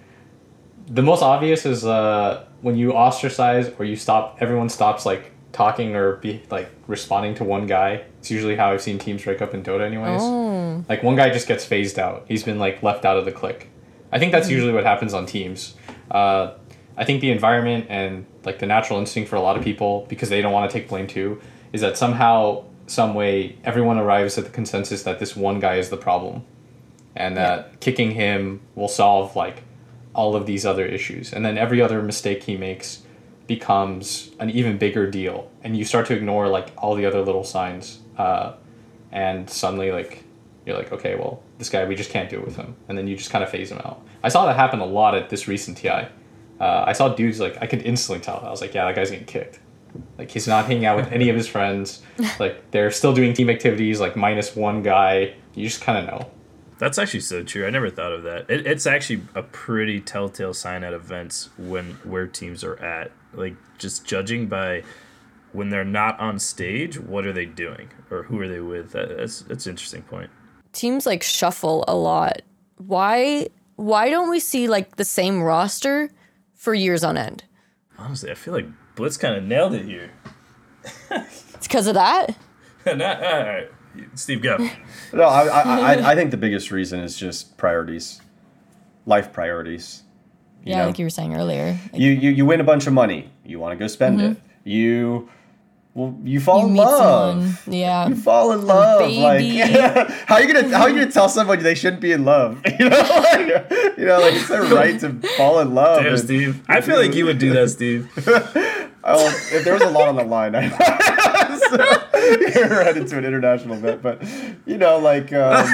the 0.88 1.02
most 1.02 1.22
obvious 1.22 1.66
is 1.66 1.86
uh, 1.86 2.46
when 2.62 2.76
you 2.76 2.94
ostracize 2.94 3.72
or 3.80 3.86
you 3.86 3.96
stop. 3.96 4.38
Everyone 4.40 4.70
stops 4.70 5.06
like 5.06 5.32
talking 5.52 5.96
or 5.96 6.18
be 6.18 6.42
like 6.50 6.70
responding 6.88 7.36
to 7.36 7.44
one 7.44 7.68
guy. 7.68 8.04
It's 8.20 8.32
usually 8.32 8.56
how 8.56 8.72
I've 8.72 8.82
seen 8.82 9.00
teams 9.00 9.24
break 9.24 9.42
up 9.42 9.54
in 9.54 9.64
Dota, 9.64 9.82
anyways. 9.82 10.22
Oh, 10.22 10.84
Like 10.90 11.04
one 11.04 11.16
guy 11.16 11.30
just 11.30 11.48
gets 11.48 11.64
phased 11.64 12.00
out. 12.00 12.26
He's 12.28 12.44
been 12.44 12.60
like 12.60 12.84
left 12.84 13.06
out 13.06 13.18
of 13.18 13.26
the 13.26 13.32
click. 13.32 13.70
I 14.12 14.20
think 14.20 14.32
that's 14.32 14.50
usually 14.50 14.74
what 14.74 14.84
happens 14.84 15.14
on 15.14 15.26
teams. 15.26 15.76
Uh, 16.12 16.54
I 16.96 17.06
think 17.06 17.22
the 17.22 17.32
environment 17.32 17.88
and 17.90 18.26
like 18.44 18.60
the 18.60 18.66
natural 18.66 19.00
instinct 19.00 19.30
for 19.30 19.36
a 19.36 19.42
lot 19.42 19.58
of 19.58 19.64
people 19.64 20.06
because 20.10 20.30
they 20.30 20.42
don't 20.42 20.52
want 20.52 20.70
to 20.70 20.78
take 20.78 20.90
blame 20.90 21.08
too 21.08 21.42
is 21.72 21.82
that 21.82 21.98
somehow, 21.98 22.64
some 22.86 23.16
way, 23.16 23.58
everyone 23.64 23.98
arrives 23.98 24.38
at 24.38 24.44
the 24.44 24.52
consensus 24.52 25.04
that 25.04 25.20
this 25.20 25.36
one 25.36 25.60
guy 25.60 25.78
is 25.78 25.90
the 25.90 25.98
problem, 25.98 26.44
and 27.16 27.36
that 27.36 27.80
kicking 27.80 28.12
him 28.12 28.62
will 28.76 28.88
solve 28.88 29.36
like 29.36 29.64
all 30.14 30.36
of 30.36 30.46
these 30.46 30.66
other 30.66 30.86
issues, 30.86 31.34
and 31.34 31.46
then 31.46 31.58
every 31.58 31.82
other 31.82 32.02
mistake 32.02 32.44
he 32.44 32.58
makes 32.58 33.04
becomes 33.48 34.32
an 34.40 34.50
even 34.50 34.78
bigger 34.78 35.10
deal, 35.10 35.52
and 35.64 35.76
you 35.78 35.84
start 35.84 36.06
to 36.08 36.16
ignore 36.16 36.48
like 36.48 36.72
all 36.78 36.96
the 36.96 37.06
other 37.06 37.22
little 37.22 37.44
signs, 37.44 38.00
uh, 38.18 38.54
and 39.12 39.50
suddenly 39.50 39.92
like 39.92 40.24
you're 40.66 40.78
like, 40.78 40.92
okay, 40.92 41.16
well, 41.16 41.42
this 41.58 41.70
guy, 41.70 41.86
we 41.86 41.96
just 41.96 42.10
can't 42.10 42.30
do 42.30 42.38
it 42.40 42.46
with 42.46 42.56
him. 42.56 42.76
And 42.88 42.98
then 42.98 43.08
you 43.08 43.16
just 43.16 43.30
kind 43.30 43.44
of 43.44 43.50
phase 43.50 43.72
him 43.72 43.80
out. 43.80 44.06
I 44.24 44.30
saw 44.30 44.46
that 44.46 44.56
happen 44.56 44.80
a 44.80 44.86
lot 44.86 45.16
at 45.16 45.30
this 45.30 45.48
recent 45.48 45.78
TI. 45.78 46.08
Uh, 46.60 46.84
I 46.88 46.94
saw 46.94 47.10
dudes 47.10 47.40
like, 47.40 47.58
I 47.62 47.68
could 47.68 47.82
instantly 47.82 48.24
tell. 48.24 48.40
I 48.46 48.50
was 48.50 48.62
like, 48.62 48.74
yeah, 48.74 48.86
that 48.86 48.96
guy's 48.96 49.12
getting 49.12 49.26
kicked. 49.26 49.60
Like, 50.18 50.32
he's 50.32 50.48
not 50.48 50.66
hanging 50.66 50.86
out 50.86 50.96
with 50.98 51.12
any 51.12 51.30
of 51.30 51.36
his 51.36 51.48
friends. 51.48 52.02
Like, 52.40 52.72
they're 52.72 52.92
still 52.92 53.14
doing 53.14 53.34
team 53.34 53.50
activities, 53.50 54.00
like, 54.00 54.16
minus 54.16 54.56
one 54.56 54.82
guy. 54.82 55.34
You 55.54 55.68
just 55.68 55.82
kind 55.82 55.98
of 55.98 56.06
know. 56.06 56.32
That's 56.84 56.98
actually 57.00 57.22
so 57.22 57.44
true. 57.44 57.66
I 57.66 57.70
never 57.70 57.90
thought 57.90 58.12
of 58.12 58.24
that. 58.24 58.50
It, 58.50 58.68
it's 58.68 58.86
actually 58.86 59.22
a 59.36 59.42
pretty 59.42 60.02
telltale 60.02 60.54
sign 60.54 60.84
at 60.84 60.92
events 60.94 61.48
when 61.58 61.94
where 62.04 62.28
teams 62.28 62.62
are 62.62 62.76
at. 62.84 63.10
Like 63.34 63.56
just 63.78 64.04
judging 64.06 64.48
by 64.48 64.84
when 65.54 65.70
they're 65.70 65.86
not 65.86 66.20
on 66.20 66.40
stage, 66.40 67.00
what 67.00 67.26
are 67.26 67.32
they 67.32 67.46
doing 67.46 67.90
or 68.12 68.24
who 68.24 68.38
are 68.42 68.50
they 68.50 68.60
with? 68.60 68.92
That, 68.92 69.16
that's 69.16 69.44
that's 69.44 69.66
an 69.66 69.70
interesting 69.70 70.02
point. 70.02 70.30
teams 70.74 71.06
like 71.06 71.24
shuffle 71.24 71.86
a 71.88 71.96
lot. 71.96 72.42
Why 72.76 73.48
why 73.78 74.10
don't 74.10 74.30
we 74.30 74.42
see 74.42 74.68
like 74.68 74.98
the 74.98 75.06
same 75.06 75.42
roster 75.42 76.10
for 76.54 76.74
years 76.74 77.02
on 77.02 77.16
end? 77.16 77.46
Honestly, 77.98 78.30
I 78.30 78.34
feel 78.34 78.54
like 78.54 78.68
Blitz 78.96 79.16
kind 79.16 79.36
of 79.38 79.46
nailed 79.46 79.74
it 79.74 79.86
here. 79.86 80.12
It's 81.56 81.68
because 81.70 81.88
of 81.88 81.94
that. 81.94 82.36
All 82.86 82.94
right, 82.98 83.70
Steve, 84.16 84.42
go. 84.42 84.58
No, 85.14 85.24
I, 85.24 85.46
I, 85.46 85.62
I, 85.62 86.12
I 86.12 86.16
think 86.16 86.32
the 86.32 86.38
biggest 86.38 86.72
reason 86.72 87.00
is 87.00 87.16
just 87.16 87.56
priorities, 87.56 88.20
life 89.06 89.32
priorities. 89.32 90.02
You 90.64 90.72
yeah, 90.72 90.80
know? 90.80 90.86
like 90.88 90.98
you 90.98 91.06
were 91.06 91.12
saying 91.12 91.36
earlier. 91.36 91.78
Like, 91.92 92.02
you, 92.02 92.12
you 92.12 92.32
you 92.32 92.46
win 92.46 92.62
a 92.62 92.64
bunch 92.64 92.88
of 92.88 92.94
money. 92.94 93.30
You 93.46 93.60
want 93.60 93.78
to 93.78 93.84
go 93.84 93.88
spend 93.88 94.22
it. 94.22 94.32
Mm-hmm. 94.32 94.70
You 94.70 95.30
well, 95.94 96.18
you 96.24 96.40
fall 96.40 96.62
you 96.62 96.68
in 96.70 96.76
love. 96.76 97.38
someone. 97.44 97.58
Yeah. 97.68 98.08
You 98.08 98.16
fall 98.16 98.54
in 98.54 98.66
love. 98.66 99.02
Like 99.12 99.40
baby. 99.40 99.58
how 100.26 100.40
you 100.40 100.52
gonna 100.52 100.76
how 100.76 100.88
you 100.88 100.96
gonna 100.96 101.12
tell 101.12 101.30
someone 101.30 101.62
they 101.62 101.76
shouldn't 101.76 102.02
be 102.02 102.12
in 102.12 102.26
love? 102.26 102.62
You 102.80 102.90
know, 102.90 102.98
like, 102.98 103.72
you 103.98 104.06
know, 104.06 104.20
like 104.20 104.34
it's 104.34 104.48
their 104.48 104.64
right 104.64 105.00
to 105.02 105.14
fall 105.38 105.60
in 105.60 105.76
love. 105.76 106.02
Damn, 106.02 106.14
and- 106.14 106.20
Steve. 106.20 106.64
I 106.68 106.82
feel 106.82 106.98
like 106.98 107.14
you 107.14 107.26
would 107.26 107.38
do 107.38 107.54
that, 107.54 107.70
Steve. 107.70 108.10
Oh, 109.06 109.28
if 109.52 109.64
there 109.66 109.74
was 109.74 109.84
a 109.84 109.90
lot 109.90 110.08
on 110.08 110.16
the 110.16 110.24
line, 110.24 110.56
I 110.56 110.70
so, 111.70 112.60
you're 112.60 112.84
headed 112.84 113.08
to 113.08 113.18
an 113.18 113.26
international 113.26 113.76
event, 113.76 114.02
but 114.02 114.22
you 114.66 114.78
know, 114.78 114.98
like, 115.00 115.32
um, 115.34 115.68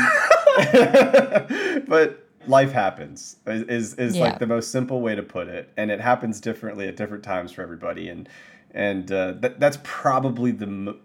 but 1.87 2.25
life 2.47 2.71
happens 2.71 3.37
is 3.45 3.63
is, 3.63 3.93
is 3.95 4.15
Yeah. 4.17 4.23
like 4.25 4.39
the 4.39 4.47
most 4.47 4.71
simple 4.71 5.01
way 5.01 5.15
to 5.15 5.23
put 5.23 5.47
it, 5.47 5.71
and 5.77 5.91
it 5.91 5.99
happens 6.01 6.39
differently 6.39 6.87
at 6.87 6.95
different 6.95 7.23
times 7.23 7.51
for 7.51 7.61
everybody, 7.61 8.09
and 8.09 8.27
and 8.73 9.11
uh, 9.11 9.33
that 9.39 9.59
that's 9.59 9.77
probably 9.83 10.51
the 10.51 10.67
mo- 10.67 10.97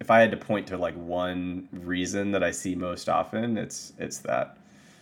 if 0.00 0.10
I 0.10 0.20
had 0.20 0.30
to 0.30 0.36
point 0.36 0.66
to 0.68 0.78
like 0.78 0.94
one 0.94 1.68
reason 1.72 2.30
that 2.32 2.42
I 2.42 2.50
see 2.52 2.74
most 2.74 3.08
often, 3.08 3.56
it's 3.58 3.92
it's 3.98 4.18
that. 4.18 4.56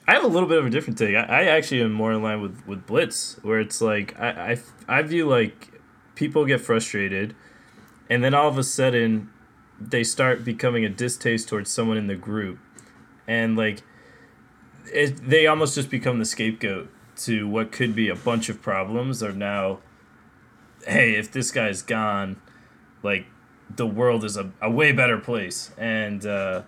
I 0.08 0.12
have 0.14 0.22
a 0.22 0.28
little 0.28 0.48
bit 0.48 0.58
of 0.58 0.66
a 0.66 0.70
different 0.70 0.98
take. 0.98 1.16
I, 1.16 1.22
I 1.24 1.42
actually 1.46 1.82
am 1.82 1.90
more 1.92 2.12
in 2.12 2.22
line 2.22 2.40
with, 2.40 2.64
with 2.64 2.86
Blitz, 2.86 3.40
where 3.42 3.58
it's 3.58 3.80
like 3.80 4.16
I, 4.20 4.52
I, 4.88 4.98
I 4.98 5.02
view 5.02 5.28
like 5.28 5.72
people 6.14 6.44
get 6.46 6.60
frustrated, 6.60 7.34
and 8.08 8.22
then 8.22 8.34
all 8.34 8.48
of 8.48 8.58
a 8.58 8.64
sudden 8.64 9.30
they 9.80 10.04
start 10.04 10.44
becoming 10.44 10.84
a 10.84 10.88
distaste 10.88 11.48
towards 11.48 11.70
someone 11.70 11.96
in 11.96 12.06
the 12.06 12.14
group, 12.14 12.58
and 13.26 13.56
like 13.56 13.82
it, 14.92 15.28
they 15.28 15.46
almost 15.46 15.74
just 15.74 15.90
become 15.90 16.18
the 16.18 16.24
scapegoat 16.24 16.88
to 17.16 17.48
what 17.48 17.72
could 17.72 17.94
be 17.94 18.08
a 18.08 18.14
bunch 18.14 18.48
of 18.48 18.62
problems. 18.62 19.22
Are 19.22 19.32
now, 19.32 19.80
hey, 20.86 21.14
if 21.14 21.30
this 21.32 21.50
guy's 21.50 21.82
gone, 21.82 22.40
like 23.02 23.26
the 23.74 23.86
world 23.86 24.24
is 24.24 24.36
a, 24.36 24.52
a 24.60 24.70
way 24.70 24.92
better 24.92 25.18
place, 25.18 25.70
and. 25.76 26.24
uh 26.24 26.62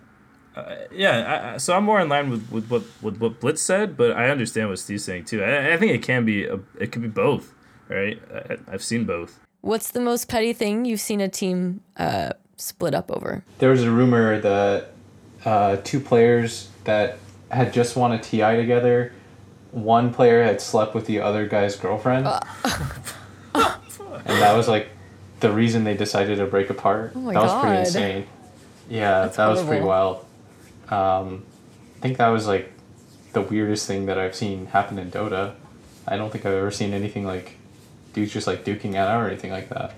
yeah, 0.91 1.19
I, 1.21 1.55
I, 1.55 1.57
so 1.59 1.77
I'm 1.77 1.85
more 1.85 2.01
in 2.01 2.09
line 2.09 2.31
with, 2.31 2.51
with 2.51 2.69
what 2.69 2.83
with 3.01 3.19
what 3.19 3.39
Blitz 3.39 3.63
said, 3.63 3.97
but 3.97 4.11
I 4.17 4.29
understand 4.29 4.69
what 4.69 4.81
Steve's 4.81 5.05
saying 5.05 5.27
too. 5.27 5.41
I, 5.41 5.75
I 5.75 5.77
think 5.77 5.93
it 5.93 6.03
can 6.03 6.25
be 6.25 6.47
a, 6.47 6.59
it 6.81 6.91
could 6.91 7.03
be 7.03 7.07
both, 7.07 7.55
right? 7.89 8.21
I, 8.35 8.57
I've 8.67 8.83
seen 8.83 9.05
both. 9.05 9.39
What's 9.61 9.91
the 9.91 10.01
most 10.01 10.29
petty 10.29 10.53
thing 10.53 10.85
you've 10.85 11.01
seen 11.01 11.21
a 11.21 11.29
team 11.29 11.81
uh, 11.97 12.31
split 12.57 12.95
up 12.95 13.11
over? 13.11 13.45
There 13.59 13.71
was 13.71 13.83
a 13.83 13.91
rumor 13.91 14.41
that 14.41 14.93
uh, 15.45 15.77
two 15.85 16.01
players 16.01 16.69
that 16.85 17.19
had 17.51 17.73
just 17.73 17.97
won 17.97 18.13
a 18.13 18.19
TI 18.19 18.57
together, 18.57 19.13
one 19.73 20.13
player 20.13 20.43
had 20.43 20.61
slept 20.61 20.95
with 20.95 21.07
the 21.07 21.21
other 21.21 21.47
guy's 21.47 21.77
girlfriend, 21.77 22.27
and 23.55 23.77
that 24.25 24.57
was 24.57 24.69
like 24.69 24.89
the 25.41 25.51
reason 25.51 25.85
they 25.85 25.97
decided 25.97 26.39
to 26.39 26.47
break 26.47 26.71
apart. 26.71 27.13
Oh 27.15 27.33
that 27.33 27.43
was 27.43 27.61
pretty 27.63 27.79
insane. 27.81 28.27
Yeah, 28.89 29.23
That's 29.23 29.37
that 29.37 29.49
was 29.49 29.63
pretty 29.63 29.85
wild. 29.85 30.25
Um, 30.89 31.45
I 31.99 32.01
think 32.01 32.19
that 32.19 32.29
was 32.29 32.47
like 32.47 32.73
the 33.33 33.43
weirdest 33.43 33.87
thing 33.87 34.07
that 34.07 34.19
I've 34.19 34.35
seen 34.35 34.67
happen 34.67 34.99
in 34.99 35.11
Dota. 35.11 35.55
I 36.07 36.17
don't 36.17 36.31
think 36.31 36.47
I've 36.47 36.55
ever 36.55 36.71
seen 36.71 36.95
anything 36.95 37.27
like 37.27 37.58
dudes 38.19 38.33
just 38.33 38.47
like 38.47 38.65
duking 38.65 38.91
it 38.91 38.97
out 38.97 39.23
or 39.23 39.29
anything 39.29 39.51
like 39.51 39.69
that. 39.69 39.91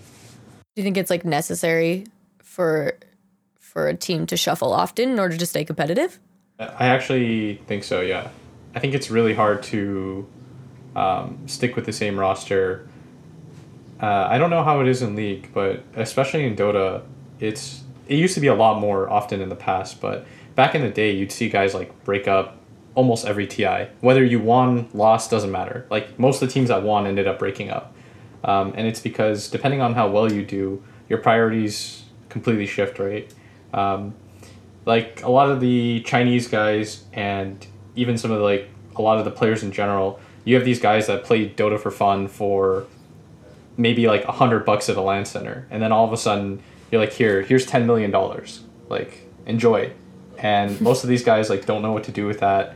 Do 0.75 0.83
you 0.83 0.83
think 0.83 0.97
it's 0.97 1.11
like 1.11 1.25
necessary 1.25 2.07
for 2.39 2.95
for 3.59 3.89
a 3.89 3.95
team 3.95 4.27
to 4.27 4.37
shuffle 4.37 4.73
often 4.73 5.11
in 5.11 5.19
order 5.19 5.37
to 5.37 5.47
stay 5.47 5.65
competitive? 5.65 6.19
I 6.59 6.89
actually 6.89 7.57
think 7.67 7.85
so. 7.85 8.01
Yeah, 8.01 8.29
I 8.75 8.81
think 8.81 8.95
it's 8.95 9.11
really 9.11 9.35
hard 9.35 9.63
to 9.65 10.29
um, 10.95 11.39
stick 11.47 11.77
with 11.77 11.87
the 11.87 11.93
same 11.93 12.19
roster. 12.19 12.87
Uh, 14.01 14.27
I 14.29 14.39
don't 14.39 14.51
know 14.51 14.63
how 14.63 14.81
it 14.81 14.89
is 14.89 15.03
in 15.03 15.15
League, 15.15 15.51
but 15.53 15.83
especially 15.95 16.45
in 16.45 16.57
Dota, 16.57 17.03
it's 17.39 17.83
it 18.07 18.17
used 18.17 18.35
to 18.35 18.41
be 18.41 18.49
a 18.49 18.55
lot 18.55 18.81
more 18.81 19.09
often 19.09 19.41
in 19.41 19.49
the 19.49 19.57
past. 19.57 20.01
But 20.01 20.27
back 20.55 20.75
in 20.75 20.83
the 20.83 20.91
day, 20.91 21.13
you'd 21.13 21.33
see 21.33 21.49
guys 21.49 21.75
like 21.75 22.05
break 22.05 22.29
up 22.29 22.59
almost 22.95 23.25
every 23.25 23.47
TI. 23.47 23.89
Whether 24.01 24.25
you 24.25 24.41
won, 24.41 24.89
lost, 24.93 25.31
doesn't 25.31 25.51
matter. 25.51 25.87
Like 25.91 26.19
most 26.19 26.43
of 26.43 26.49
the 26.49 26.53
teams 26.53 26.69
that 26.69 26.83
won 26.83 27.07
ended 27.07 27.27
up 27.27 27.39
breaking 27.39 27.71
up, 27.71 27.95
um, 28.45 28.73
and 28.77 28.87
it's 28.87 29.01
because 29.01 29.49
depending 29.49 29.81
on 29.81 29.95
how 29.95 30.09
well 30.09 30.31
you 30.33 30.45
do, 30.45 30.83
your 31.09 31.19
priorities 31.19 32.05
completely 32.29 32.67
shift. 32.67 32.99
Right. 32.99 33.33
Um, 33.73 34.15
like 34.87 35.23
a 35.23 35.31
lot 35.31 35.51
of 35.51 35.61
the 35.61 36.01
Chinese 36.01 36.49
guys 36.49 37.05
and 37.13 37.67
even 37.97 38.17
some 38.17 38.31
of 38.31 38.39
the, 38.39 38.45
like 38.45 38.69
a 38.97 39.03
lot 39.03 39.19
of 39.19 39.25
the 39.25 39.31
players 39.31 39.63
in 39.63 39.73
general, 39.73 40.21
you 40.45 40.55
have 40.55 40.65
these 40.65 40.81
guys 40.81 41.07
that 41.07 41.25
play 41.25 41.49
Dota 41.49 41.79
for 41.79 41.91
fun 41.91 42.29
for 42.29 42.87
maybe 43.77 44.07
like 44.07 44.25
a 44.25 44.33
hundred 44.33 44.65
bucks 44.65 44.89
at 44.89 44.97
a 44.97 45.01
LAN 45.01 45.25
center, 45.25 45.67
and 45.71 45.83
then 45.83 45.93
all 45.93 46.05
of 46.05 46.13
a 46.13 46.17
sudden 46.17 46.63
you're 46.91 47.01
like, 47.01 47.13
here, 47.13 47.43
here's 47.43 47.67
ten 47.67 47.87
million 47.87 48.11
dollars, 48.11 48.61
like 48.89 49.27
enjoy. 49.47 49.93
And 50.39 50.81
most 50.89 51.05
of 51.05 51.11
these 51.11 51.23
guys 51.23 51.51
like 51.51 51.67
don't 51.67 51.83
know 51.83 51.93
what 51.93 52.05
to 52.05 52.13
do 52.13 52.27
with 52.27 52.41
that. 52.41 52.75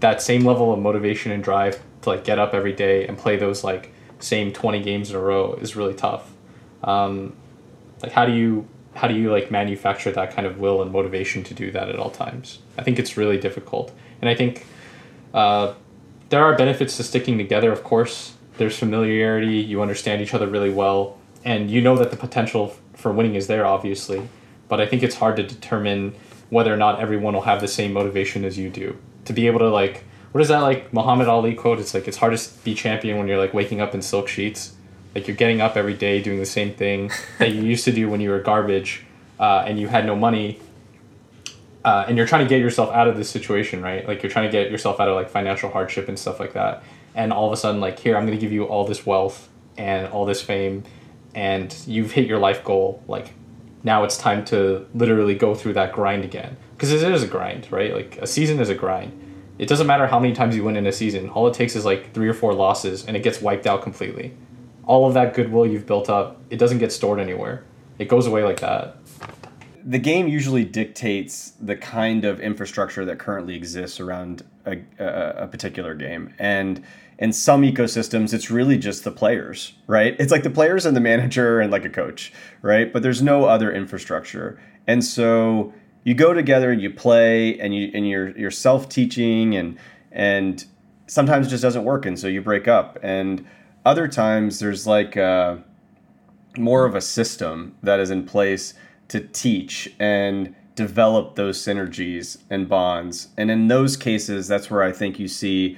That 0.00 0.20
same 0.20 0.44
level 0.44 0.72
of 0.72 0.80
motivation 0.80 1.30
and 1.32 1.44
drive 1.44 1.80
to 2.02 2.08
like 2.08 2.24
get 2.24 2.38
up 2.38 2.54
every 2.54 2.72
day 2.72 3.06
and 3.06 3.16
play 3.16 3.36
those 3.36 3.62
like 3.62 3.92
same 4.22 4.52
twenty 4.52 4.82
games 4.82 5.10
in 5.10 5.16
a 5.16 5.20
row 5.20 5.54
is 5.54 5.76
really 5.76 5.94
tough. 5.94 6.30
Um, 6.82 7.34
like 8.02 8.12
how 8.12 8.26
do 8.26 8.32
you 8.32 8.66
how 8.94 9.08
do 9.08 9.14
you 9.14 9.30
like 9.30 9.50
manufacture 9.50 10.10
that 10.12 10.34
kind 10.34 10.46
of 10.46 10.58
will 10.58 10.82
and 10.82 10.92
motivation 10.92 11.42
to 11.44 11.54
do 11.54 11.70
that 11.70 11.88
at 11.88 11.96
all 11.96 12.10
times? 12.10 12.58
I 12.76 12.82
think 12.82 12.98
it's 12.98 13.16
really 13.16 13.38
difficult. 13.38 13.92
And 14.20 14.28
i 14.28 14.34
think 14.34 14.66
uh, 15.34 15.74
there 16.28 16.44
are 16.44 16.56
benefits 16.56 16.96
to 16.98 17.02
sticking 17.02 17.38
together 17.38 17.72
of 17.72 17.82
course. 17.84 18.34
There's 18.58 18.78
familiarity 18.78 19.56
you 19.56 19.80
understand 19.80 20.20
each 20.20 20.34
other 20.34 20.46
really 20.46 20.70
well 20.70 21.18
and 21.44 21.70
you 21.70 21.80
know 21.80 21.96
that 21.96 22.10
the 22.10 22.16
potential 22.16 22.76
for 22.94 23.12
winning 23.12 23.34
is 23.34 23.46
there 23.46 23.64
obviously. 23.64 24.28
But 24.68 24.80
i 24.80 24.86
think 24.86 25.02
it's 25.02 25.16
hard 25.16 25.36
to 25.36 25.42
determine 25.42 26.14
whether 26.50 26.72
or 26.72 26.76
not 26.76 27.00
everyone 27.00 27.32
will 27.32 27.42
have 27.42 27.60
the 27.60 27.68
same 27.68 27.92
motivation 27.94 28.44
as 28.44 28.58
you 28.58 28.68
do. 28.68 28.98
To 29.24 29.32
be 29.32 29.46
able 29.46 29.60
to 29.60 29.70
like 29.70 30.04
what 30.32 30.40
is 30.40 30.48
that 30.48 30.60
like 30.60 30.92
muhammad 30.92 31.28
ali 31.28 31.54
quote? 31.54 31.78
It's 31.78 31.94
like 31.94 32.08
it's 32.08 32.16
hard 32.16 32.36
to 32.36 32.50
be 32.64 32.74
champion 32.74 33.18
when 33.18 33.28
you're 33.28 33.38
like 33.38 33.54
waking 33.54 33.80
up 33.80 33.94
in 33.94 34.02
silk 34.02 34.28
sheets. 34.28 34.74
Like 35.14 35.28
you're 35.28 35.36
getting 35.36 35.60
up 35.60 35.76
every 35.76 35.92
day 35.92 36.22
doing 36.22 36.38
the 36.38 36.46
same 36.46 36.72
thing 36.72 37.12
that 37.38 37.52
you 37.52 37.62
used 37.62 37.84
to 37.84 37.92
do 37.92 38.08
when 38.08 38.20
you 38.20 38.30
were 38.30 38.40
garbage 38.40 39.04
uh, 39.38 39.64
and 39.66 39.78
you 39.78 39.88
had 39.88 40.06
no 40.06 40.16
money 40.16 40.58
uh, 41.84 42.06
and 42.08 42.16
you're 42.16 42.26
trying 42.26 42.44
to 42.44 42.48
get 42.48 42.60
yourself 42.60 42.90
out 42.94 43.08
of 43.08 43.16
this 43.16 43.28
situation 43.28 43.82
right? 43.82 44.08
Like 44.08 44.22
you're 44.22 44.32
trying 44.32 44.50
to 44.50 44.52
get 44.52 44.70
yourself 44.70 45.00
out 45.00 45.08
of 45.08 45.14
like 45.14 45.28
financial 45.28 45.70
hardship 45.70 46.08
and 46.08 46.18
stuff 46.18 46.40
like 46.40 46.54
that. 46.54 46.82
And 47.14 47.30
all 47.30 47.46
of 47.46 47.52
a 47.52 47.56
sudden 47.58 47.80
like 47.80 47.98
here 47.98 48.16
i'm 48.16 48.24
going 48.24 48.36
to 48.36 48.40
give 48.40 48.52
you 48.52 48.64
all 48.64 48.86
this 48.86 49.04
wealth 49.04 49.50
and 49.76 50.08
all 50.08 50.24
this 50.24 50.40
fame 50.40 50.84
and 51.34 51.74
you've 51.86 52.12
hit 52.12 52.26
your 52.26 52.38
life 52.38 52.64
goal. 52.64 53.02
Like 53.06 53.34
now 53.82 54.04
it's 54.04 54.16
time 54.16 54.46
to 54.46 54.86
literally 54.94 55.34
go 55.34 55.54
through 55.54 55.74
that 55.74 55.92
grind 55.92 56.24
again. 56.24 56.56
Because 56.72 56.90
it 56.90 57.12
is 57.12 57.22
a 57.22 57.26
grind 57.26 57.70
right? 57.70 57.92
Like 57.92 58.16
a 58.16 58.26
season 58.26 58.60
is 58.60 58.70
a 58.70 58.74
grind 58.74 59.18
it 59.58 59.68
doesn't 59.68 59.86
matter 59.86 60.06
how 60.06 60.18
many 60.18 60.34
times 60.34 60.56
you 60.56 60.64
win 60.64 60.76
in 60.76 60.86
a 60.86 60.92
season 60.92 61.28
all 61.30 61.46
it 61.46 61.54
takes 61.54 61.76
is 61.76 61.84
like 61.84 62.12
three 62.14 62.28
or 62.28 62.34
four 62.34 62.52
losses 62.54 63.06
and 63.06 63.16
it 63.16 63.22
gets 63.22 63.40
wiped 63.40 63.66
out 63.66 63.82
completely 63.82 64.34
all 64.84 65.06
of 65.06 65.14
that 65.14 65.34
goodwill 65.34 65.64
you've 65.64 65.86
built 65.86 66.10
up, 66.10 66.40
it 66.50 66.56
doesn't 66.56 66.78
get 66.78 66.92
stored 66.92 67.20
anywhere. 67.20 67.62
It 68.00 68.08
goes 68.08 68.26
away 68.26 68.42
like 68.42 68.60
that. 68.60 68.96
the 69.84 69.98
game 69.98 70.28
usually 70.28 70.64
dictates 70.64 71.52
the 71.60 71.76
kind 71.76 72.24
of 72.24 72.40
infrastructure 72.40 73.04
that 73.04 73.18
currently 73.18 73.54
exists 73.54 74.00
around 74.00 74.42
a, 74.64 74.78
a, 74.98 75.44
a 75.44 75.46
particular 75.48 75.94
game 75.94 76.32
and 76.38 76.84
in 77.18 77.32
some 77.32 77.62
ecosystems 77.62 78.32
it's 78.32 78.48
really 78.50 78.78
just 78.78 79.02
the 79.02 79.10
players 79.10 79.72
right 79.88 80.14
it's 80.20 80.30
like 80.30 80.44
the 80.44 80.50
players 80.50 80.86
and 80.86 80.96
the 80.96 81.00
manager 81.00 81.60
and 81.60 81.72
like 81.72 81.84
a 81.84 81.90
coach 81.90 82.32
right 82.62 82.92
but 82.92 83.02
there's 83.02 83.22
no 83.22 83.44
other 83.44 83.72
infrastructure 83.72 84.56
and 84.86 85.04
so 85.04 85.72
you 86.04 86.14
go 86.14 86.32
together 86.32 86.70
and 86.70 86.80
you 86.80 86.90
play 86.90 87.58
and 87.58 87.74
you 87.74 87.90
and 87.94 88.08
you're 88.08 88.36
you're 88.36 88.50
self-teaching 88.50 89.54
and 89.54 89.78
and 90.10 90.64
sometimes 91.06 91.46
it 91.46 91.50
just 91.50 91.62
doesn't 91.62 91.84
work 91.84 92.06
and 92.06 92.18
so 92.18 92.26
you 92.26 92.40
break 92.40 92.66
up 92.66 92.98
and 93.02 93.46
other 93.84 94.08
times 94.08 94.60
there's 94.60 94.86
like 94.86 95.16
uh, 95.16 95.56
more 96.56 96.84
of 96.84 96.94
a 96.94 97.00
system 97.00 97.74
that 97.82 98.00
is 98.00 98.10
in 98.10 98.24
place 98.24 98.74
to 99.08 99.20
teach 99.20 99.92
and 99.98 100.54
develop 100.74 101.34
those 101.34 101.58
synergies 101.58 102.38
and 102.48 102.68
bonds. 102.68 103.28
And 103.36 103.50
in 103.50 103.68
those 103.68 103.96
cases, 103.96 104.48
that's 104.48 104.70
where 104.70 104.82
I 104.82 104.92
think 104.92 105.18
you 105.18 105.28
see 105.28 105.76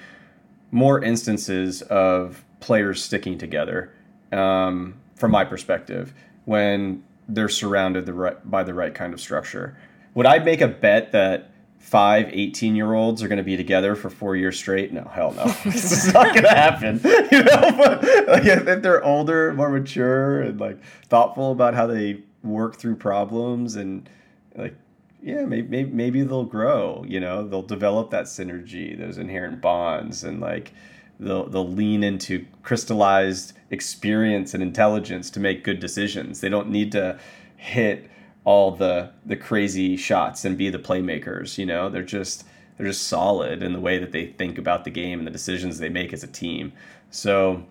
more 0.71 1.03
instances 1.03 1.83
of 1.83 2.45
players 2.61 3.03
sticking 3.03 3.39
together, 3.39 3.93
um, 4.33 4.95
from 5.17 5.31
my 5.31 5.45
perspective, 5.45 6.15
when 6.45 7.03
they're 7.29 7.49
surrounded 7.49 8.07
the 8.07 8.13
right, 8.13 8.51
by 8.51 8.63
the 8.63 8.75
right 8.75 8.95
kind 8.95 9.13
of 9.13 9.21
structure. 9.21 9.77
Would 10.15 10.27
I 10.27 10.39
make 10.39 10.61
a 10.61 10.69
bet 10.69 11.13
that 11.13 11.51
five 11.85 12.29
18 12.33 12.75
year 12.75 12.95
olds 12.95 13.23
are 13.23 13.29
going 13.29 13.39
to 13.39 13.45
be 13.45 13.57
together 13.57 13.95
for 13.95 14.09
four 14.09 14.35
years 14.35 14.59
straight. 14.59 14.93
No, 14.93 15.05
hell 15.05 15.33
no. 15.33 15.45
this 15.71 15.93
is 15.93 16.13
not 16.13 16.29
going 16.29 16.43
to 16.43 16.49
happen. 16.49 17.01
You 17.31 17.43
know, 17.43 17.73
but 17.77 18.03
like, 18.29 18.45
if, 18.45 18.67
if 18.67 18.83
they're 18.83 19.03
older, 19.03 19.53
more 19.55 19.69
mature, 19.69 20.43
and 20.43 20.61
like 20.61 20.79
thoughtful 21.09 21.53
about 21.53 21.75
how 21.75 21.87
they 21.87 22.23
work 22.43 22.77
through 22.77 22.97
problems 22.97 23.77
and 23.77 24.09
like 24.55 24.75
yeah 25.23 25.45
maybe, 25.47 25.67
maybe 25.69 25.91
maybe 25.91 26.23
they'll 26.23 26.45
grow 26.45 27.03
you 27.09 27.19
know 27.19 27.49
they'll 27.49 27.63
develop 27.63 28.11
that 28.11 28.27
synergy 28.27 28.97
those 28.97 29.17
inherent 29.17 29.63
bonds 29.63 30.23
and 30.23 30.41
like 30.41 30.73
they'll 31.19 31.49
they'll 31.49 31.69
lean 31.71 32.05
into 32.05 32.45
crystallized 32.63 33.55
experience 33.71 34.53
and 34.53 34.63
intelligence 34.63 35.31
to 35.31 35.41
make 35.41 35.65
good 35.65 35.81
decisions 35.81 36.41
they 36.41 36.51
don't 36.51 36.69
need 36.69 36.93
to 36.93 37.19
hit 37.57 38.11
all 38.45 38.71
the 38.71 39.11
the 39.25 39.37
crazy 39.37 39.97
shots 39.97 40.45
and 40.45 40.57
be 40.57 40.71
the 40.71 40.79
playmakers 40.79 41.59
you 41.59 41.67
know? 41.67 41.89
They're 41.89 42.03
just 42.03 42.45
they're 42.77 42.87
just 42.87 43.07
solid 43.07 43.63
in 43.63 43.73
the 43.73 43.81
way 43.81 43.99
that 43.99 44.13
they 44.13 44.27
think 44.27 44.59
about 44.59 44.85
the 44.85 44.91
game 44.91 45.19
and 45.21 45.27
the 45.27 45.33
decisions 45.33 45.79
they 45.79 45.89
make 45.89 46.13
as 46.13 46.23
a 46.23 46.29
team. 46.29 46.73
So 47.11 47.65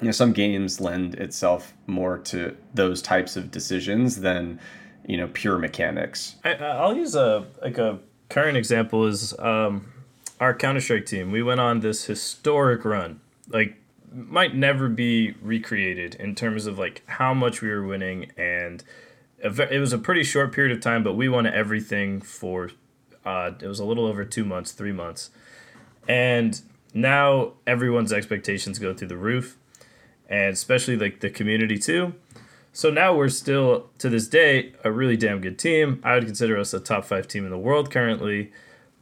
you 0.00 0.06
know 0.06 0.12
some 0.12 0.32
games 0.32 0.80
lend 0.80 1.14
itself 1.14 1.74
more 1.86 2.18
to 2.18 2.56
those 2.74 3.00
types 3.00 3.36
of 3.36 3.50
decisions 3.50 4.20
than 4.20 4.60
you 5.06 5.16
know 5.16 5.28
pure 5.32 5.58
mechanics. 5.58 6.36
I, 6.44 6.54
I'll 6.54 6.96
use 6.96 7.14
a 7.14 7.46
like 7.62 7.78
a 7.78 7.98
current 8.28 8.56
example 8.56 9.06
is 9.06 9.38
um, 9.38 9.92
our 10.40 10.54
Counter 10.54 10.80
Strike 10.80 11.06
team. 11.06 11.30
We 11.30 11.42
went 11.42 11.60
on 11.60 11.80
this 11.80 12.04
historic 12.04 12.84
run, 12.84 13.20
like 13.48 13.76
might 14.12 14.54
never 14.54 14.88
be 14.88 15.34
recreated 15.42 16.14
in 16.16 16.34
terms 16.34 16.66
of 16.66 16.78
like 16.78 17.02
how 17.06 17.32
much 17.32 17.62
we 17.62 17.68
were 17.68 17.84
winning, 17.84 18.32
and 18.36 18.84
it 19.46 19.80
was 19.80 19.92
a 19.92 19.98
pretty 19.98 20.22
short 20.22 20.52
period 20.52 20.76
of 20.76 20.82
time, 20.82 21.02
but 21.02 21.14
we 21.14 21.28
won 21.28 21.46
everything 21.46 22.20
for 22.20 22.70
uh, 23.24 23.52
it 23.60 23.66
was 23.66 23.80
a 23.80 23.84
little 23.84 24.06
over 24.06 24.24
two 24.24 24.44
months, 24.44 24.72
three 24.72 24.92
months, 24.92 25.30
and 26.08 26.60
now 26.94 27.52
everyone's 27.66 28.12
expectations 28.12 28.78
go 28.78 28.94
through 28.94 29.08
the 29.08 29.16
roof, 29.16 29.58
and 30.28 30.52
especially 30.52 30.96
like 30.96 31.20
the 31.20 31.30
community 31.30 31.78
too. 31.78 32.14
So 32.72 32.90
now 32.90 33.14
we're 33.14 33.30
still, 33.30 33.88
to 33.98 34.10
this 34.10 34.28
day, 34.28 34.74
a 34.84 34.92
really 34.92 35.16
damn 35.16 35.40
good 35.40 35.58
team. 35.58 35.98
I 36.04 36.14
would 36.14 36.26
consider 36.26 36.58
us 36.58 36.74
a 36.74 36.80
top 36.80 37.06
five 37.06 37.26
team 37.26 37.44
in 37.44 37.50
the 37.50 37.56
world 37.56 37.90
currently. 37.90 38.52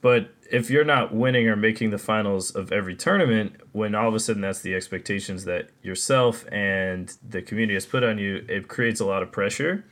But 0.01 0.33
if 0.53 0.71
you're 0.71 0.85
not 0.85 1.13
winning 1.13 1.49
or 1.49 1.57
making 1.57 1.91
the 1.91 1.99
finals 1.99 2.53
of 2.53 2.71
every 2.71 2.95
tournament, 2.95 3.55
when 3.73 3.97
all 3.97 4.07
of 4.07 4.15
a 4.15 4.21
sudden 4.21 4.43
that's 4.43 4.61
the 4.61 4.77
expectations 4.77 5.45
that 5.47 5.71
yourself 5.83 6.47
and 6.53 7.17
the 7.29 7.43
community 7.43 7.75
has 7.75 7.85
put 7.85 8.05
on 8.05 8.19
you, 8.19 8.45
it 8.49 8.69
creates 8.69 9.01
a 9.01 9.07
lot 9.07 9.25
of 9.25 9.33
pressure. 9.33 9.85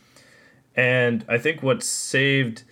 And 0.75 1.25
I 1.29 1.39
think 1.39 1.63
what 1.63 1.83
saved 1.83 2.65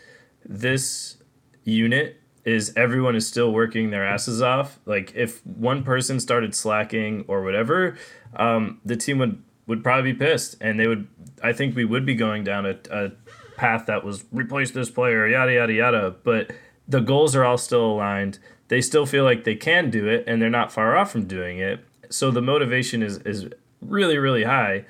this 0.45 1.17
unit 1.65 2.21
is 2.45 2.73
everyone 2.77 3.15
is 3.15 3.27
still 3.27 3.53
working 3.53 3.91
their 3.91 4.07
asses 4.07 4.41
off. 4.41 4.79
Like 4.87 5.13
if 5.15 5.45
one 5.47 5.83
person 5.83 6.21
started 6.21 6.55
slacking 6.55 7.25
or 7.29 7.43
whatever, 7.43 7.97
um, 8.37 8.81
the 8.85 8.97
team 8.97 9.19
would 9.19 9.43
would 9.67 9.85
probably 9.85 10.13
be 10.13 10.19
pissed, 10.19 10.57
and 10.61 10.81
they 10.81 10.87
would. 10.87 11.07
I 11.43 11.53
think 11.53 11.77
we 11.77 11.85
would 11.85 12.05
be 12.05 12.15
going 12.15 12.45
down 12.45 12.67
a, 12.67 12.77
a 12.91 13.13
path 13.57 13.87
that 13.87 14.05
was 14.05 14.25
replace 14.33 14.73
this 14.73 14.91
player, 14.91 15.29
yada 15.29 15.53
yada 15.53 15.73
yada. 15.73 16.17
But 16.25 16.51
the 16.89 17.01
goals 17.01 17.37
are 17.37 17.45
all 17.45 17.59
still 17.59 17.85
aligned. 17.93 18.39
They 18.69 18.81
still 18.81 19.07
feel 19.07 19.25
like 19.25 19.45
they 19.45 19.55
can 19.55 19.91
do 19.91 20.09
it, 20.09 20.25
and 20.27 20.41
they're 20.41 20.51
not 20.51 20.73
far 20.73 20.97
off 20.97 21.13
from 21.13 21.27
doing 21.27 21.59
it. 21.59 21.81
So 22.09 22.31
the 22.31 22.43
motivation 22.43 23.03
is 23.03 23.19
is 23.19 23.49
really 23.81 24.19
really 24.19 24.45
high, 24.45 24.87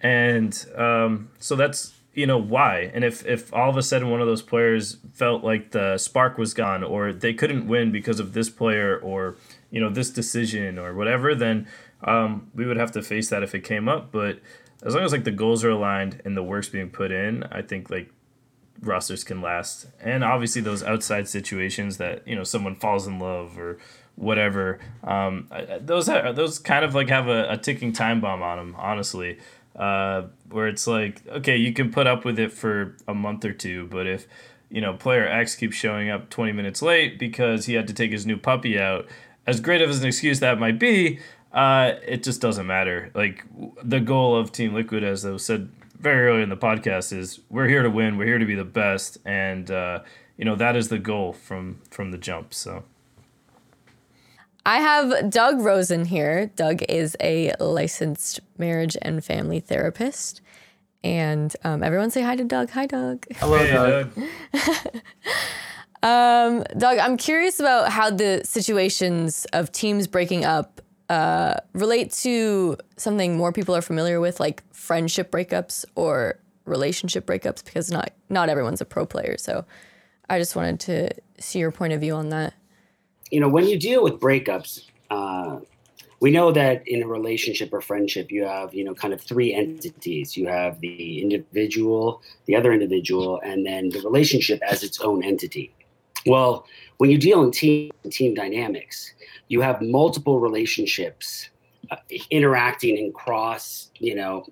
and 0.00 0.66
um, 0.74 1.30
so 1.38 1.54
that's 1.54 1.92
you 2.16 2.26
know 2.26 2.38
why. 2.38 2.90
And 2.94 3.04
if 3.04 3.24
if 3.26 3.52
all 3.52 3.68
of 3.68 3.76
a 3.76 3.82
sudden 3.82 4.10
one 4.10 4.20
of 4.20 4.26
those 4.26 4.42
players 4.42 4.96
felt 5.12 5.44
like 5.44 5.70
the 5.72 5.98
spark 5.98 6.38
was 6.38 6.54
gone, 6.54 6.82
or 6.82 7.12
they 7.12 7.34
couldn't 7.34 7.68
win 7.68 7.92
because 7.92 8.18
of 8.18 8.32
this 8.32 8.48
player, 8.48 8.98
or 8.98 9.36
you 9.70 9.80
know 9.80 9.90
this 9.90 10.10
decision, 10.10 10.78
or 10.78 10.94
whatever, 10.94 11.34
then 11.34 11.68
um, 12.02 12.50
we 12.54 12.66
would 12.66 12.78
have 12.78 12.90
to 12.92 13.02
face 13.02 13.28
that 13.28 13.42
if 13.42 13.54
it 13.54 13.60
came 13.60 13.86
up. 13.86 14.10
But 14.10 14.40
as 14.82 14.94
long 14.94 15.04
as 15.04 15.12
like 15.12 15.24
the 15.24 15.30
goals 15.30 15.62
are 15.62 15.70
aligned 15.70 16.22
and 16.24 16.34
the 16.36 16.42
work's 16.42 16.70
being 16.70 16.88
put 16.88 17.12
in, 17.12 17.44
I 17.44 17.60
think 17.60 17.90
like 17.90 18.10
rosters 18.80 19.22
can 19.22 19.42
last. 19.42 19.86
And 20.00 20.24
obviously 20.24 20.62
those 20.62 20.82
outside 20.82 21.28
situations 21.28 21.98
that 21.98 22.26
you 22.26 22.34
know 22.34 22.44
someone 22.44 22.76
falls 22.76 23.06
in 23.06 23.18
love 23.18 23.58
or 23.58 23.78
whatever, 24.14 24.78
um, 25.04 25.50
those 25.82 26.08
are, 26.08 26.32
those 26.32 26.58
kind 26.58 26.82
of 26.82 26.94
like 26.94 27.10
have 27.10 27.28
a, 27.28 27.50
a 27.50 27.58
ticking 27.58 27.92
time 27.92 28.22
bomb 28.22 28.42
on 28.42 28.56
them. 28.56 28.74
Honestly. 28.78 29.38
Uh, 29.76 30.28
where 30.48 30.68
it's 30.68 30.86
like, 30.86 31.20
okay, 31.28 31.56
you 31.56 31.72
can 31.72 31.92
put 31.92 32.06
up 32.06 32.24
with 32.24 32.38
it 32.38 32.50
for 32.50 32.96
a 33.06 33.14
month 33.14 33.44
or 33.44 33.52
two, 33.52 33.86
but 33.88 34.06
if 34.06 34.26
you 34.70 34.80
know 34.80 34.94
player 34.94 35.28
X 35.28 35.54
keeps 35.54 35.76
showing 35.76 36.08
up 36.08 36.30
20 36.30 36.52
minutes 36.52 36.80
late 36.80 37.18
because 37.18 37.66
he 37.66 37.74
had 37.74 37.86
to 37.86 37.92
take 37.92 38.10
his 38.10 38.24
new 38.24 38.38
puppy 38.38 38.78
out, 38.78 39.06
as 39.46 39.60
great 39.60 39.82
of 39.82 39.90
an 39.90 40.06
excuse 40.06 40.40
that 40.40 40.58
might 40.58 40.78
be, 40.78 41.20
uh, 41.52 41.92
it 42.06 42.22
just 42.22 42.40
doesn't 42.40 42.66
matter. 42.66 43.10
Like 43.14 43.44
the 43.82 44.00
goal 44.00 44.34
of 44.36 44.50
Team 44.50 44.74
Liquid, 44.74 45.04
as 45.04 45.26
I 45.26 45.36
said 45.36 45.68
very 45.98 46.26
early 46.26 46.42
in 46.42 46.48
the 46.48 46.56
podcast, 46.56 47.12
is 47.12 47.40
we're 47.50 47.68
here 47.68 47.82
to 47.82 47.90
win. 47.90 48.16
We're 48.16 48.26
here 48.26 48.38
to 48.38 48.46
be 48.46 48.54
the 48.54 48.64
best, 48.64 49.18
and 49.24 49.70
uh, 49.70 50.00
you 50.38 50.44
know 50.44 50.56
that 50.56 50.74
is 50.74 50.88
the 50.88 50.98
goal 50.98 51.32
from 51.32 51.80
from 51.90 52.12
the 52.12 52.18
jump. 52.18 52.54
So. 52.54 52.84
I 54.66 54.78
have 54.80 55.30
Doug 55.30 55.60
Rosen 55.60 56.06
here. 56.06 56.50
Doug 56.56 56.82
is 56.88 57.16
a 57.20 57.54
licensed 57.60 58.40
marriage 58.58 58.96
and 59.00 59.24
family 59.24 59.60
therapist. 59.60 60.40
And 61.04 61.54
um, 61.62 61.84
everyone 61.84 62.10
say 62.10 62.22
hi 62.22 62.34
to 62.34 62.42
Doug. 62.42 62.70
Hi, 62.70 62.86
Doug. 62.86 63.26
Hello, 63.36 63.58
hey, 63.58 63.72
Doug. 63.72 64.12
Doug. 64.16 64.24
um, 66.02 66.64
Doug, 66.76 66.98
I'm 66.98 67.16
curious 67.16 67.60
about 67.60 67.92
how 67.92 68.10
the 68.10 68.40
situations 68.44 69.46
of 69.52 69.70
teams 69.70 70.08
breaking 70.08 70.44
up 70.44 70.80
uh, 71.08 71.54
relate 71.72 72.10
to 72.24 72.76
something 72.96 73.36
more 73.36 73.52
people 73.52 73.76
are 73.76 73.82
familiar 73.82 74.18
with, 74.18 74.40
like 74.40 74.64
friendship 74.74 75.30
breakups 75.30 75.84
or 75.94 76.40
relationship 76.64 77.24
breakups, 77.24 77.64
because 77.64 77.92
not 77.92 78.10
not 78.30 78.48
everyone's 78.48 78.80
a 78.80 78.84
pro 78.84 79.06
player. 79.06 79.36
So 79.38 79.64
I 80.28 80.40
just 80.40 80.56
wanted 80.56 80.80
to 80.80 81.10
see 81.38 81.60
your 81.60 81.70
point 81.70 81.92
of 81.92 82.00
view 82.00 82.14
on 82.16 82.30
that. 82.30 82.52
You 83.30 83.40
know, 83.40 83.48
when 83.48 83.66
you 83.66 83.78
deal 83.78 84.02
with 84.02 84.20
breakups, 84.20 84.84
uh, 85.10 85.60
we 86.20 86.30
know 86.30 86.50
that 86.52 86.86
in 86.86 87.02
a 87.02 87.06
relationship 87.06 87.72
or 87.72 87.80
friendship, 87.80 88.30
you 88.30 88.44
have 88.44 88.74
you 88.74 88.84
know 88.84 88.94
kind 88.94 89.12
of 89.12 89.20
three 89.20 89.52
entities. 89.52 90.36
You 90.36 90.46
have 90.46 90.80
the 90.80 91.20
individual, 91.20 92.22
the 92.46 92.56
other 92.56 92.72
individual, 92.72 93.40
and 93.44 93.66
then 93.66 93.90
the 93.90 94.00
relationship 94.00 94.60
as 94.62 94.82
its 94.82 95.00
own 95.00 95.22
entity. 95.22 95.72
Well, 96.26 96.66
when 96.98 97.10
you 97.10 97.18
deal 97.18 97.42
in 97.42 97.50
team 97.50 97.90
team 98.10 98.34
dynamics, 98.34 99.12
you 99.48 99.60
have 99.60 99.80
multiple 99.82 100.40
relationships 100.40 101.50
uh, 101.90 101.96
interacting 102.30 102.98
and 102.98 103.14
cross, 103.14 103.90
you 103.98 104.14
know, 104.14 104.46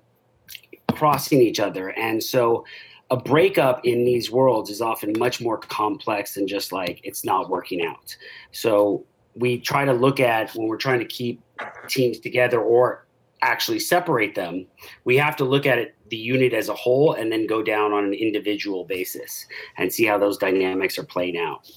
crossing 0.92 1.40
each 1.40 1.60
other. 1.60 1.90
And 1.90 2.22
so 2.22 2.64
a 3.11 3.16
breakup 3.16 3.84
in 3.84 4.05
these 4.05 4.30
worlds 4.30 4.70
is 4.70 4.80
often 4.80 5.12
much 5.18 5.40
more 5.40 5.59
complex 5.59 6.34
than 6.34 6.46
just 6.46 6.72
like 6.72 7.00
it's 7.05 7.24
not 7.24 7.50
working 7.50 7.84
out. 7.84 8.16
So 8.52 9.05
we 9.34 9.59
try 9.59 9.84
to 9.84 9.92
look 9.92 10.20
at 10.20 10.55
when 10.55 10.68
we're 10.68 10.76
trying 10.76 11.00
to 11.00 11.05
keep 11.05 11.42
teams 11.88 12.18
together 12.18 12.61
or 12.61 13.07
actually 13.42 13.78
separate 13.78 14.34
them, 14.34 14.66
we 15.05 15.16
have 15.16 15.36
to 15.36 15.44
look 15.44 15.66
at 15.66 15.78
it 15.78 15.94
the 16.11 16.16
unit 16.16 16.52
as 16.52 16.68
a 16.68 16.74
whole 16.74 17.14
and 17.14 17.32
then 17.32 17.46
go 17.46 17.62
down 17.62 17.92
on 17.92 18.05
an 18.05 18.14
individual 18.14 18.84
basis 18.84 19.46
and 19.78 19.92
see 19.92 20.05
how 20.05 20.18
those 20.18 20.38
dynamics 20.38 20.98
are 20.98 21.05
playing 21.05 21.38
out. 21.38 21.68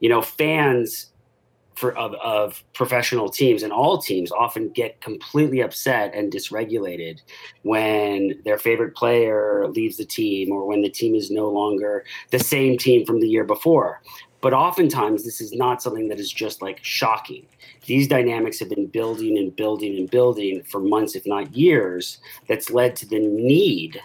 You 0.00 0.08
know, 0.08 0.22
fans 0.22 1.10
for 1.80 1.96
of, 1.96 2.14
of 2.14 2.62
professional 2.74 3.28
teams 3.28 3.62
and 3.62 3.72
all 3.72 3.98
teams 3.98 4.30
often 4.30 4.68
get 4.68 5.00
completely 5.00 5.60
upset 5.60 6.14
and 6.14 6.30
dysregulated 6.30 7.20
when 7.62 8.38
their 8.44 8.58
favorite 8.58 8.94
player 8.94 9.66
leaves 9.68 9.96
the 9.96 10.04
team 10.04 10.52
or 10.52 10.66
when 10.66 10.82
the 10.82 10.90
team 10.90 11.14
is 11.14 11.30
no 11.30 11.48
longer 11.48 12.04
the 12.30 12.38
same 12.38 12.76
team 12.76 13.06
from 13.06 13.20
the 13.20 13.28
year 13.28 13.44
before. 13.44 14.02
But 14.42 14.52
oftentimes 14.52 15.24
this 15.24 15.40
is 15.40 15.52
not 15.52 15.82
something 15.82 16.08
that 16.08 16.20
is 16.20 16.32
just 16.32 16.62
like 16.62 16.78
shocking. 16.82 17.46
These 17.86 18.08
dynamics 18.08 18.58
have 18.60 18.68
been 18.68 18.86
building 18.86 19.38
and 19.38 19.54
building 19.56 19.96
and 19.96 20.10
building 20.10 20.62
for 20.64 20.80
months 20.80 21.14
if 21.14 21.26
not 21.26 21.54
years 21.56 22.18
that's 22.46 22.70
led 22.70 22.94
to 22.96 23.06
the 23.06 23.18
need 23.18 24.00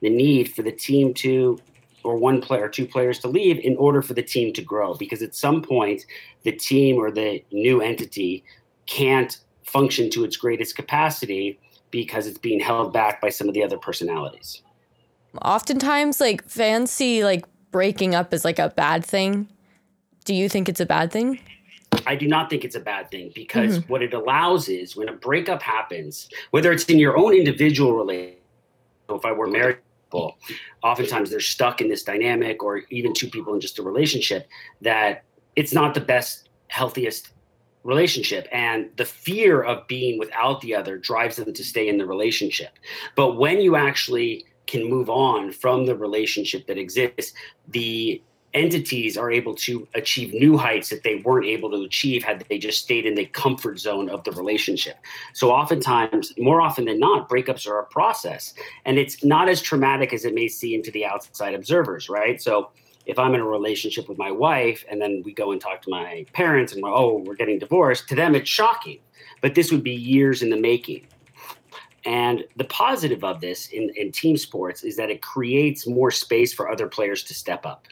the 0.00 0.10
need 0.10 0.54
for 0.54 0.62
the 0.62 0.72
team 0.72 1.12
to 1.12 1.58
or 2.08 2.16
one 2.16 2.40
player 2.40 2.64
or 2.64 2.68
two 2.70 2.86
players 2.86 3.18
to 3.18 3.28
leave 3.28 3.58
in 3.58 3.76
order 3.76 4.00
for 4.00 4.14
the 4.14 4.22
team 4.22 4.50
to 4.54 4.62
grow 4.62 4.94
because 4.94 5.20
at 5.20 5.34
some 5.34 5.60
point 5.60 6.06
the 6.42 6.52
team 6.52 6.96
or 6.96 7.10
the 7.10 7.44
new 7.52 7.82
entity 7.82 8.42
can't 8.86 9.38
function 9.62 10.08
to 10.08 10.24
its 10.24 10.38
greatest 10.38 10.74
capacity 10.74 11.58
because 11.90 12.26
it's 12.26 12.38
being 12.38 12.60
held 12.60 12.94
back 12.94 13.20
by 13.20 13.28
some 13.28 13.46
of 13.46 13.52
the 13.52 13.62
other 13.62 13.76
personalities. 13.76 14.62
Oftentimes 15.42 16.18
like 16.18 16.42
fans 16.48 16.90
see 16.90 17.24
like 17.24 17.44
breaking 17.70 18.14
up 18.14 18.32
as 18.32 18.42
like 18.42 18.58
a 18.58 18.70
bad 18.70 19.04
thing. 19.04 19.46
Do 20.24 20.34
you 20.34 20.48
think 20.48 20.70
it's 20.70 20.80
a 20.80 20.86
bad 20.86 21.12
thing? 21.12 21.38
I 22.06 22.16
do 22.16 22.26
not 22.26 22.48
think 22.48 22.64
it's 22.64 22.76
a 22.76 22.80
bad 22.80 23.10
thing 23.10 23.32
because 23.34 23.78
mm-hmm. 23.78 23.92
what 23.92 24.02
it 24.02 24.14
allows 24.14 24.70
is 24.70 24.96
when 24.96 25.10
a 25.10 25.12
breakup 25.12 25.62
happens, 25.62 26.30
whether 26.52 26.72
it's 26.72 26.84
in 26.84 26.98
your 26.98 27.18
own 27.18 27.34
individual 27.34 27.92
relationship, 27.92 28.42
if 29.10 29.24
I 29.26 29.32
were 29.32 29.46
married 29.46 29.78
oftentimes 30.82 31.30
they're 31.30 31.40
stuck 31.40 31.80
in 31.80 31.88
this 31.88 32.02
dynamic, 32.02 32.62
or 32.62 32.82
even 32.90 33.12
two 33.12 33.28
people 33.28 33.54
in 33.54 33.60
just 33.60 33.78
a 33.78 33.82
relationship 33.82 34.48
that 34.80 35.24
it's 35.56 35.72
not 35.72 35.94
the 35.94 36.00
best, 36.00 36.48
healthiest 36.68 37.30
relationship. 37.84 38.46
And 38.52 38.90
the 38.96 39.04
fear 39.04 39.62
of 39.62 39.86
being 39.86 40.18
without 40.18 40.60
the 40.60 40.74
other 40.74 40.98
drives 40.98 41.36
them 41.36 41.52
to 41.52 41.64
stay 41.64 41.88
in 41.88 41.98
the 41.98 42.06
relationship. 42.06 42.70
But 43.16 43.36
when 43.36 43.60
you 43.60 43.76
actually 43.76 44.44
can 44.66 44.88
move 44.88 45.08
on 45.08 45.50
from 45.50 45.86
the 45.86 45.96
relationship 45.96 46.66
that 46.66 46.76
exists 46.76 47.32
the 47.68 48.22
entities 48.54 49.16
are 49.16 49.30
able 49.30 49.54
to 49.54 49.86
achieve 49.94 50.32
new 50.32 50.56
heights 50.56 50.88
that 50.88 51.02
they 51.02 51.16
weren't 51.16 51.46
able 51.46 51.70
to 51.70 51.82
achieve 51.82 52.24
had 52.24 52.44
they 52.48 52.58
just 52.58 52.82
stayed 52.82 53.04
in 53.04 53.14
the 53.14 53.26
comfort 53.26 53.78
zone 53.78 54.08
of 54.08 54.24
the 54.24 54.32
relationship. 54.32 54.96
So, 55.34 55.50
oftentimes, 55.50 56.32
more 56.38 56.60
often 56.60 56.86
than 56.86 56.98
not, 56.98 57.28
breakups 57.28 57.68
are 57.68 57.78
a 57.78 57.84
process 57.86 58.54
and 58.84 58.98
it's 58.98 59.22
not 59.22 59.48
as 59.48 59.60
traumatic 59.60 60.12
as 60.12 60.24
it 60.24 60.34
may 60.34 60.48
seem 60.48 60.82
to 60.82 60.90
the 60.92 61.04
outside 61.04 61.54
observers, 61.54 62.08
right? 62.08 62.40
So, 62.40 62.70
if 63.04 63.18
I'm 63.18 63.34
in 63.34 63.40
a 63.40 63.46
relationship 63.46 64.08
with 64.08 64.18
my 64.18 64.30
wife 64.30 64.84
and 64.90 65.00
then 65.00 65.22
we 65.24 65.32
go 65.32 65.52
and 65.52 65.60
talk 65.60 65.80
to 65.82 65.90
my 65.90 66.26
parents 66.34 66.74
and, 66.74 66.82
oh, 66.84 67.22
we're 67.24 67.36
getting 67.36 67.58
divorced, 67.58 68.08
to 68.08 68.14
them 68.14 68.34
it's 68.34 68.50
shocking. 68.50 68.98
But 69.40 69.54
this 69.54 69.72
would 69.72 69.82
be 69.82 69.92
years 69.92 70.42
in 70.42 70.50
the 70.50 70.60
making. 70.60 71.06
And 72.04 72.44
the 72.56 72.64
positive 72.64 73.24
of 73.24 73.40
this 73.40 73.68
in, 73.68 73.90
in 73.96 74.12
team 74.12 74.36
sports 74.36 74.82
is 74.82 74.96
that 74.96 75.10
it 75.10 75.22
creates 75.22 75.86
more 75.86 76.10
space 76.10 76.52
for 76.52 76.70
other 76.70 76.86
players 76.86 77.22
to 77.24 77.34
step 77.34 77.64
up 77.64 77.88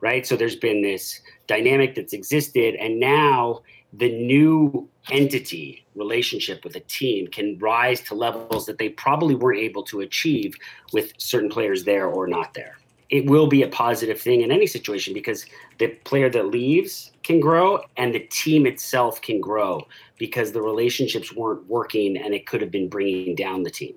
right? 0.00 0.26
So 0.26 0.36
there's 0.36 0.56
been 0.56 0.82
this 0.82 1.20
dynamic 1.46 1.94
that's 1.94 2.12
existed, 2.12 2.74
and 2.76 3.00
now 3.00 3.62
the 3.92 4.10
new 4.10 4.88
entity 5.10 5.84
relationship 5.94 6.64
with 6.64 6.76
a 6.76 6.80
team 6.80 7.26
can 7.26 7.58
rise 7.58 8.00
to 8.02 8.14
levels 8.14 8.66
that 8.66 8.78
they 8.78 8.88
probably 8.88 9.34
weren't 9.34 9.58
able 9.58 9.82
to 9.82 10.00
achieve 10.00 10.54
with 10.92 11.12
certain 11.18 11.50
players 11.50 11.84
there 11.84 12.06
or 12.06 12.26
not 12.26 12.54
there. 12.54 12.76
It 13.08 13.26
will 13.26 13.48
be 13.48 13.62
a 13.62 13.68
positive 13.68 14.20
thing 14.20 14.42
in 14.42 14.52
any 14.52 14.68
situation 14.68 15.12
because 15.12 15.44
the 15.78 15.88
player 16.04 16.30
that 16.30 16.46
leaves 16.46 17.10
can 17.24 17.40
grow 17.40 17.82
and 17.96 18.14
the 18.14 18.20
team 18.20 18.66
itself 18.66 19.20
can 19.20 19.40
grow 19.40 19.84
because 20.16 20.52
the 20.52 20.62
relationships 20.62 21.34
weren't 21.34 21.66
working 21.66 22.16
and 22.16 22.34
it 22.34 22.46
could 22.46 22.60
have 22.60 22.70
been 22.70 22.88
bringing 22.88 23.34
down 23.34 23.64
the 23.64 23.70
team. 23.70 23.96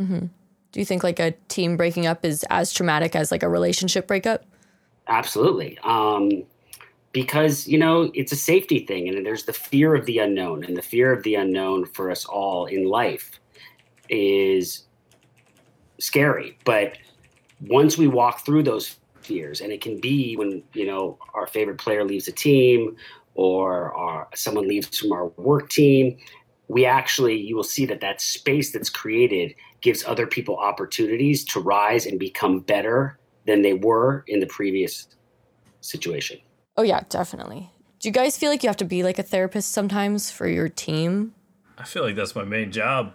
Mm-hmm. 0.00 0.26
Do 0.70 0.80
you 0.80 0.86
think 0.86 1.02
like 1.02 1.18
a 1.18 1.32
team 1.48 1.76
breaking 1.76 2.06
up 2.06 2.24
is 2.24 2.44
as 2.50 2.72
traumatic 2.72 3.16
as 3.16 3.32
like 3.32 3.42
a 3.42 3.48
relationship 3.48 4.06
breakup? 4.06 4.44
Absolutely. 5.08 5.78
Um, 5.82 6.44
because, 7.12 7.68
you 7.68 7.78
know, 7.78 8.10
it's 8.14 8.32
a 8.32 8.36
safety 8.36 8.86
thing 8.86 9.08
and 9.08 9.24
there's 9.24 9.44
the 9.44 9.52
fear 9.52 9.94
of 9.94 10.06
the 10.06 10.18
unknown. 10.18 10.64
And 10.64 10.76
the 10.76 10.82
fear 10.82 11.12
of 11.12 11.22
the 11.22 11.34
unknown 11.34 11.86
for 11.86 12.10
us 12.10 12.24
all 12.24 12.66
in 12.66 12.84
life 12.86 13.38
is 14.08 14.84
scary. 15.98 16.56
But 16.64 16.98
once 17.60 17.98
we 17.98 18.08
walk 18.08 18.44
through 18.44 18.62
those 18.62 18.96
fears, 19.20 19.60
and 19.60 19.72
it 19.72 19.80
can 19.80 20.00
be 20.00 20.36
when, 20.36 20.62
you 20.72 20.86
know, 20.86 21.18
our 21.34 21.46
favorite 21.46 21.78
player 21.78 22.04
leaves 22.04 22.26
a 22.28 22.32
team 22.32 22.96
or 23.34 23.94
our, 23.94 24.28
someone 24.34 24.66
leaves 24.66 24.98
from 24.98 25.12
our 25.12 25.28
work 25.36 25.68
team, 25.70 26.16
we 26.68 26.86
actually, 26.86 27.36
you 27.38 27.54
will 27.54 27.62
see 27.62 27.84
that 27.86 28.00
that 28.00 28.20
space 28.20 28.72
that's 28.72 28.88
created 28.90 29.54
gives 29.82 30.04
other 30.04 30.26
people 30.26 30.56
opportunities 30.56 31.44
to 31.44 31.60
rise 31.60 32.06
and 32.06 32.18
become 32.18 32.60
better 32.60 33.18
than 33.46 33.62
they 33.62 33.74
were 33.74 34.24
in 34.26 34.40
the 34.40 34.46
previous 34.46 35.08
situation. 35.80 36.38
Oh, 36.76 36.82
yeah, 36.82 37.02
definitely. 37.08 37.70
Do 38.00 38.08
you 38.08 38.12
guys 38.12 38.36
feel 38.36 38.50
like 38.50 38.62
you 38.62 38.68
have 38.68 38.76
to 38.78 38.84
be 38.84 39.02
like 39.02 39.18
a 39.18 39.22
therapist 39.22 39.72
sometimes 39.72 40.30
for 40.30 40.48
your 40.48 40.68
team? 40.68 41.34
I 41.78 41.84
feel 41.84 42.02
like 42.02 42.16
that's 42.16 42.34
my 42.34 42.44
main 42.44 42.72
job. 42.72 43.12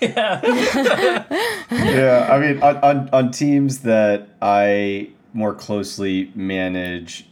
yeah. 0.00 0.40
yeah, 1.70 2.28
I 2.30 2.38
mean, 2.38 2.62
on, 2.62 2.76
on, 2.76 3.08
on 3.10 3.30
teams 3.30 3.80
that 3.80 4.28
I 4.40 5.10
more 5.32 5.54
closely 5.54 6.30
manage, 6.34 7.26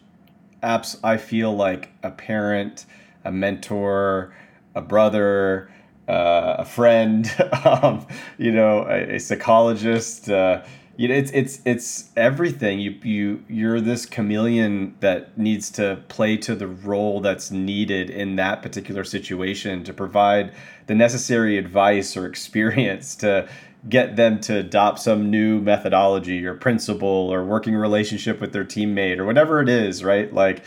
apps, 0.63 0.99
I 1.05 1.17
feel 1.17 1.55
like 1.55 1.91
a 2.03 2.11
parent, 2.11 2.87
a 3.25 3.33
mentor, 3.33 4.35
a 4.75 4.81
brother, 4.81 5.71
uh, 6.09 6.57
a 6.59 6.65
friend, 6.65 7.31
um, 7.65 8.07
you 8.39 8.53
know, 8.53 8.87
a, 8.89 9.17
a 9.17 9.19
psychologist. 9.21 10.29
Uh, 10.29 10.63
you 11.01 11.09
know, 11.09 11.15
it's 11.15 11.31
it's 11.31 11.63
it's 11.65 12.11
everything. 12.15 12.79
You 12.79 12.91
you 13.03 13.43
you're 13.49 13.81
this 13.81 14.05
chameleon 14.05 14.97
that 15.01 15.39
needs 15.39 15.71
to 15.71 16.05
play 16.09 16.37
to 16.37 16.55
the 16.55 16.67
role 16.67 17.23
that's 17.23 17.51
needed 17.51 18.11
in 18.11 18.37
that 18.37 18.61
particular 18.61 19.03
situation 19.05 19.83
to 19.85 19.95
provide 19.95 20.53
the 20.89 20.95
necessary 20.95 21.57
advice 21.57 22.19
or 22.19 22.27
experience 22.33 23.17
to 23.17 23.49
get 23.89 24.17
them 24.17 24.43
to 24.43 24.59
adopt 24.59 24.99
some 25.01 25.31
new 25.31 25.63
methodology 25.63 26.45
or 26.45 26.53
principle 26.53 27.33
or 27.33 27.47
working 27.47 27.75
relationship 27.75 28.39
with 28.39 28.53
their 28.53 28.67
teammate 28.67 29.17
or 29.17 29.25
whatever 29.25 29.63
it 29.63 29.71
is, 29.71 30.05
right? 30.05 30.31
Like, 30.35 30.63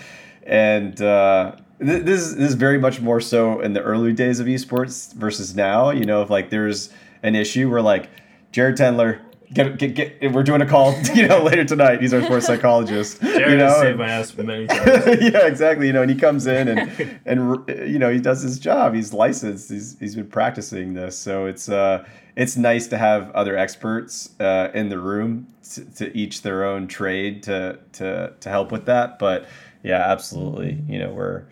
and 0.48 1.00
uh, 1.00 1.58
th- 1.80 2.06
this 2.06 2.22
is, 2.22 2.38
this 2.38 2.50
is 2.50 2.56
very 2.56 2.80
much 2.80 3.00
more 3.00 3.22
so 3.22 3.60
in 3.60 3.74
the 3.74 3.84
early 3.84 4.14
days 4.14 4.40
of 4.40 4.48
esports 4.48 5.14
versus 5.14 5.56
now. 5.56 5.92
You 5.92 6.06
know, 6.06 6.24
if 6.24 6.32
like 6.32 6.50
there's 6.50 6.90
an 7.22 7.36
issue 7.36 7.70
where 7.70 7.84
like 7.84 8.10
Jared 8.52 8.78
Tendler 8.78 9.20
get, 9.52 9.78
get, 9.78 9.96
get, 9.96 10.34
we're 10.34 10.44
doing 10.44 10.62
a 10.62 10.66
call, 10.66 10.96
you 11.16 11.28
know, 11.28 11.44
later 11.44 11.66
tonight. 11.66 12.02
He's 12.02 12.14
our 12.14 12.24
sports 12.24 12.46
psychologist. 12.46 13.22
Jared 13.22 13.52
you 13.52 13.58
know, 13.58 13.80
saved 13.80 13.98
my 13.98 14.10
ass 14.10 14.36
many 14.38 14.68
times. 14.68 15.06
yeah, 15.22 15.46
exactly. 15.46 15.88
You 15.88 15.94
know, 15.94 16.02
and 16.02 16.12
he 16.12 16.18
comes 16.18 16.48
in 16.48 16.68
and 16.68 17.20
and 17.26 17.70
you 17.92 18.00
know 18.00 18.10
he 18.10 18.20
does 18.20 18.42
his 18.42 18.60
job. 18.60 18.94
He's 18.94 19.14
licensed. 19.14 19.70
He's 19.70 19.98
he's 20.00 20.16
been 20.16 20.28
practicing 20.28 20.94
this, 20.94 21.18
so 21.18 21.46
it's 21.46 21.70
uh 21.70 22.06
it's 22.36 22.58
nice 22.58 22.88
to 22.88 22.98
have 22.98 23.30
other 23.32 23.56
experts 23.56 24.32
uh, 24.40 24.70
in 24.74 24.90
the 24.90 24.98
room 24.98 25.48
to, 25.74 25.86
to 25.96 26.18
each 26.18 26.42
their 26.42 26.64
own 26.64 26.88
trade 26.88 27.44
to 27.44 27.80
to 27.94 28.34
to 28.40 28.50
help 28.50 28.72
with 28.72 28.86
that. 28.86 29.20
But 29.20 29.48
yeah, 29.84 30.12
absolutely. 30.12 30.80
You 30.88 31.00
know, 31.00 31.14
we're 31.14 31.44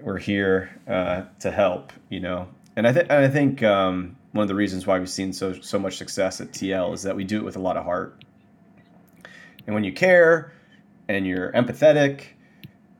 we're 0.00 0.18
here 0.18 0.70
uh, 0.86 1.24
to 1.40 1.50
help. 1.50 1.92
You 2.08 2.20
know, 2.20 2.48
and 2.76 2.86
I 2.86 2.92
think 2.92 3.10
I 3.10 3.28
think. 3.28 3.62
Um, 3.62 4.16
one 4.38 4.44
of 4.44 4.48
the 4.48 4.54
reasons 4.54 4.86
why 4.86 4.96
we've 5.00 5.10
seen 5.10 5.32
so 5.32 5.52
so 5.52 5.80
much 5.80 5.96
success 5.96 6.40
at 6.40 6.52
TL 6.52 6.94
is 6.94 7.02
that 7.02 7.16
we 7.16 7.24
do 7.24 7.38
it 7.38 7.44
with 7.44 7.56
a 7.56 7.58
lot 7.58 7.76
of 7.76 7.84
heart. 7.84 8.24
And 9.66 9.74
when 9.74 9.82
you 9.82 9.92
care 9.92 10.52
and 11.08 11.26
you're 11.26 11.50
empathetic 11.52 12.26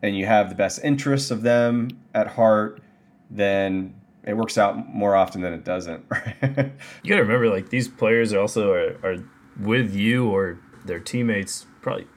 and 0.03 0.17
you 0.17 0.27
have 0.27 0.49
the 0.49 0.57
best 0.57 0.81
interests 0.83 1.31
of 1.31 1.43
them 1.43 1.91
at 2.13 2.27
heart, 2.27 2.83
then 3.31 3.95
it 4.25 4.37
works 4.37 4.59
out 4.59 4.93
more 4.93 5.15
often 5.15 5.41
than 5.41 5.53
it 5.53 5.63
doesn't. 5.63 6.05
you 6.43 7.09
gotta 7.09 7.23
remember, 7.23 7.49
like 7.49 7.71
these 7.71 7.87
players 7.87 8.33
are 8.33 8.41
also 8.41 8.73
are, 8.73 8.97
are 9.05 9.25
with 9.61 9.95
you 9.95 10.29
or 10.29 10.59
their 10.87 10.99
teammates 10.99 11.67
probably 11.83 12.09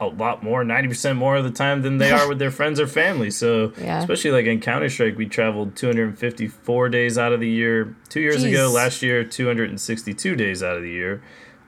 a 0.00 0.06
lot 0.06 0.42
more, 0.42 0.62
ninety 0.64 0.88
percent 0.88 1.18
more 1.18 1.36
of 1.36 1.44
the 1.44 1.50
time 1.50 1.82
than 1.82 1.98
they 1.98 2.10
are 2.10 2.28
with 2.28 2.38
their 2.38 2.50
friends 2.50 2.78
or 2.78 2.86
family. 2.86 3.30
So 3.30 3.72
yeah. 3.78 4.00
especially 4.00 4.30
like 4.30 4.46
in 4.46 4.60
Counter 4.60 4.88
Strike, 4.88 5.16
we 5.16 5.26
traveled 5.26 5.76
two 5.76 5.86
hundred 5.86 6.08
and 6.08 6.18
fifty 6.18 6.48
four 6.48 6.88
days 6.88 7.16
out 7.16 7.32
of 7.32 7.40
the 7.40 7.48
year. 7.48 7.96
Two 8.08 8.20
years 8.20 8.44
Jeez. 8.44 8.50
ago, 8.50 8.70
last 8.70 9.02
year, 9.02 9.24
two 9.24 9.46
hundred 9.46 9.70
and 9.70 9.80
sixty 9.80 10.12
two 10.12 10.36
days 10.36 10.62
out 10.62 10.76
of 10.76 10.82
the 10.82 10.90
year. 10.90 11.22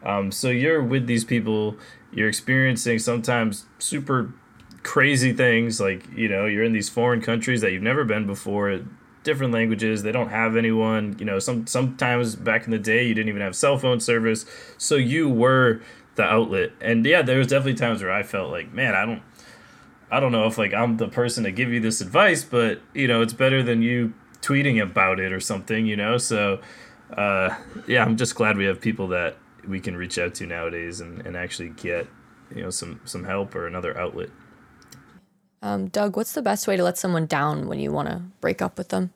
Um, 0.04 0.30
so 0.30 0.50
you're 0.50 0.82
with 0.82 1.06
these 1.06 1.24
people. 1.24 1.76
You're 2.12 2.28
experiencing 2.28 2.98
sometimes 2.98 3.66
super 3.78 4.32
crazy 4.82 5.32
things. 5.32 5.80
Like 5.80 6.06
you 6.14 6.28
know, 6.28 6.46
you're 6.46 6.64
in 6.64 6.72
these 6.72 6.88
foreign 6.88 7.20
countries 7.20 7.60
that 7.62 7.72
you've 7.72 7.82
never 7.82 8.04
been 8.04 8.26
before. 8.26 8.80
Different 9.24 9.52
languages. 9.52 10.02
They 10.02 10.12
don't 10.12 10.30
have 10.30 10.56
anyone. 10.56 11.16
You 11.18 11.24
know, 11.24 11.38
some 11.38 11.66
sometimes 11.66 12.36
back 12.36 12.64
in 12.64 12.70
the 12.70 12.78
day, 12.78 13.06
you 13.06 13.14
didn't 13.14 13.28
even 13.28 13.42
have 13.42 13.56
cell 13.56 13.78
phone 13.78 14.00
service. 14.00 14.46
So 14.78 14.94
you 14.94 15.28
were 15.28 15.80
the 16.18 16.24
outlet. 16.24 16.72
And 16.82 17.06
yeah, 17.06 17.22
there 17.22 17.38
was 17.38 17.46
definitely 17.46 17.74
times 17.74 18.02
where 18.02 18.12
I 18.12 18.22
felt 18.22 18.50
like, 18.50 18.72
man, 18.74 18.94
I 18.94 19.06
don't 19.06 19.22
I 20.10 20.20
don't 20.20 20.32
know 20.32 20.46
if 20.46 20.58
like 20.58 20.74
I'm 20.74 20.98
the 20.98 21.08
person 21.08 21.44
to 21.44 21.52
give 21.52 21.70
you 21.70 21.80
this 21.80 22.02
advice, 22.02 22.44
but 22.44 22.82
you 22.92 23.08
know, 23.08 23.22
it's 23.22 23.32
better 23.32 23.62
than 23.62 23.80
you 23.80 24.12
tweeting 24.42 24.82
about 24.82 25.18
it 25.18 25.32
or 25.32 25.40
something, 25.40 25.86
you 25.86 25.96
know? 25.96 26.18
So 26.18 26.60
uh, 27.16 27.56
yeah, 27.86 28.04
I'm 28.04 28.18
just 28.18 28.34
glad 28.34 28.58
we 28.58 28.66
have 28.66 28.80
people 28.80 29.08
that 29.08 29.36
we 29.66 29.80
can 29.80 29.96
reach 29.96 30.18
out 30.18 30.34
to 30.36 30.46
nowadays 30.46 31.00
and, 31.00 31.24
and 31.26 31.36
actually 31.36 31.70
get, 31.70 32.06
you 32.54 32.62
know, 32.62 32.70
some 32.70 33.00
some 33.04 33.24
help 33.24 33.54
or 33.54 33.66
another 33.66 33.96
outlet. 33.96 34.28
Um, 35.62 35.88
Doug, 35.88 36.16
what's 36.16 36.32
the 36.32 36.42
best 36.42 36.66
way 36.68 36.76
to 36.76 36.84
let 36.84 36.98
someone 36.98 37.26
down 37.26 37.68
when 37.68 37.80
you 37.80 37.90
want 37.90 38.08
to 38.08 38.22
break 38.40 38.60
up 38.60 38.76
with 38.76 38.90
them? 38.90 39.12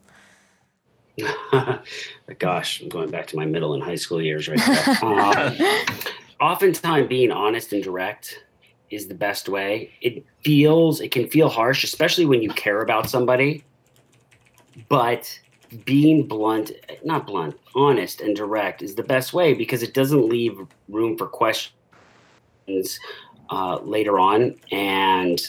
Gosh, 2.39 2.81
I'm 2.81 2.89
going 2.89 3.11
back 3.11 3.27
to 3.27 3.35
my 3.35 3.45
middle 3.45 3.73
and 3.73 3.83
high 3.83 3.95
school 3.95 4.21
years 4.21 4.47
right 4.47 4.57
now. 4.57 4.93
Um, 5.03 5.55
oftentimes 6.43 7.07
being 7.07 7.31
honest 7.31 7.71
and 7.71 7.81
direct 7.81 8.43
is 8.89 9.07
the 9.07 9.15
best 9.15 9.47
way. 9.47 9.91
It 10.01 10.25
feels 10.43 10.99
it 10.99 11.11
can 11.11 11.29
feel 11.29 11.47
harsh, 11.47 11.83
especially 11.85 12.25
when 12.25 12.41
you 12.41 12.49
care 12.49 12.81
about 12.81 13.09
somebody. 13.09 13.63
But 14.89 15.39
being 15.85 16.27
blunt, 16.27 16.71
not 17.03 17.25
blunt, 17.25 17.57
honest 17.75 18.19
and 18.21 18.35
direct 18.35 18.81
is 18.81 18.93
the 18.93 19.03
best 19.03 19.33
way 19.33 19.53
because 19.53 19.83
it 19.83 19.93
doesn't 19.93 20.27
leave 20.27 20.59
room 20.89 21.17
for 21.17 21.27
questions 21.27 21.71
uh, 23.49 23.79
later 23.81 24.19
on. 24.19 24.55
And 24.71 25.41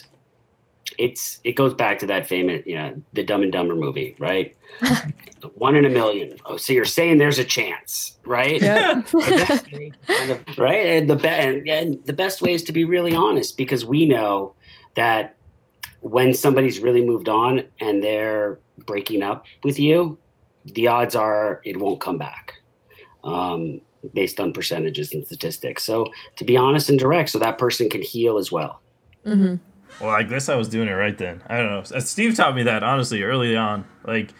it's 0.98 1.40
it 1.44 1.52
goes 1.52 1.74
back 1.74 1.98
to 2.00 2.06
that 2.06 2.26
famous, 2.26 2.62
you 2.66 2.74
know, 2.74 2.94
the 3.12 3.22
Dumb 3.22 3.42
and 3.42 3.52
Dumber 3.52 3.74
movie, 3.74 4.14
right? 4.18 4.56
One 5.54 5.76
in 5.76 5.84
a 5.84 5.90
million. 5.90 6.38
Oh, 6.46 6.56
so 6.56 6.72
you're 6.72 6.84
saying 6.84 7.18
there's 7.18 7.38
a 7.38 7.44
chance, 7.44 8.18
right? 8.24 8.60
Yeah. 8.60 9.02
right? 10.58 10.86
And 10.86 11.10
the 11.10 11.16
be- 11.16 11.28
and, 11.28 11.68
and 11.68 12.04
the 12.06 12.12
best 12.12 12.42
way 12.42 12.52
is 12.52 12.62
to 12.64 12.72
be 12.72 12.84
really 12.84 13.14
honest 13.14 13.56
because 13.56 13.84
we 13.84 14.06
know 14.06 14.54
that 14.94 15.36
when 16.00 16.34
somebody's 16.34 16.80
really 16.80 17.04
moved 17.04 17.28
on 17.28 17.64
and 17.80 18.02
they're 18.02 18.58
breaking 18.78 19.22
up 19.22 19.46
with 19.62 19.78
you, 19.78 20.18
the 20.64 20.88
odds 20.88 21.14
are 21.14 21.60
it 21.64 21.78
won't 21.78 22.00
come 22.00 22.18
back. 22.18 22.54
Um, 23.22 23.80
based 24.12 24.38
on 24.38 24.52
percentages 24.52 25.14
and 25.14 25.24
statistics. 25.24 25.82
So 25.82 26.12
to 26.36 26.44
be 26.44 26.56
honest 26.56 26.90
and 26.90 26.98
direct, 26.98 27.30
so 27.30 27.38
that 27.38 27.56
person 27.56 27.88
can 27.88 28.02
heal 28.02 28.36
as 28.36 28.52
well. 28.52 28.82
Mm-hmm. 29.24 29.56
Well, 30.00 30.10
I 30.10 30.22
guess 30.22 30.48
I 30.48 30.56
was 30.56 30.68
doing 30.68 30.88
it 30.88 30.92
right 30.92 31.16
then. 31.16 31.42
I 31.46 31.58
don't 31.58 31.70
know. 31.70 32.00
Steve 32.00 32.36
taught 32.36 32.54
me 32.54 32.64
that 32.64 32.82
honestly 32.82 33.22
early 33.22 33.56
on. 33.56 33.84
Like, 34.04 34.34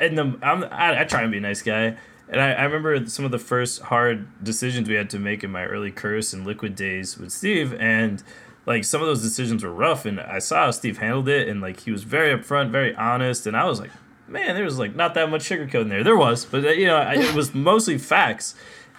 in 0.00 0.14
the 0.14 0.38
I'm, 0.42 0.64
I, 0.64 1.00
I 1.00 1.04
try 1.04 1.22
and 1.22 1.30
be 1.30 1.38
a 1.38 1.40
nice 1.40 1.62
guy, 1.62 1.96
and 2.28 2.40
I, 2.40 2.52
I 2.52 2.64
remember 2.64 3.06
some 3.06 3.24
of 3.24 3.30
the 3.30 3.38
first 3.38 3.82
hard 3.82 4.42
decisions 4.42 4.88
we 4.88 4.94
had 4.94 5.10
to 5.10 5.18
make 5.18 5.42
in 5.42 5.50
my 5.50 5.64
early 5.64 5.90
Curse 5.90 6.32
and 6.32 6.46
liquid 6.46 6.74
days 6.74 7.18
with 7.18 7.32
Steve, 7.32 7.74
and 7.74 8.22
like 8.66 8.84
some 8.84 9.00
of 9.00 9.06
those 9.06 9.22
decisions 9.22 9.64
were 9.64 9.72
rough, 9.72 10.04
and 10.04 10.20
I 10.20 10.38
saw 10.38 10.66
how 10.66 10.70
Steve 10.70 10.98
handled 10.98 11.28
it, 11.28 11.48
and 11.48 11.60
like 11.60 11.80
he 11.80 11.90
was 11.90 12.04
very 12.04 12.36
upfront, 12.36 12.70
very 12.70 12.94
honest, 12.94 13.46
and 13.46 13.56
I 13.56 13.64
was 13.64 13.80
like, 13.80 13.90
man, 14.28 14.54
there 14.54 14.64
was 14.64 14.78
like 14.78 14.94
not 14.94 15.14
that 15.14 15.30
much 15.30 15.48
sugarcoat 15.48 15.82
in 15.82 15.88
there. 15.88 16.04
There 16.04 16.16
was, 16.16 16.44
but 16.44 16.64
uh, 16.64 16.68
you 16.70 16.86
know, 16.86 16.96
I, 16.96 17.14
it 17.14 17.34
was 17.34 17.54
mostly 17.54 17.98
facts, 17.98 18.54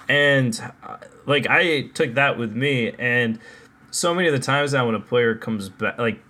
and 0.09 0.59
uh, 0.83 0.97
like 1.25 1.47
I 1.47 1.87
took 1.93 2.15
that 2.15 2.37
with 2.37 2.53
me, 2.53 2.91
and 2.97 3.39
so 3.91 4.13
many 4.13 4.27
of 4.27 4.33
the 4.33 4.39
times 4.39 4.73
now 4.73 4.85
when 4.85 4.95
a 4.95 4.99
player 4.99 5.35
comes 5.35 5.69
back, 5.69 5.97
like 5.97 6.23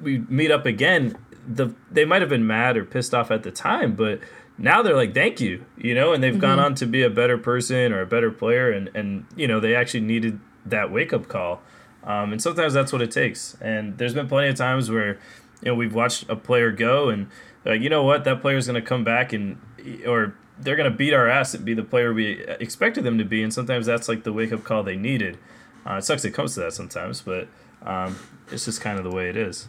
we 0.00 0.18
meet 0.28 0.50
up 0.50 0.64
again, 0.64 1.16
the 1.46 1.74
they 1.90 2.04
might 2.04 2.22
have 2.22 2.30
been 2.30 2.46
mad 2.46 2.76
or 2.76 2.84
pissed 2.84 3.12
off 3.12 3.30
at 3.30 3.42
the 3.42 3.50
time, 3.50 3.94
but 3.94 4.20
now 4.56 4.82
they're 4.82 4.96
like, 4.96 5.14
thank 5.14 5.40
you, 5.40 5.64
you 5.76 5.94
know, 5.94 6.12
and 6.12 6.22
they've 6.22 6.32
mm-hmm. 6.32 6.40
gone 6.40 6.58
on 6.58 6.74
to 6.76 6.86
be 6.86 7.02
a 7.02 7.10
better 7.10 7.38
person 7.38 7.92
or 7.92 8.00
a 8.00 8.06
better 8.06 8.30
player, 8.30 8.70
and 8.70 8.90
and 8.94 9.26
you 9.36 9.48
know 9.48 9.60
they 9.60 9.74
actually 9.74 10.00
needed 10.00 10.40
that 10.64 10.92
wake 10.92 11.12
up 11.12 11.28
call, 11.28 11.62
um, 12.04 12.32
and 12.32 12.40
sometimes 12.40 12.72
that's 12.72 12.92
what 12.92 13.02
it 13.02 13.10
takes. 13.10 13.56
And 13.60 13.98
there's 13.98 14.14
been 14.14 14.28
plenty 14.28 14.48
of 14.48 14.56
times 14.56 14.90
where, 14.90 15.18
you 15.62 15.66
know, 15.66 15.74
we've 15.74 15.94
watched 15.94 16.28
a 16.28 16.36
player 16.36 16.70
go, 16.70 17.08
and 17.08 17.28
like, 17.64 17.80
you 17.80 17.90
know 17.90 18.02
what, 18.04 18.24
that 18.24 18.40
player's 18.40 18.66
gonna 18.66 18.82
come 18.82 19.02
back 19.02 19.32
and 19.32 19.58
or 20.06 20.34
they're 20.58 20.76
gonna 20.76 20.90
beat 20.90 21.14
our 21.14 21.26
ass 21.26 21.54
and 21.54 21.64
be 21.64 21.74
the 21.74 21.82
player 21.82 22.12
we 22.12 22.44
expected 22.60 23.02
them 23.02 23.18
to 23.18 23.24
be, 23.24 23.42
and 23.42 23.52
sometimes 23.52 23.86
that's 23.86 24.08
like 24.08 24.24
the 24.24 24.32
wake 24.32 24.52
up 24.52 24.62
call 24.62 24.82
they 24.82 24.96
needed. 24.96 25.38
Uh, 25.86 25.94
it 25.94 26.04
sucks 26.04 26.24
it 26.24 26.32
comes 26.32 26.54
to 26.54 26.60
that 26.60 26.72
sometimes, 26.72 27.20
but 27.22 27.48
um, 27.82 28.16
it's 28.50 28.64
just 28.64 28.80
kind 28.80 28.98
of 28.98 29.04
the 29.04 29.10
way 29.10 29.28
it 29.28 29.36
is. 29.36 29.68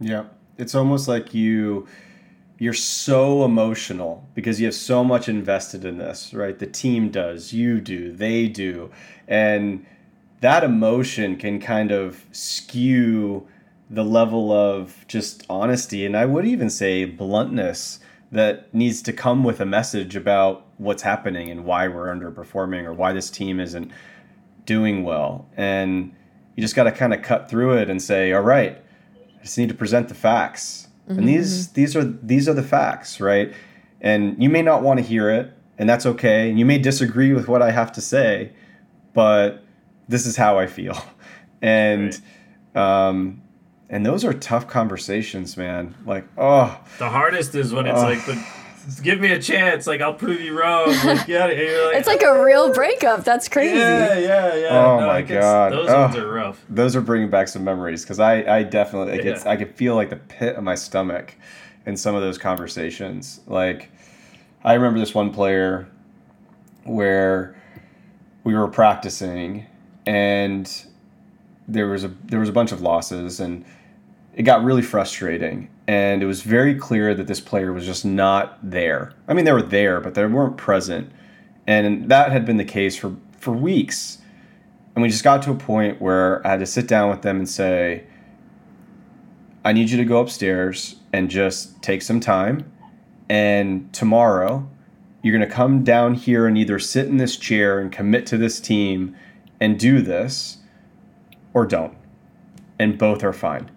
Yeah, 0.00 0.24
it's 0.58 0.74
almost 0.74 1.08
like 1.08 1.34
you 1.34 1.86
you're 2.58 2.74
so 2.74 3.44
emotional 3.44 4.28
because 4.34 4.60
you 4.60 4.66
have 4.66 4.74
so 4.74 5.02
much 5.02 5.30
invested 5.30 5.84
in 5.84 5.96
this, 5.96 6.34
right? 6.34 6.58
The 6.58 6.66
team 6.66 7.10
does, 7.10 7.54
you 7.54 7.80
do, 7.80 8.12
they 8.12 8.48
do, 8.48 8.90
and 9.26 9.86
that 10.40 10.62
emotion 10.62 11.36
can 11.36 11.58
kind 11.58 11.90
of 11.90 12.26
skew 12.32 13.46
the 13.88 14.04
level 14.04 14.52
of 14.52 15.04
just 15.08 15.44
honesty 15.50 16.06
and 16.06 16.16
I 16.16 16.24
would 16.24 16.46
even 16.46 16.70
say 16.70 17.04
bluntness 17.04 17.98
that 18.30 18.72
needs 18.72 19.02
to 19.02 19.12
come 19.12 19.42
with 19.42 19.60
a 19.60 19.66
message 19.66 20.14
about 20.14 20.64
what's 20.78 21.02
happening 21.02 21.50
and 21.50 21.64
why 21.64 21.88
we're 21.88 22.06
underperforming 22.06 22.84
or 22.84 22.92
why 22.92 23.12
this 23.12 23.28
team 23.28 23.58
isn't 23.58 23.90
doing 24.70 25.02
well. 25.02 25.48
And 25.56 26.14
you 26.54 26.62
just 26.62 26.76
got 26.76 26.84
to 26.84 26.92
kind 26.92 27.12
of 27.12 27.22
cut 27.22 27.50
through 27.50 27.78
it 27.78 27.90
and 27.90 28.00
say, 28.00 28.32
all 28.32 28.40
right, 28.40 28.80
I 29.36 29.42
just 29.42 29.58
need 29.58 29.68
to 29.68 29.74
present 29.74 30.08
the 30.08 30.14
facts. 30.14 30.86
Mm-hmm. 31.08 31.18
And 31.18 31.28
these 31.28 31.72
these 31.72 31.96
are 31.96 32.04
these 32.04 32.48
are 32.48 32.54
the 32.54 32.62
facts, 32.62 33.20
right? 33.20 33.52
And 34.00 34.40
you 34.40 34.48
may 34.48 34.62
not 34.62 34.82
want 34.82 35.00
to 35.00 35.04
hear 35.04 35.28
it, 35.28 35.52
and 35.76 35.88
that's 35.88 36.06
okay. 36.06 36.48
And 36.48 36.56
you 36.56 36.64
may 36.64 36.78
disagree 36.78 37.32
with 37.32 37.48
what 37.48 37.62
I 37.62 37.72
have 37.72 37.90
to 37.94 38.00
say, 38.00 38.52
but 39.12 39.64
this 40.06 40.24
is 40.24 40.36
how 40.36 40.58
I 40.58 40.66
feel. 40.66 40.96
And 41.62 42.18
right. 42.74 43.06
um 43.06 43.42
and 43.90 44.06
those 44.06 44.24
are 44.24 44.32
tough 44.32 44.66
conversations, 44.66 45.58
man. 45.58 45.94
Like, 46.06 46.24
oh, 46.38 46.80
the 46.98 47.10
hardest 47.10 47.54
is 47.54 47.74
when 47.74 47.86
it's 47.86 48.00
oh. 48.00 48.04
like, 48.04 48.24
but 48.24 48.38
give 49.02 49.20
me 49.20 49.32
a 49.32 49.40
chance. 49.40 49.86
Like 49.86 50.00
I'll 50.00 50.14
prove 50.14 50.40
you 50.40 50.58
wrong. 50.58 50.88
Like, 50.88 51.28
yeah, 51.28 51.46
like, 51.46 51.56
it's 51.56 52.06
like 52.06 52.22
a 52.22 52.42
real 52.42 52.72
breakup. 52.74 53.24
That's 53.24 53.48
crazy. 53.48 53.76
Yeah, 53.76 54.18
yeah, 54.18 54.54
yeah. 54.56 54.68
Oh 54.70 55.00
no, 55.00 55.06
my 55.06 55.22
god, 55.22 55.72
those 55.72 55.88
oh, 55.88 56.00
ones 56.02 56.16
are 56.16 56.30
rough. 56.30 56.64
Those 56.68 56.96
are 56.96 57.00
bringing 57.00 57.30
back 57.30 57.48
some 57.48 57.64
memories 57.64 58.02
because 58.02 58.20
I, 58.20 58.58
I 58.58 58.62
definitely, 58.62 59.12
like, 59.16 59.24
yeah. 59.24 59.32
it's, 59.32 59.46
I 59.46 59.56
could 59.56 59.74
feel 59.74 59.94
like 59.94 60.10
the 60.10 60.16
pit 60.16 60.56
of 60.56 60.64
my 60.64 60.74
stomach 60.74 61.36
in 61.86 61.96
some 61.96 62.14
of 62.14 62.22
those 62.22 62.38
conversations. 62.38 63.40
Like, 63.46 63.90
I 64.64 64.74
remember 64.74 64.98
this 64.98 65.14
one 65.14 65.32
player 65.32 65.88
where 66.84 67.56
we 68.44 68.54
were 68.54 68.68
practicing 68.68 69.66
and 70.06 70.84
there 71.68 71.88
was 71.88 72.04
a 72.04 72.08
there 72.24 72.40
was 72.40 72.48
a 72.48 72.52
bunch 72.52 72.72
of 72.72 72.80
losses 72.80 73.40
and 73.40 73.64
it 74.34 74.42
got 74.42 74.64
really 74.64 74.82
frustrating 74.82 75.68
and 75.90 76.22
it 76.22 76.26
was 76.26 76.42
very 76.42 76.76
clear 76.76 77.16
that 77.16 77.26
this 77.26 77.40
player 77.40 77.72
was 77.72 77.84
just 77.84 78.04
not 78.04 78.58
there. 78.62 79.12
I 79.26 79.34
mean, 79.34 79.44
they 79.44 79.52
were 79.52 79.60
there, 79.60 80.00
but 80.00 80.14
they 80.14 80.24
weren't 80.24 80.56
present, 80.56 81.10
and 81.66 82.08
that 82.08 82.30
had 82.30 82.46
been 82.46 82.58
the 82.58 82.64
case 82.64 82.94
for 82.94 83.16
for 83.32 83.50
weeks. 83.50 84.18
And 84.94 85.02
we 85.02 85.08
just 85.08 85.24
got 85.24 85.42
to 85.42 85.50
a 85.50 85.56
point 85.56 86.00
where 86.00 86.46
I 86.46 86.50
had 86.50 86.60
to 86.60 86.66
sit 86.66 86.86
down 86.86 87.10
with 87.10 87.22
them 87.22 87.38
and 87.38 87.48
say, 87.48 88.04
"I 89.64 89.72
need 89.72 89.90
you 89.90 89.96
to 89.96 90.04
go 90.04 90.20
upstairs 90.20 90.94
and 91.12 91.28
just 91.28 91.82
take 91.82 92.02
some 92.02 92.20
time, 92.20 92.70
and 93.28 93.92
tomorrow." 93.92 94.68
You're 95.22 95.36
going 95.36 95.46
to 95.46 95.54
come 95.54 95.84
down 95.84 96.14
here 96.14 96.46
and 96.46 96.56
either 96.56 96.78
sit 96.78 97.06
in 97.06 97.18
this 97.18 97.36
chair 97.36 97.78
and 97.78 97.92
commit 97.92 98.24
to 98.26 98.38
this 98.38 98.58
team 98.58 99.14
and 99.60 99.78
do 99.78 100.00
this, 100.00 100.58
or 101.52 101.66
don't. 101.66 101.92
And 102.78 102.96
both 102.96 103.22
are 103.22 103.34
fine 103.34 103.70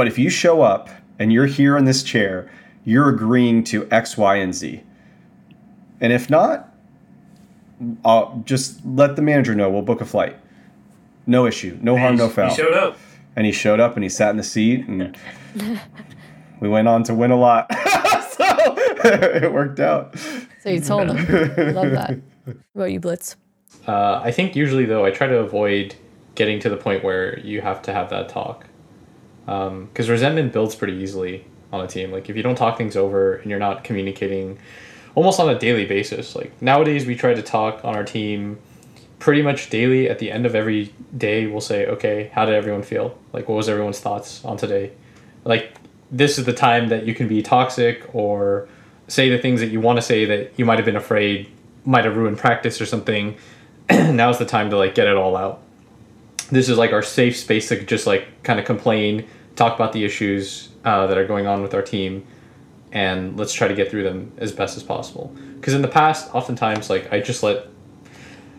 but 0.00 0.08
if 0.08 0.18
you 0.18 0.30
show 0.30 0.62
up 0.62 0.88
and 1.18 1.30
you're 1.30 1.44
here 1.44 1.76
in 1.76 1.84
this 1.84 2.02
chair, 2.02 2.50
you're 2.86 3.10
agreeing 3.10 3.62
to 3.64 3.86
X, 3.90 4.16
Y, 4.16 4.36
and 4.36 4.54
Z. 4.54 4.82
And 6.00 6.10
if 6.10 6.30
not, 6.30 6.74
I'll 8.02 8.42
just 8.46 8.80
let 8.86 9.14
the 9.14 9.20
manager 9.20 9.54
know. 9.54 9.68
We'll 9.68 9.82
book 9.82 10.00
a 10.00 10.06
flight. 10.06 10.38
No 11.26 11.44
issue. 11.44 11.78
No 11.82 11.98
harm, 11.98 12.16
no 12.16 12.30
foul. 12.30 12.48
He 12.48 12.56
showed 12.56 12.72
up. 12.72 12.96
And 13.36 13.44
he 13.44 13.52
showed 13.52 13.78
up 13.78 13.94
and 13.94 14.02
he 14.02 14.08
sat 14.08 14.30
in 14.30 14.38
the 14.38 14.42
seat 14.42 14.86
and 14.88 15.14
we 16.60 16.68
went 16.70 16.88
on 16.88 17.02
to 17.02 17.14
win 17.14 17.30
a 17.30 17.36
lot. 17.36 17.70
so 18.30 18.46
it 19.04 19.52
worked 19.52 19.80
out. 19.80 20.16
So 20.62 20.70
you 20.70 20.80
told 20.80 21.10
him. 21.10 21.16
Love 21.74 21.90
that. 21.90 22.18
What 22.46 22.56
about 22.74 22.92
you, 22.92 23.00
Blitz? 23.00 23.36
Uh, 23.86 24.22
I 24.24 24.32
think 24.32 24.56
usually 24.56 24.86
though 24.86 25.04
I 25.04 25.10
try 25.10 25.26
to 25.26 25.40
avoid 25.40 25.94
getting 26.36 26.58
to 26.60 26.70
the 26.70 26.78
point 26.78 27.04
where 27.04 27.38
you 27.40 27.60
have 27.60 27.82
to 27.82 27.92
have 27.92 28.08
that 28.08 28.30
talk 28.30 28.64
because 29.50 30.06
um, 30.06 30.12
resentment 30.12 30.52
builds 30.52 30.76
pretty 30.76 30.92
easily 30.94 31.44
on 31.72 31.80
a 31.80 31.88
team. 31.88 32.12
Like 32.12 32.30
if 32.30 32.36
you 32.36 32.42
don't 32.42 32.54
talk 32.54 32.78
things 32.78 32.96
over 32.96 33.34
and 33.34 33.50
you're 33.50 33.58
not 33.58 33.82
communicating 33.82 34.58
almost 35.16 35.40
on 35.40 35.48
a 35.48 35.58
daily 35.58 35.86
basis. 35.86 36.36
Like 36.36 36.60
nowadays 36.62 37.04
we 37.04 37.16
try 37.16 37.34
to 37.34 37.42
talk 37.42 37.84
on 37.84 37.96
our 37.96 38.04
team 38.04 38.60
pretty 39.18 39.42
much 39.42 39.68
daily. 39.68 40.08
At 40.08 40.20
the 40.20 40.30
end 40.30 40.46
of 40.46 40.54
every 40.54 40.94
day, 41.16 41.48
we'll 41.48 41.60
say, 41.60 41.86
okay, 41.86 42.30
how 42.32 42.44
did 42.44 42.54
everyone 42.54 42.84
feel? 42.84 43.18
Like 43.32 43.48
what 43.48 43.56
was 43.56 43.68
everyone's 43.68 43.98
thoughts 43.98 44.44
on 44.44 44.56
today? 44.56 44.92
Like 45.44 45.74
this 46.12 46.38
is 46.38 46.44
the 46.44 46.52
time 46.52 46.88
that 46.90 47.04
you 47.04 47.14
can 47.14 47.26
be 47.26 47.42
toxic 47.42 48.08
or 48.14 48.68
say 49.08 49.30
the 49.30 49.38
things 49.38 49.58
that 49.60 49.70
you 49.70 49.80
want 49.80 49.96
to 49.96 50.02
say 50.02 50.26
that 50.26 50.52
you 50.56 50.64
might 50.64 50.78
have 50.78 50.86
been 50.86 50.96
afraid 50.96 51.50
might 51.84 52.04
have 52.04 52.16
ruined 52.16 52.38
practice 52.38 52.80
or 52.80 52.86
something. 52.86 53.36
Now's 53.90 54.38
the 54.38 54.46
time 54.46 54.70
to 54.70 54.76
like 54.76 54.94
get 54.94 55.08
it 55.08 55.16
all 55.16 55.36
out. 55.36 55.60
This 56.52 56.68
is 56.68 56.78
like 56.78 56.92
our 56.92 57.02
safe 57.02 57.36
space 57.36 57.68
to 57.68 57.84
just 57.84 58.06
like 58.06 58.44
kind 58.44 58.60
of 58.60 58.64
complain 58.64 59.26
talk 59.56 59.74
about 59.74 59.92
the 59.92 60.04
issues 60.04 60.68
uh, 60.84 61.06
that 61.06 61.18
are 61.18 61.26
going 61.26 61.46
on 61.46 61.62
with 61.62 61.74
our 61.74 61.82
team, 61.82 62.26
and 62.92 63.36
let's 63.38 63.52
try 63.52 63.68
to 63.68 63.74
get 63.74 63.90
through 63.90 64.02
them 64.04 64.32
as 64.38 64.52
best 64.52 64.76
as 64.76 64.82
possible. 64.82 65.34
Because 65.56 65.74
in 65.74 65.82
the 65.82 65.88
past, 65.88 66.34
oftentimes, 66.34 66.88
like 66.90 67.12
I 67.12 67.20
just 67.20 67.42
let 67.42 67.66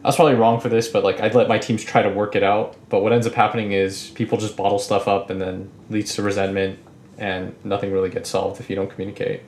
I 0.04 0.08
was 0.08 0.16
probably 0.16 0.34
wrong 0.36 0.60
for 0.60 0.70
this, 0.70 0.88
but 0.88 1.04
like 1.04 1.20
I'd 1.20 1.36
let 1.36 1.48
my 1.48 1.60
teams 1.60 1.84
try 1.84 2.02
to 2.02 2.10
work 2.10 2.36
it 2.36 2.44
out. 2.44 2.76
But 2.90 3.04
what 3.04 3.14
ends 3.14 3.28
up 3.28 3.34
happening 3.34 3.72
is 3.72 4.10
people 4.12 4.38
just 4.38 4.58
bottle 4.58 4.80
stuff 4.80 5.08
up 5.08 5.30
and 5.30 5.40
then 5.40 5.70
leads 5.90 6.16
to 6.16 6.24
resentment 6.24 6.80
and 7.20 7.56
nothing 7.64 7.92
really 7.92 8.10
gets 8.10 8.30
solved 8.30 8.60
if 8.60 8.70
you 8.70 8.76
don't 8.76 8.90
communicate. 8.90 9.42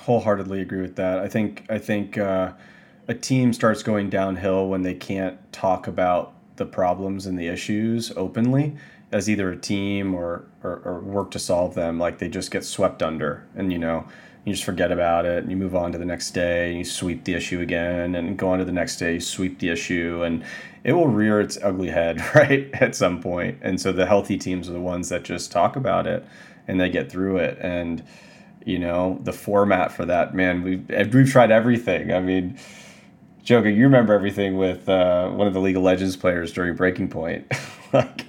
Wholeheartedly 0.00 0.60
agree 0.60 0.82
with 0.82 0.96
that. 0.96 1.18
I 1.18 1.28
think 1.28 1.64
I 1.70 1.78
think 1.78 2.18
uh, 2.18 2.52
a 3.08 3.14
team 3.14 3.54
starts 3.54 3.82
going 3.82 4.10
downhill 4.10 4.68
when 4.68 4.82
they 4.82 4.94
can't 4.94 5.38
talk 5.50 5.86
about 5.86 6.34
the 6.56 6.66
problems 6.66 7.24
and 7.24 7.38
the 7.38 7.46
issues 7.46 8.12
openly 8.16 8.76
as 9.10 9.28
either 9.28 9.50
a 9.50 9.56
team 9.56 10.14
or, 10.14 10.44
or, 10.62 10.80
or 10.84 11.00
work 11.00 11.30
to 11.30 11.38
solve 11.38 11.74
them, 11.74 11.98
like 11.98 12.18
they 12.18 12.28
just 12.28 12.50
get 12.50 12.64
swept 12.64 13.02
under 13.02 13.46
and, 13.56 13.72
you 13.72 13.78
know, 13.78 14.06
you 14.44 14.54
just 14.54 14.64
forget 14.64 14.90
about 14.90 15.26
it 15.26 15.42
and 15.42 15.50
you 15.50 15.56
move 15.56 15.74
on 15.74 15.92
to 15.92 15.98
the 15.98 16.04
next 16.04 16.30
day 16.30 16.68
and 16.70 16.78
you 16.78 16.84
sweep 16.84 17.24
the 17.24 17.34
issue 17.34 17.60
again 17.60 18.14
and 18.14 18.38
go 18.38 18.48
on 18.48 18.58
to 18.58 18.64
the 18.64 18.72
next 18.72 18.96
day, 18.96 19.14
you 19.14 19.20
sweep 19.20 19.58
the 19.58 19.68
issue 19.68 20.22
and 20.24 20.44
it 20.84 20.92
will 20.92 21.08
rear 21.08 21.40
its 21.40 21.58
ugly 21.62 21.88
head, 21.88 22.22
right, 22.34 22.70
at 22.74 22.94
some 22.94 23.20
point. 23.20 23.58
And 23.62 23.80
so 23.80 23.92
the 23.92 24.06
healthy 24.06 24.38
teams 24.38 24.68
are 24.68 24.72
the 24.72 24.80
ones 24.80 25.08
that 25.10 25.22
just 25.22 25.52
talk 25.52 25.76
about 25.76 26.06
it 26.06 26.24
and 26.66 26.80
they 26.80 26.88
get 26.88 27.10
through 27.10 27.38
it. 27.38 27.58
And, 27.60 28.02
you 28.64 28.78
know, 28.78 29.18
the 29.22 29.32
format 29.32 29.92
for 29.92 30.04
that, 30.06 30.34
man, 30.34 30.62
we've, 30.62 31.14
we've 31.14 31.30
tried 31.30 31.50
everything. 31.50 32.12
I 32.12 32.20
mean, 32.20 32.58
Joka, 33.42 33.70
you 33.70 33.84
remember 33.84 34.12
everything 34.12 34.58
with 34.58 34.88
uh, 34.88 35.28
one 35.30 35.46
of 35.46 35.54
the 35.54 35.60
League 35.60 35.76
of 35.76 35.82
Legends 35.82 36.16
players 36.16 36.52
during 36.52 36.74
Breaking 36.74 37.08
Point. 37.08 37.50
like, 37.92 38.26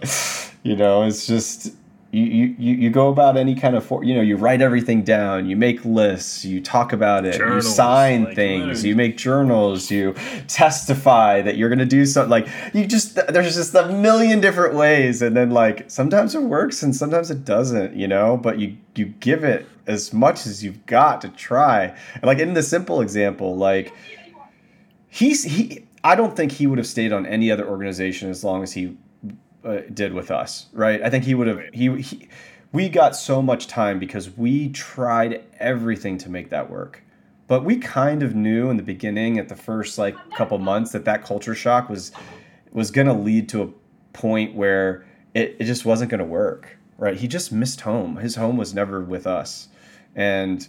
you 0.64 0.76
know, 0.76 1.04
it's 1.04 1.26
just 1.28 1.74
you, 2.12 2.56
you, 2.58 2.76
you 2.76 2.90
go 2.90 3.10
about 3.10 3.38
any 3.38 3.54
kind 3.54 3.76
of 3.76 3.86
for, 3.86 4.04
you 4.04 4.16
know 4.16 4.22
you 4.22 4.36
write 4.36 4.62
everything 4.62 5.04
down 5.04 5.48
you 5.48 5.56
make 5.56 5.86
lists 5.86 6.44
you 6.44 6.60
talk 6.60 6.92
about 6.92 7.24
it 7.24 7.38
Journals, 7.38 7.66
you 7.66 7.72
sign 7.72 8.24
like, 8.24 8.36
things 8.36 8.84
you 8.84 8.96
make 8.96 9.16
journals 9.16 9.92
you 9.92 10.16
testify 10.48 11.42
that 11.44 11.56
you're 11.56 11.70
going 11.70 11.78
to 11.78 11.86
do 11.86 12.08
something 12.08 12.32
like 12.32 12.48
you 12.74 12.88
just 12.88 13.16
there's 13.28 13.54
just 13.54 13.76
a 13.76 13.90
million 13.90 14.42
different 14.42 14.74
ways 14.74 15.22
and 15.22 15.38
then 15.38 15.52
like 15.52 15.88
sometimes 15.88 16.34
it 16.34 16.42
works 16.42 16.82
and 16.82 16.96
sometimes 16.96 17.30
it 17.30 17.46
doesn't 17.46 17.96
you 17.96 18.08
know 18.08 18.36
but 18.36 18.58
you 18.58 18.76
you 18.96 19.06
give 19.06 19.44
it 19.44 19.68
as 19.86 20.14
much 20.14 20.46
as 20.46 20.64
you've 20.64 20.86
got 20.86 21.20
to 21.22 21.30
try. 21.30 21.86
And 22.14 22.24
like 22.24 22.38
in 22.38 22.54
the 22.54 22.64
simple 22.64 23.02
example 23.02 23.58
like 23.58 23.94
he's 25.10 25.44
he 25.44 25.86
i 26.04 26.16
don't 26.16 26.36
think 26.36 26.52
he 26.52 26.68
would 26.68 26.78
have 26.78 26.88
stayed 26.88 27.12
on 27.12 27.26
any 27.26 27.50
other 27.50 27.68
organization 27.68 28.30
as 28.30 28.44
long 28.44 28.62
as 28.62 28.74
he 28.74 28.96
uh, 29.64 29.80
did 29.94 30.14
with 30.14 30.32
us 30.32 30.68
right? 30.74 31.02
I 31.02 31.10
think 31.10 31.24
he 31.24 31.36
would 31.36 31.48
have 31.48 31.62
he, 31.74 32.02
he 32.02 32.28
we 32.72 32.90
got 32.90 33.16
so 33.16 33.42
much 33.42 33.68
time 33.68 34.00
because 34.00 34.36
we 34.38 34.70
tried 34.70 35.44
everything 35.60 36.18
to 36.20 36.30
make 36.30 36.50
that 36.52 36.70
work. 36.70 37.04
But 37.48 37.66
we 37.66 37.78
kind 37.78 38.22
of 38.22 38.36
knew 38.36 38.70
in 38.70 38.78
the 38.78 38.84
beginning 38.84 39.40
at 39.40 39.50
the 39.50 39.56
first 39.56 39.98
like 39.98 40.16
couple 40.36 40.58
months 40.60 40.92
that 40.92 41.06
that 41.06 41.24
culture 41.24 41.56
shock 41.56 41.90
was 41.90 42.12
was 42.72 42.92
going 42.92 43.08
to 43.08 43.14
lead 43.14 43.50
to 43.50 43.64
a 43.64 43.70
point 44.14 44.56
where 44.56 45.06
it, 45.34 45.56
it 45.60 45.66
just 45.66 45.86
wasn't 45.86 46.12
going 46.12 46.20
to 46.20 46.26
work 46.26 46.80
right? 47.00 47.18
He 47.18 47.28
just 47.28 47.52
missed 47.52 47.82
home. 47.82 48.18
His 48.18 48.36
home 48.36 48.58
was 48.58 48.74
never 48.74 49.02
with 49.02 49.26
us. 49.26 49.70
And 50.16 50.68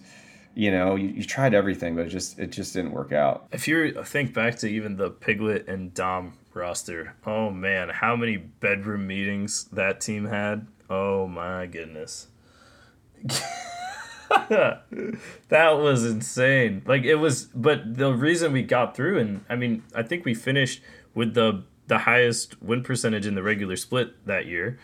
you 0.54 0.70
know 0.70 0.96
you, 0.96 1.06
you 1.08 1.22
tried 1.22 1.54
everything 1.54 1.94
but 1.94 2.06
it 2.06 2.08
just 2.08 2.36
it 2.40 2.50
just 2.50 2.74
didn't 2.74 2.90
work 2.90 3.12
out. 3.12 3.46
If 3.52 3.68
you 3.68 4.02
think 4.04 4.34
back 4.34 4.56
to 4.56 4.68
even 4.68 4.96
the 4.96 5.10
Piglet 5.10 5.68
and 5.68 5.94
Dom 5.94 6.34
roster, 6.54 7.14
oh 7.26 7.50
man, 7.50 7.88
how 7.88 8.16
many 8.16 8.36
bedroom 8.36 9.06
meetings 9.06 9.64
that 9.72 10.00
team 10.00 10.26
had? 10.26 10.66
Oh 10.88 11.26
my 11.26 11.66
goodness. 11.66 12.28
that 14.48 14.82
was 15.50 16.04
insane. 16.04 16.82
Like 16.86 17.04
it 17.04 17.16
was 17.16 17.44
but 17.46 17.96
the 17.96 18.12
reason 18.12 18.52
we 18.52 18.62
got 18.62 18.96
through 18.96 19.18
and 19.18 19.44
I 19.48 19.56
mean, 19.56 19.82
I 19.94 20.02
think 20.02 20.24
we 20.24 20.34
finished 20.34 20.82
with 21.14 21.34
the 21.34 21.64
the 21.86 21.98
highest 21.98 22.62
win 22.62 22.82
percentage 22.82 23.26
in 23.26 23.34
the 23.34 23.42
regular 23.42 23.76
split 23.76 24.24
that 24.26 24.46
year 24.46 24.78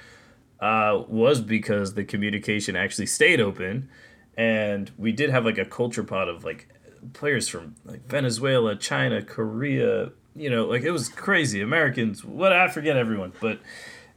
uh, 0.61 1.03
was 1.07 1.41
because 1.41 1.95
the 1.95 2.05
communication 2.05 2.75
actually 2.75 3.07
stayed 3.07 3.41
open 3.41 3.89
and 4.37 4.91
we 4.99 5.13
did 5.13 5.31
have 5.31 5.45
like 5.45 5.59
a 5.59 5.65
culture 5.65 6.03
pot 6.03 6.29
of 6.29 6.45
like 6.45 6.69
players 7.13 7.49
from 7.49 7.77
like 7.85 8.07
Venezuela, 8.07 8.75
China, 8.77 9.23
Korea, 9.23 10.11
you 10.37 10.51
know, 10.51 10.67
like 10.67 10.83
it 10.83 10.91
was 10.91 11.09
crazy. 11.09 11.61
Americans, 11.61 12.25
what 12.25 12.53
I 12.53 12.69
forget 12.69 12.97
everyone, 12.97 13.33
but 13.41 13.61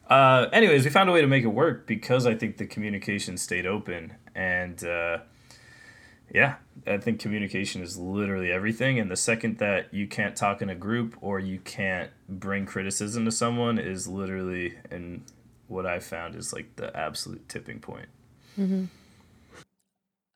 uh, 0.10 0.48
anyways, 0.52 0.84
we 0.84 0.90
found 0.90 1.10
a 1.10 1.14
way 1.14 1.22
to 1.22 1.28
make 1.28 1.44
it 1.44 1.48
work 1.48 1.86
because 1.86 2.26
I 2.26 2.36
think 2.36 2.58
the 2.58 2.66
communication 2.66 3.38
stayed 3.38 3.66
open 3.66 4.16
and 4.36 4.84
uh, 4.84 5.20
yeah, 6.34 6.56
I 6.86 6.98
think 6.98 7.20
communication 7.20 7.82
is 7.82 7.98
literally 7.98 8.52
everything. 8.52 9.00
And 9.00 9.10
the 9.10 9.16
second 9.16 9.58
that 9.60 9.94
you 9.94 10.08
can't 10.08 10.36
talk 10.36 10.62
in 10.62 10.70
a 10.70 10.76
group 10.76 11.16
or 11.22 11.40
you 11.40 11.60
can't 11.60 12.12
bring 12.28 12.66
criticism 12.66 13.26
to 13.26 13.32
someone 13.32 13.78
is 13.80 14.08
literally, 14.08 14.76
and 14.92 15.24
what 15.68 15.86
I 15.86 16.00
found 16.00 16.36
is 16.36 16.54
like 16.54 16.76
the 16.76 16.96
absolute 16.96 17.48
tipping 17.50 17.80
point. 17.80 18.10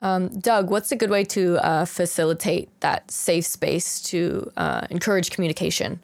Um, 0.03 0.27
Doug, 0.39 0.69
what's 0.69 0.91
a 0.91 0.97
good 0.97 1.09
way 1.09 1.23
to 1.23 1.57
uh, 1.65 1.85
facilitate 1.85 2.69
that 2.81 3.09
safe 3.09 3.45
space 3.45 4.01
to 4.03 4.51
uh, 4.57 4.85
encourage 4.89 5.31
communication? 5.31 6.01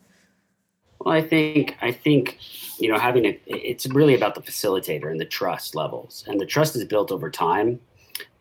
Well, 1.00 1.14
I 1.14 1.22
think 1.22 1.78
I 1.82 1.92
think 1.92 2.40
you 2.80 2.90
know 2.90 2.98
having 2.98 3.26
a 3.26 3.40
it's 3.46 3.86
really 3.88 4.16
about 4.16 4.36
the 4.36 4.42
facilitator 4.42 5.12
and 5.12 5.20
the 5.20 5.26
trust 5.26 5.76
levels, 5.76 6.24
and 6.28 6.40
the 6.40 6.46
trust 6.46 6.78
is 6.78 6.86
built 6.86 7.12
over 7.12 7.30
time 7.30 7.80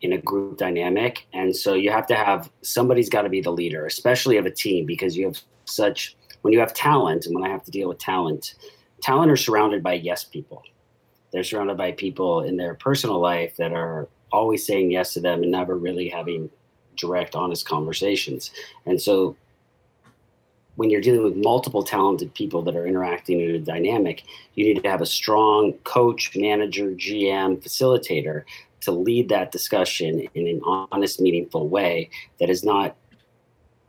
in 0.01 0.13
a 0.13 0.17
group 0.17 0.57
dynamic, 0.57 1.27
and 1.33 1.55
so 1.55 1.73
you 1.73 1.91
have 1.91 2.07
to 2.07 2.15
have 2.15 2.49
somebody's 2.61 3.09
got 3.09 3.23
to 3.23 3.29
be 3.29 3.41
the 3.41 3.51
leader, 3.51 3.85
especially 3.85 4.37
of 4.37 4.45
a 4.45 4.51
team, 4.51 4.85
because 4.85 5.17
you 5.17 5.25
have 5.25 5.39
such 5.65 6.15
when 6.41 6.53
you 6.53 6.59
have 6.59 6.73
talent, 6.73 7.25
and 7.25 7.35
when 7.35 7.43
I 7.43 7.49
have 7.49 7.63
to 7.65 7.71
deal 7.71 7.89
with 7.89 7.99
talent, 7.99 8.55
talent 9.01 9.29
are 9.29 9.37
surrounded 9.37 9.83
by 9.83 9.93
yes 9.93 10.23
people. 10.23 10.63
They're 11.31 11.43
surrounded 11.43 11.77
by 11.77 11.91
people 11.91 12.41
in 12.41 12.55
their 12.55 12.75
personal 12.75 13.19
life 13.19 13.57
that 13.57 13.73
are 13.73 14.07
always 14.31 14.65
saying 14.65 14.91
yes 14.91 15.13
to 15.13 15.19
them 15.19 15.43
and 15.43 15.51
never 15.51 15.77
really 15.77 16.09
having 16.09 16.49
direct, 16.95 17.35
honest 17.35 17.67
conversations, 17.67 18.51
and 18.85 19.01
so 19.01 19.35
when 20.79 20.89
you're 20.89 21.01
dealing 21.01 21.25
with 21.25 21.35
multiple 21.35 21.83
talented 21.83 22.33
people 22.33 22.61
that 22.61 22.73
are 22.73 22.87
interacting 22.87 23.41
in 23.41 23.53
a 23.53 23.59
dynamic, 23.59 24.23
you 24.55 24.63
need 24.63 24.81
to 24.81 24.89
have 24.89 25.01
a 25.01 25.05
strong 25.05 25.73
coach, 25.83 26.37
manager, 26.37 26.91
GM, 26.91 27.61
facilitator 27.61 28.43
to 28.79 28.93
lead 28.93 29.27
that 29.27 29.51
discussion 29.51 30.25
in 30.35 30.47
an 30.47 30.61
honest, 30.63 31.19
meaningful 31.19 31.67
way 31.67 32.09
that 32.39 32.49
is 32.49 32.63
not 32.63 32.95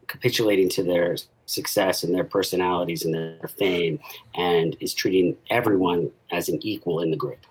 capitulating 0.09 0.69
to 0.69 0.83
their 0.83 1.17
success 1.47 2.03
and 2.03 2.13
their 2.13 2.25
personalities 2.25 3.05
and 3.05 3.15
their 3.15 3.49
fame 3.57 4.01
and 4.35 4.77
is 4.81 4.93
treating 4.93 5.37
everyone 5.49 6.11
as 6.33 6.49
an 6.49 6.59
equal 6.61 6.99
in 6.99 7.13
the 7.13 7.17
group. 7.17 7.47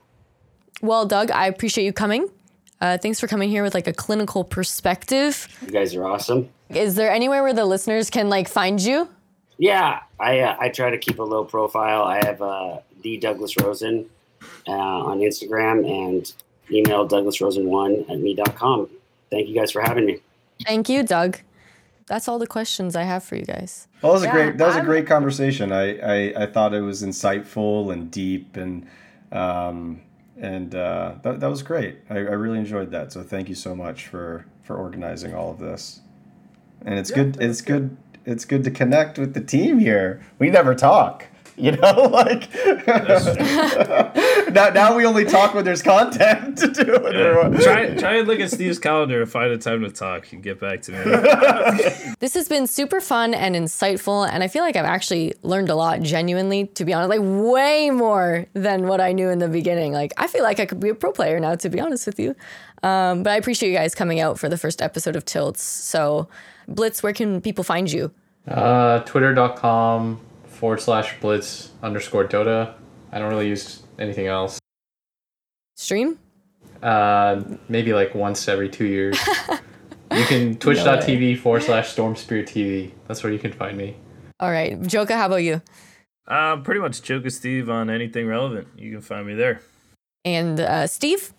Well, 0.81 1.05
Doug, 1.05 1.31
I 1.31 1.47
appreciate 1.47 1.85
you 1.85 1.93
coming. 1.93 2.29
Uh, 2.81 2.97
thanks 2.97 3.19
for 3.19 3.27
coming 3.27 3.49
here 3.49 3.63
with 3.63 3.73
like 3.73 3.87
a 3.87 3.93
clinical 3.93 4.43
perspective. 4.43 5.47
You 5.65 5.71
guys 5.71 5.93
are 5.95 6.05
awesome. 6.05 6.49
Is 6.69 6.95
there 6.95 7.11
anywhere 7.11 7.43
where 7.43 7.53
the 7.53 7.65
listeners 7.65 8.09
can 8.09 8.29
like 8.29 8.47
find 8.47 8.79
you? 8.81 9.09
Yeah, 9.57 9.99
I 10.19 10.39
uh, 10.39 10.55
I 10.59 10.69
try 10.69 10.89
to 10.89 10.97
keep 10.97 11.19
a 11.19 11.23
low 11.23 11.43
profile. 11.43 12.03
I 12.03 12.23
have 12.25 12.41
uh, 12.41 12.77
the 13.01 13.17
Douglas 13.17 13.57
Rosen 13.59 14.05
uh, 14.67 14.71
on 14.71 15.19
Instagram 15.19 15.85
and 15.89 16.31
email 16.71 17.07
douglasrosen1 17.07 18.09
at 18.09 18.19
me.com. 18.19 18.89
Thank 19.29 19.49
you 19.49 19.55
guys 19.55 19.71
for 19.71 19.81
having 19.81 20.05
me. 20.05 20.19
Thank 20.65 20.87
you, 20.87 21.03
Doug. 21.03 21.39
That's 22.07 22.27
all 22.27 22.39
the 22.39 22.47
questions 22.47 22.95
I 22.95 23.03
have 23.03 23.23
for 23.23 23.35
you 23.35 23.43
guys. 23.45 23.87
Well, 24.01 24.13
that 24.13 24.19
was 24.19 24.23
Yeah, 24.23 24.29
a 24.29 24.33
great. 24.33 24.57
That 24.57 24.67
was 24.67 24.75
a 24.75 24.79
I'm- 24.79 24.85
great 24.85 25.05
conversation. 25.07 25.71
I, 25.73 25.97
I, 25.99 26.43
I 26.43 26.45
thought 26.45 26.73
it 26.73 26.81
was 26.81 27.03
insightful 27.03 27.91
and 27.91 28.09
deep, 28.09 28.55
and 28.55 28.87
um, 29.33 30.01
and 30.39 30.73
uh, 30.73 31.15
that, 31.23 31.39
that 31.39 31.49
was 31.49 31.63
great. 31.63 31.97
I, 32.09 32.15
I 32.15 32.35
really 32.35 32.59
enjoyed 32.59 32.91
that. 32.91 33.11
So 33.11 33.23
thank 33.23 33.49
you 33.49 33.55
so 33.55 33.75
much 33.75 34.07
for 34.07 34.45
for 34.63 34.77
organizing 34.77 35.33
all 35.33 35.51
of 35.51 35.59
this. 35.59 36.01
And 36.85 36.97
it's 36.97 37.11
good. 37.11 37.37
It's 37.41 37.61
good. 37.61 37.97
It's 38.25 38.45
good 38.45 38.63
to 38.63 38.71
connect 38.71 39.17
with 39.17 39.33
the 39.33 39.41
team 39.41 39.79
here. 39.79 40.21
We 40.37 40.49
never 40.49 40.75
talk. 40.75 41.25
You 41.59 41.71
know, 41.73 42.09
like 42.11 42.53
now, 44.53 44.69
now 44.69 44.95
we 44.95 45.05
only 45.05 45.25
talk 45.25 45.53
when 45.53 45.65
there's 45.65 45.81
content 45.81 46.57
to 46.59 46.67
do. 46.67 46.85
with 47.03 47.13
everyone. 47.13 47.59
try 47.59 47.93
try 47.95 48.15
and 48.15 48.27
look 48.27 48.39
at 48.39 48.49
Steve's 48.49 48.79
calendar 48.79 49.21
and 49.21 49.29
find 49.29 49.51
a 49.51 49.57
time 49.57 49.81
to 49.81 49.91
talk 49.91 50.31
and 50.31 50.41
get 50.41 50.59
back 50.59 50.81
to 50.83 50.91
me. 50.93 50.99
This 52.19 52.33
has 52.33 52.47
been 52.49 52.67
super 52.67 53.01
fun 53.01 53.33
and 53.33 53.55
insightful, 53.55 54.27
and 54.29 54.43
I 54.43 54.47
feel 54.47 54.63
like 54.63 54.75
I've 54.75 54.85
actually 54.85 55.33
learned 55.41 55.69
a 55.69 55.75
lot 55.75 56.01
genuinely, 56.01 56.67
to 56.67 56.85
be 56.85 56.93
honest, 56.93 57.09
like 57.09 57.21
way 57.21 57.89
more 57.89 58.45
than 58.53 58.87
what 58.87 58.99
I 58.99 59.13
knew 59.13 59.29
in 59.29 59.39
the 59.39 59.47
beginning. 59.47 59.93
Like, 59.93 60.13
I 60.17 60.27
feel 60.27 60.43
like 60.43 60.59
I 60.59 60.65
could 60.65 60.79
be 60.79 60.89
a 60.89 60.95
pro 60.95 61.11
player 61.11 61.39
now, 61.39 61.55
to 61.55 61.69
be 61.69 61.79
honest 61.79 62.05
with 62.05 62.19
you. 62.19 62.35
Um, 62.83 63.23
but 63.23 63.31
I 63.31 63.35
appreciate 63.37 63.69
you 63.71 63.77
guys 63.77 63.95
coming 63.95 64.19
out 64.19 64.37
for 64.37 64.49
the 64.49 64.57
first 64.57 64.81
episode 64.81 65.15
of 65.15 65.23
Tilts. 65.25 65.61
So, 65.63 66.27
Blitz, 66.67 67.01
where 67.01 67.13
can 67.13 67.41
people 67.41 67.63
find 67.63 67.91
you? 67.91 68.11
Uh, 68.47 68.99
Twitter.com 68.99 70.19
forward 70.59 70.81
slash 70.81 71.17
blitz 71.21 71.71
underscore 71.81 72.27
Dota. 72.27 72.73
I 73.13 73.19
don't 73.19 73.29
really 73.29 73.47
use 73.47 73.83
anything 73.97 74.27
else. 74.27 74.59
Stream? 75.77 76.19
Uh, 76.83 77.41
maybe 77.69 77.93
like 77.93 78.13
once 78.13 78.47
every 78.49 78.67
two 78.67 78.85
years. 78.85 79.17
you 80.11 80.25
can 80.25 80.57
twitch.tv 80.57 81.39
forward 81.39 81.63
slash 81.63 81.89
storm 81.89 82.17
spirit 82.17 82.47
TV. 82.47 82.91
That's 83.07 83.23
where 83.23 83.31
you 83.31 83.39
can 83.39 83.53
find 83.53 83.77
me. 83.77 83.95
All 84.41 84.51
right. 84.51 84.81
Joka, 84.81 85.15
how 85.15 85.27
about 85.27 85.43
you? 85.43 85.61
uh, 86.27 86.57
pretty 86.57 86.81
much 86.81 87.01
Joker 87.01 87.29
Steve 87.29 87.69
on 87.69 87.89
anything 87.89 88.27
relevant. 88.27 88.67
You 88.77 88.91
can 88.91 89.01
find 89.01 89.25
me 89.25 89.33
there. 89.33 89.61
And 90.25 90.59
uh, 90.59 90.87
Steve? 90.87 91.33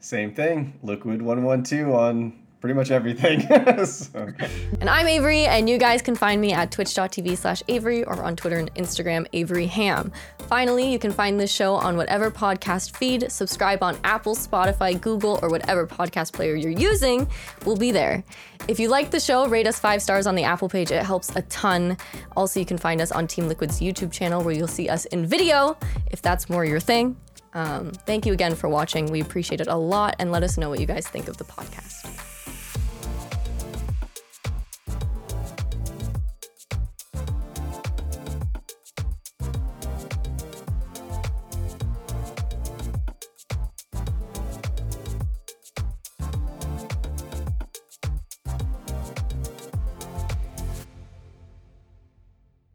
Same 0.00 0.34
thing. 0.34 0.78
Liquid 0.82 1.22
one 1.22 1.42
one 1.44 1.62
two 1.62 1.94
on 1.94 2.43
pretty 2.64 2.74
much 2.74 2.90
everything. 2.90 3.40
so, 3.84 4.32
And 4.80 4.88
I'm 4.88 5.06
Avery, 5.06 5.44
and 5.44 5.68
you 5.68 5.76
guys 5.76 6.00
can 6.00 6.14
find 6.14 6.40
me 6.40 6.54
at 6.54 6.72
twitch.tv 6.72 7.36
slash 7.36 7.62
Avery 7.68 8.04
or 8.04 8.22
on 8.22 8.36
Twitter 8.36 8.56
and 8.56 8.74
Instagram, 8.74 9.26
Avery 9.34 9.66
Ham. 9.66 10.10
Finally, 10.48 10.90
you 10.90 10.98
can 10.98 11.12
find 11.12 11.38
this 11.38 11.52
show 11.52 11.74
on 11.74 11.98
whatever 11.98 12.30
podcast 12.30 12.96
feed. 12.96 13.30
Subscribe 13.30 13.82
on 13.82 13.98
Apple, 14.02 14.34
Spotify, 14.34 14.98
Google, 14.98 15.38
or 15.42 15.50
whatever 15.50 15.86
podcast 15.86 16.32
player 16.32 16.54
you're 16.54 16.70
using. 16.70 17.28
We'll 17.66 17.76
be 17.76 17.90
there. 17.90 18.24
If 18.66 18.80
you 18.80 18.88
like 18.88 19.10
the 19.10 19.20
show, 19.20 19.46
rate 19.46 19.66
us 19.66 19.78
five 19.78 20.00
stars 20.00 20.26
on 20.26 20.34
the 20.34 20.44
Apple 20.44 20.70
page. 20.70 20.90
It 20.90 21.02
helps 21.02 21.36
a 21.36 21.42
ton. 21.42 21.98
Also, 22.34 22.60
you 22.60 22.64
can 22.64 22.78
find 22.78 23.02
us 23.02 23.12
on 23.12 23.26
Team 23.26 23.46
Liquid's 23.46 23.78
YouTube 23.78 24.10
channel 24.10 24.42
where 24.42 24.54
you'll 24.54 24.68
see 24.68 24.88
us 24.88 25.04
in 25.04 25.26
video 25.26 25.76
if 26.10 26.22
that's 26.22 26.48
more 26.48 26.64
your 26.64 26.80
thing. 26.80 27.14
Um, 27.52 27.90
thank 28.06 28.24
you 28.24 28.32
again 28.32 28.54
for 28.54 28.70
watching. 28.70 29.12
We 29.12 29.20
appreciate 29.20 29.60
it 29.60 29.68
a 29.68 29.76
lot, 29.76 30.16
and 30.18 30.32
let 30.32 30.42
us 30.42 30.56
know 30.56 30.70
what 30.70 30.80
you 30.80 30.86
guys 30.86 31.06
think 31.06 31.28
of 31.28 31.36
the 31.36 31.44
podcast. 31.44 32.30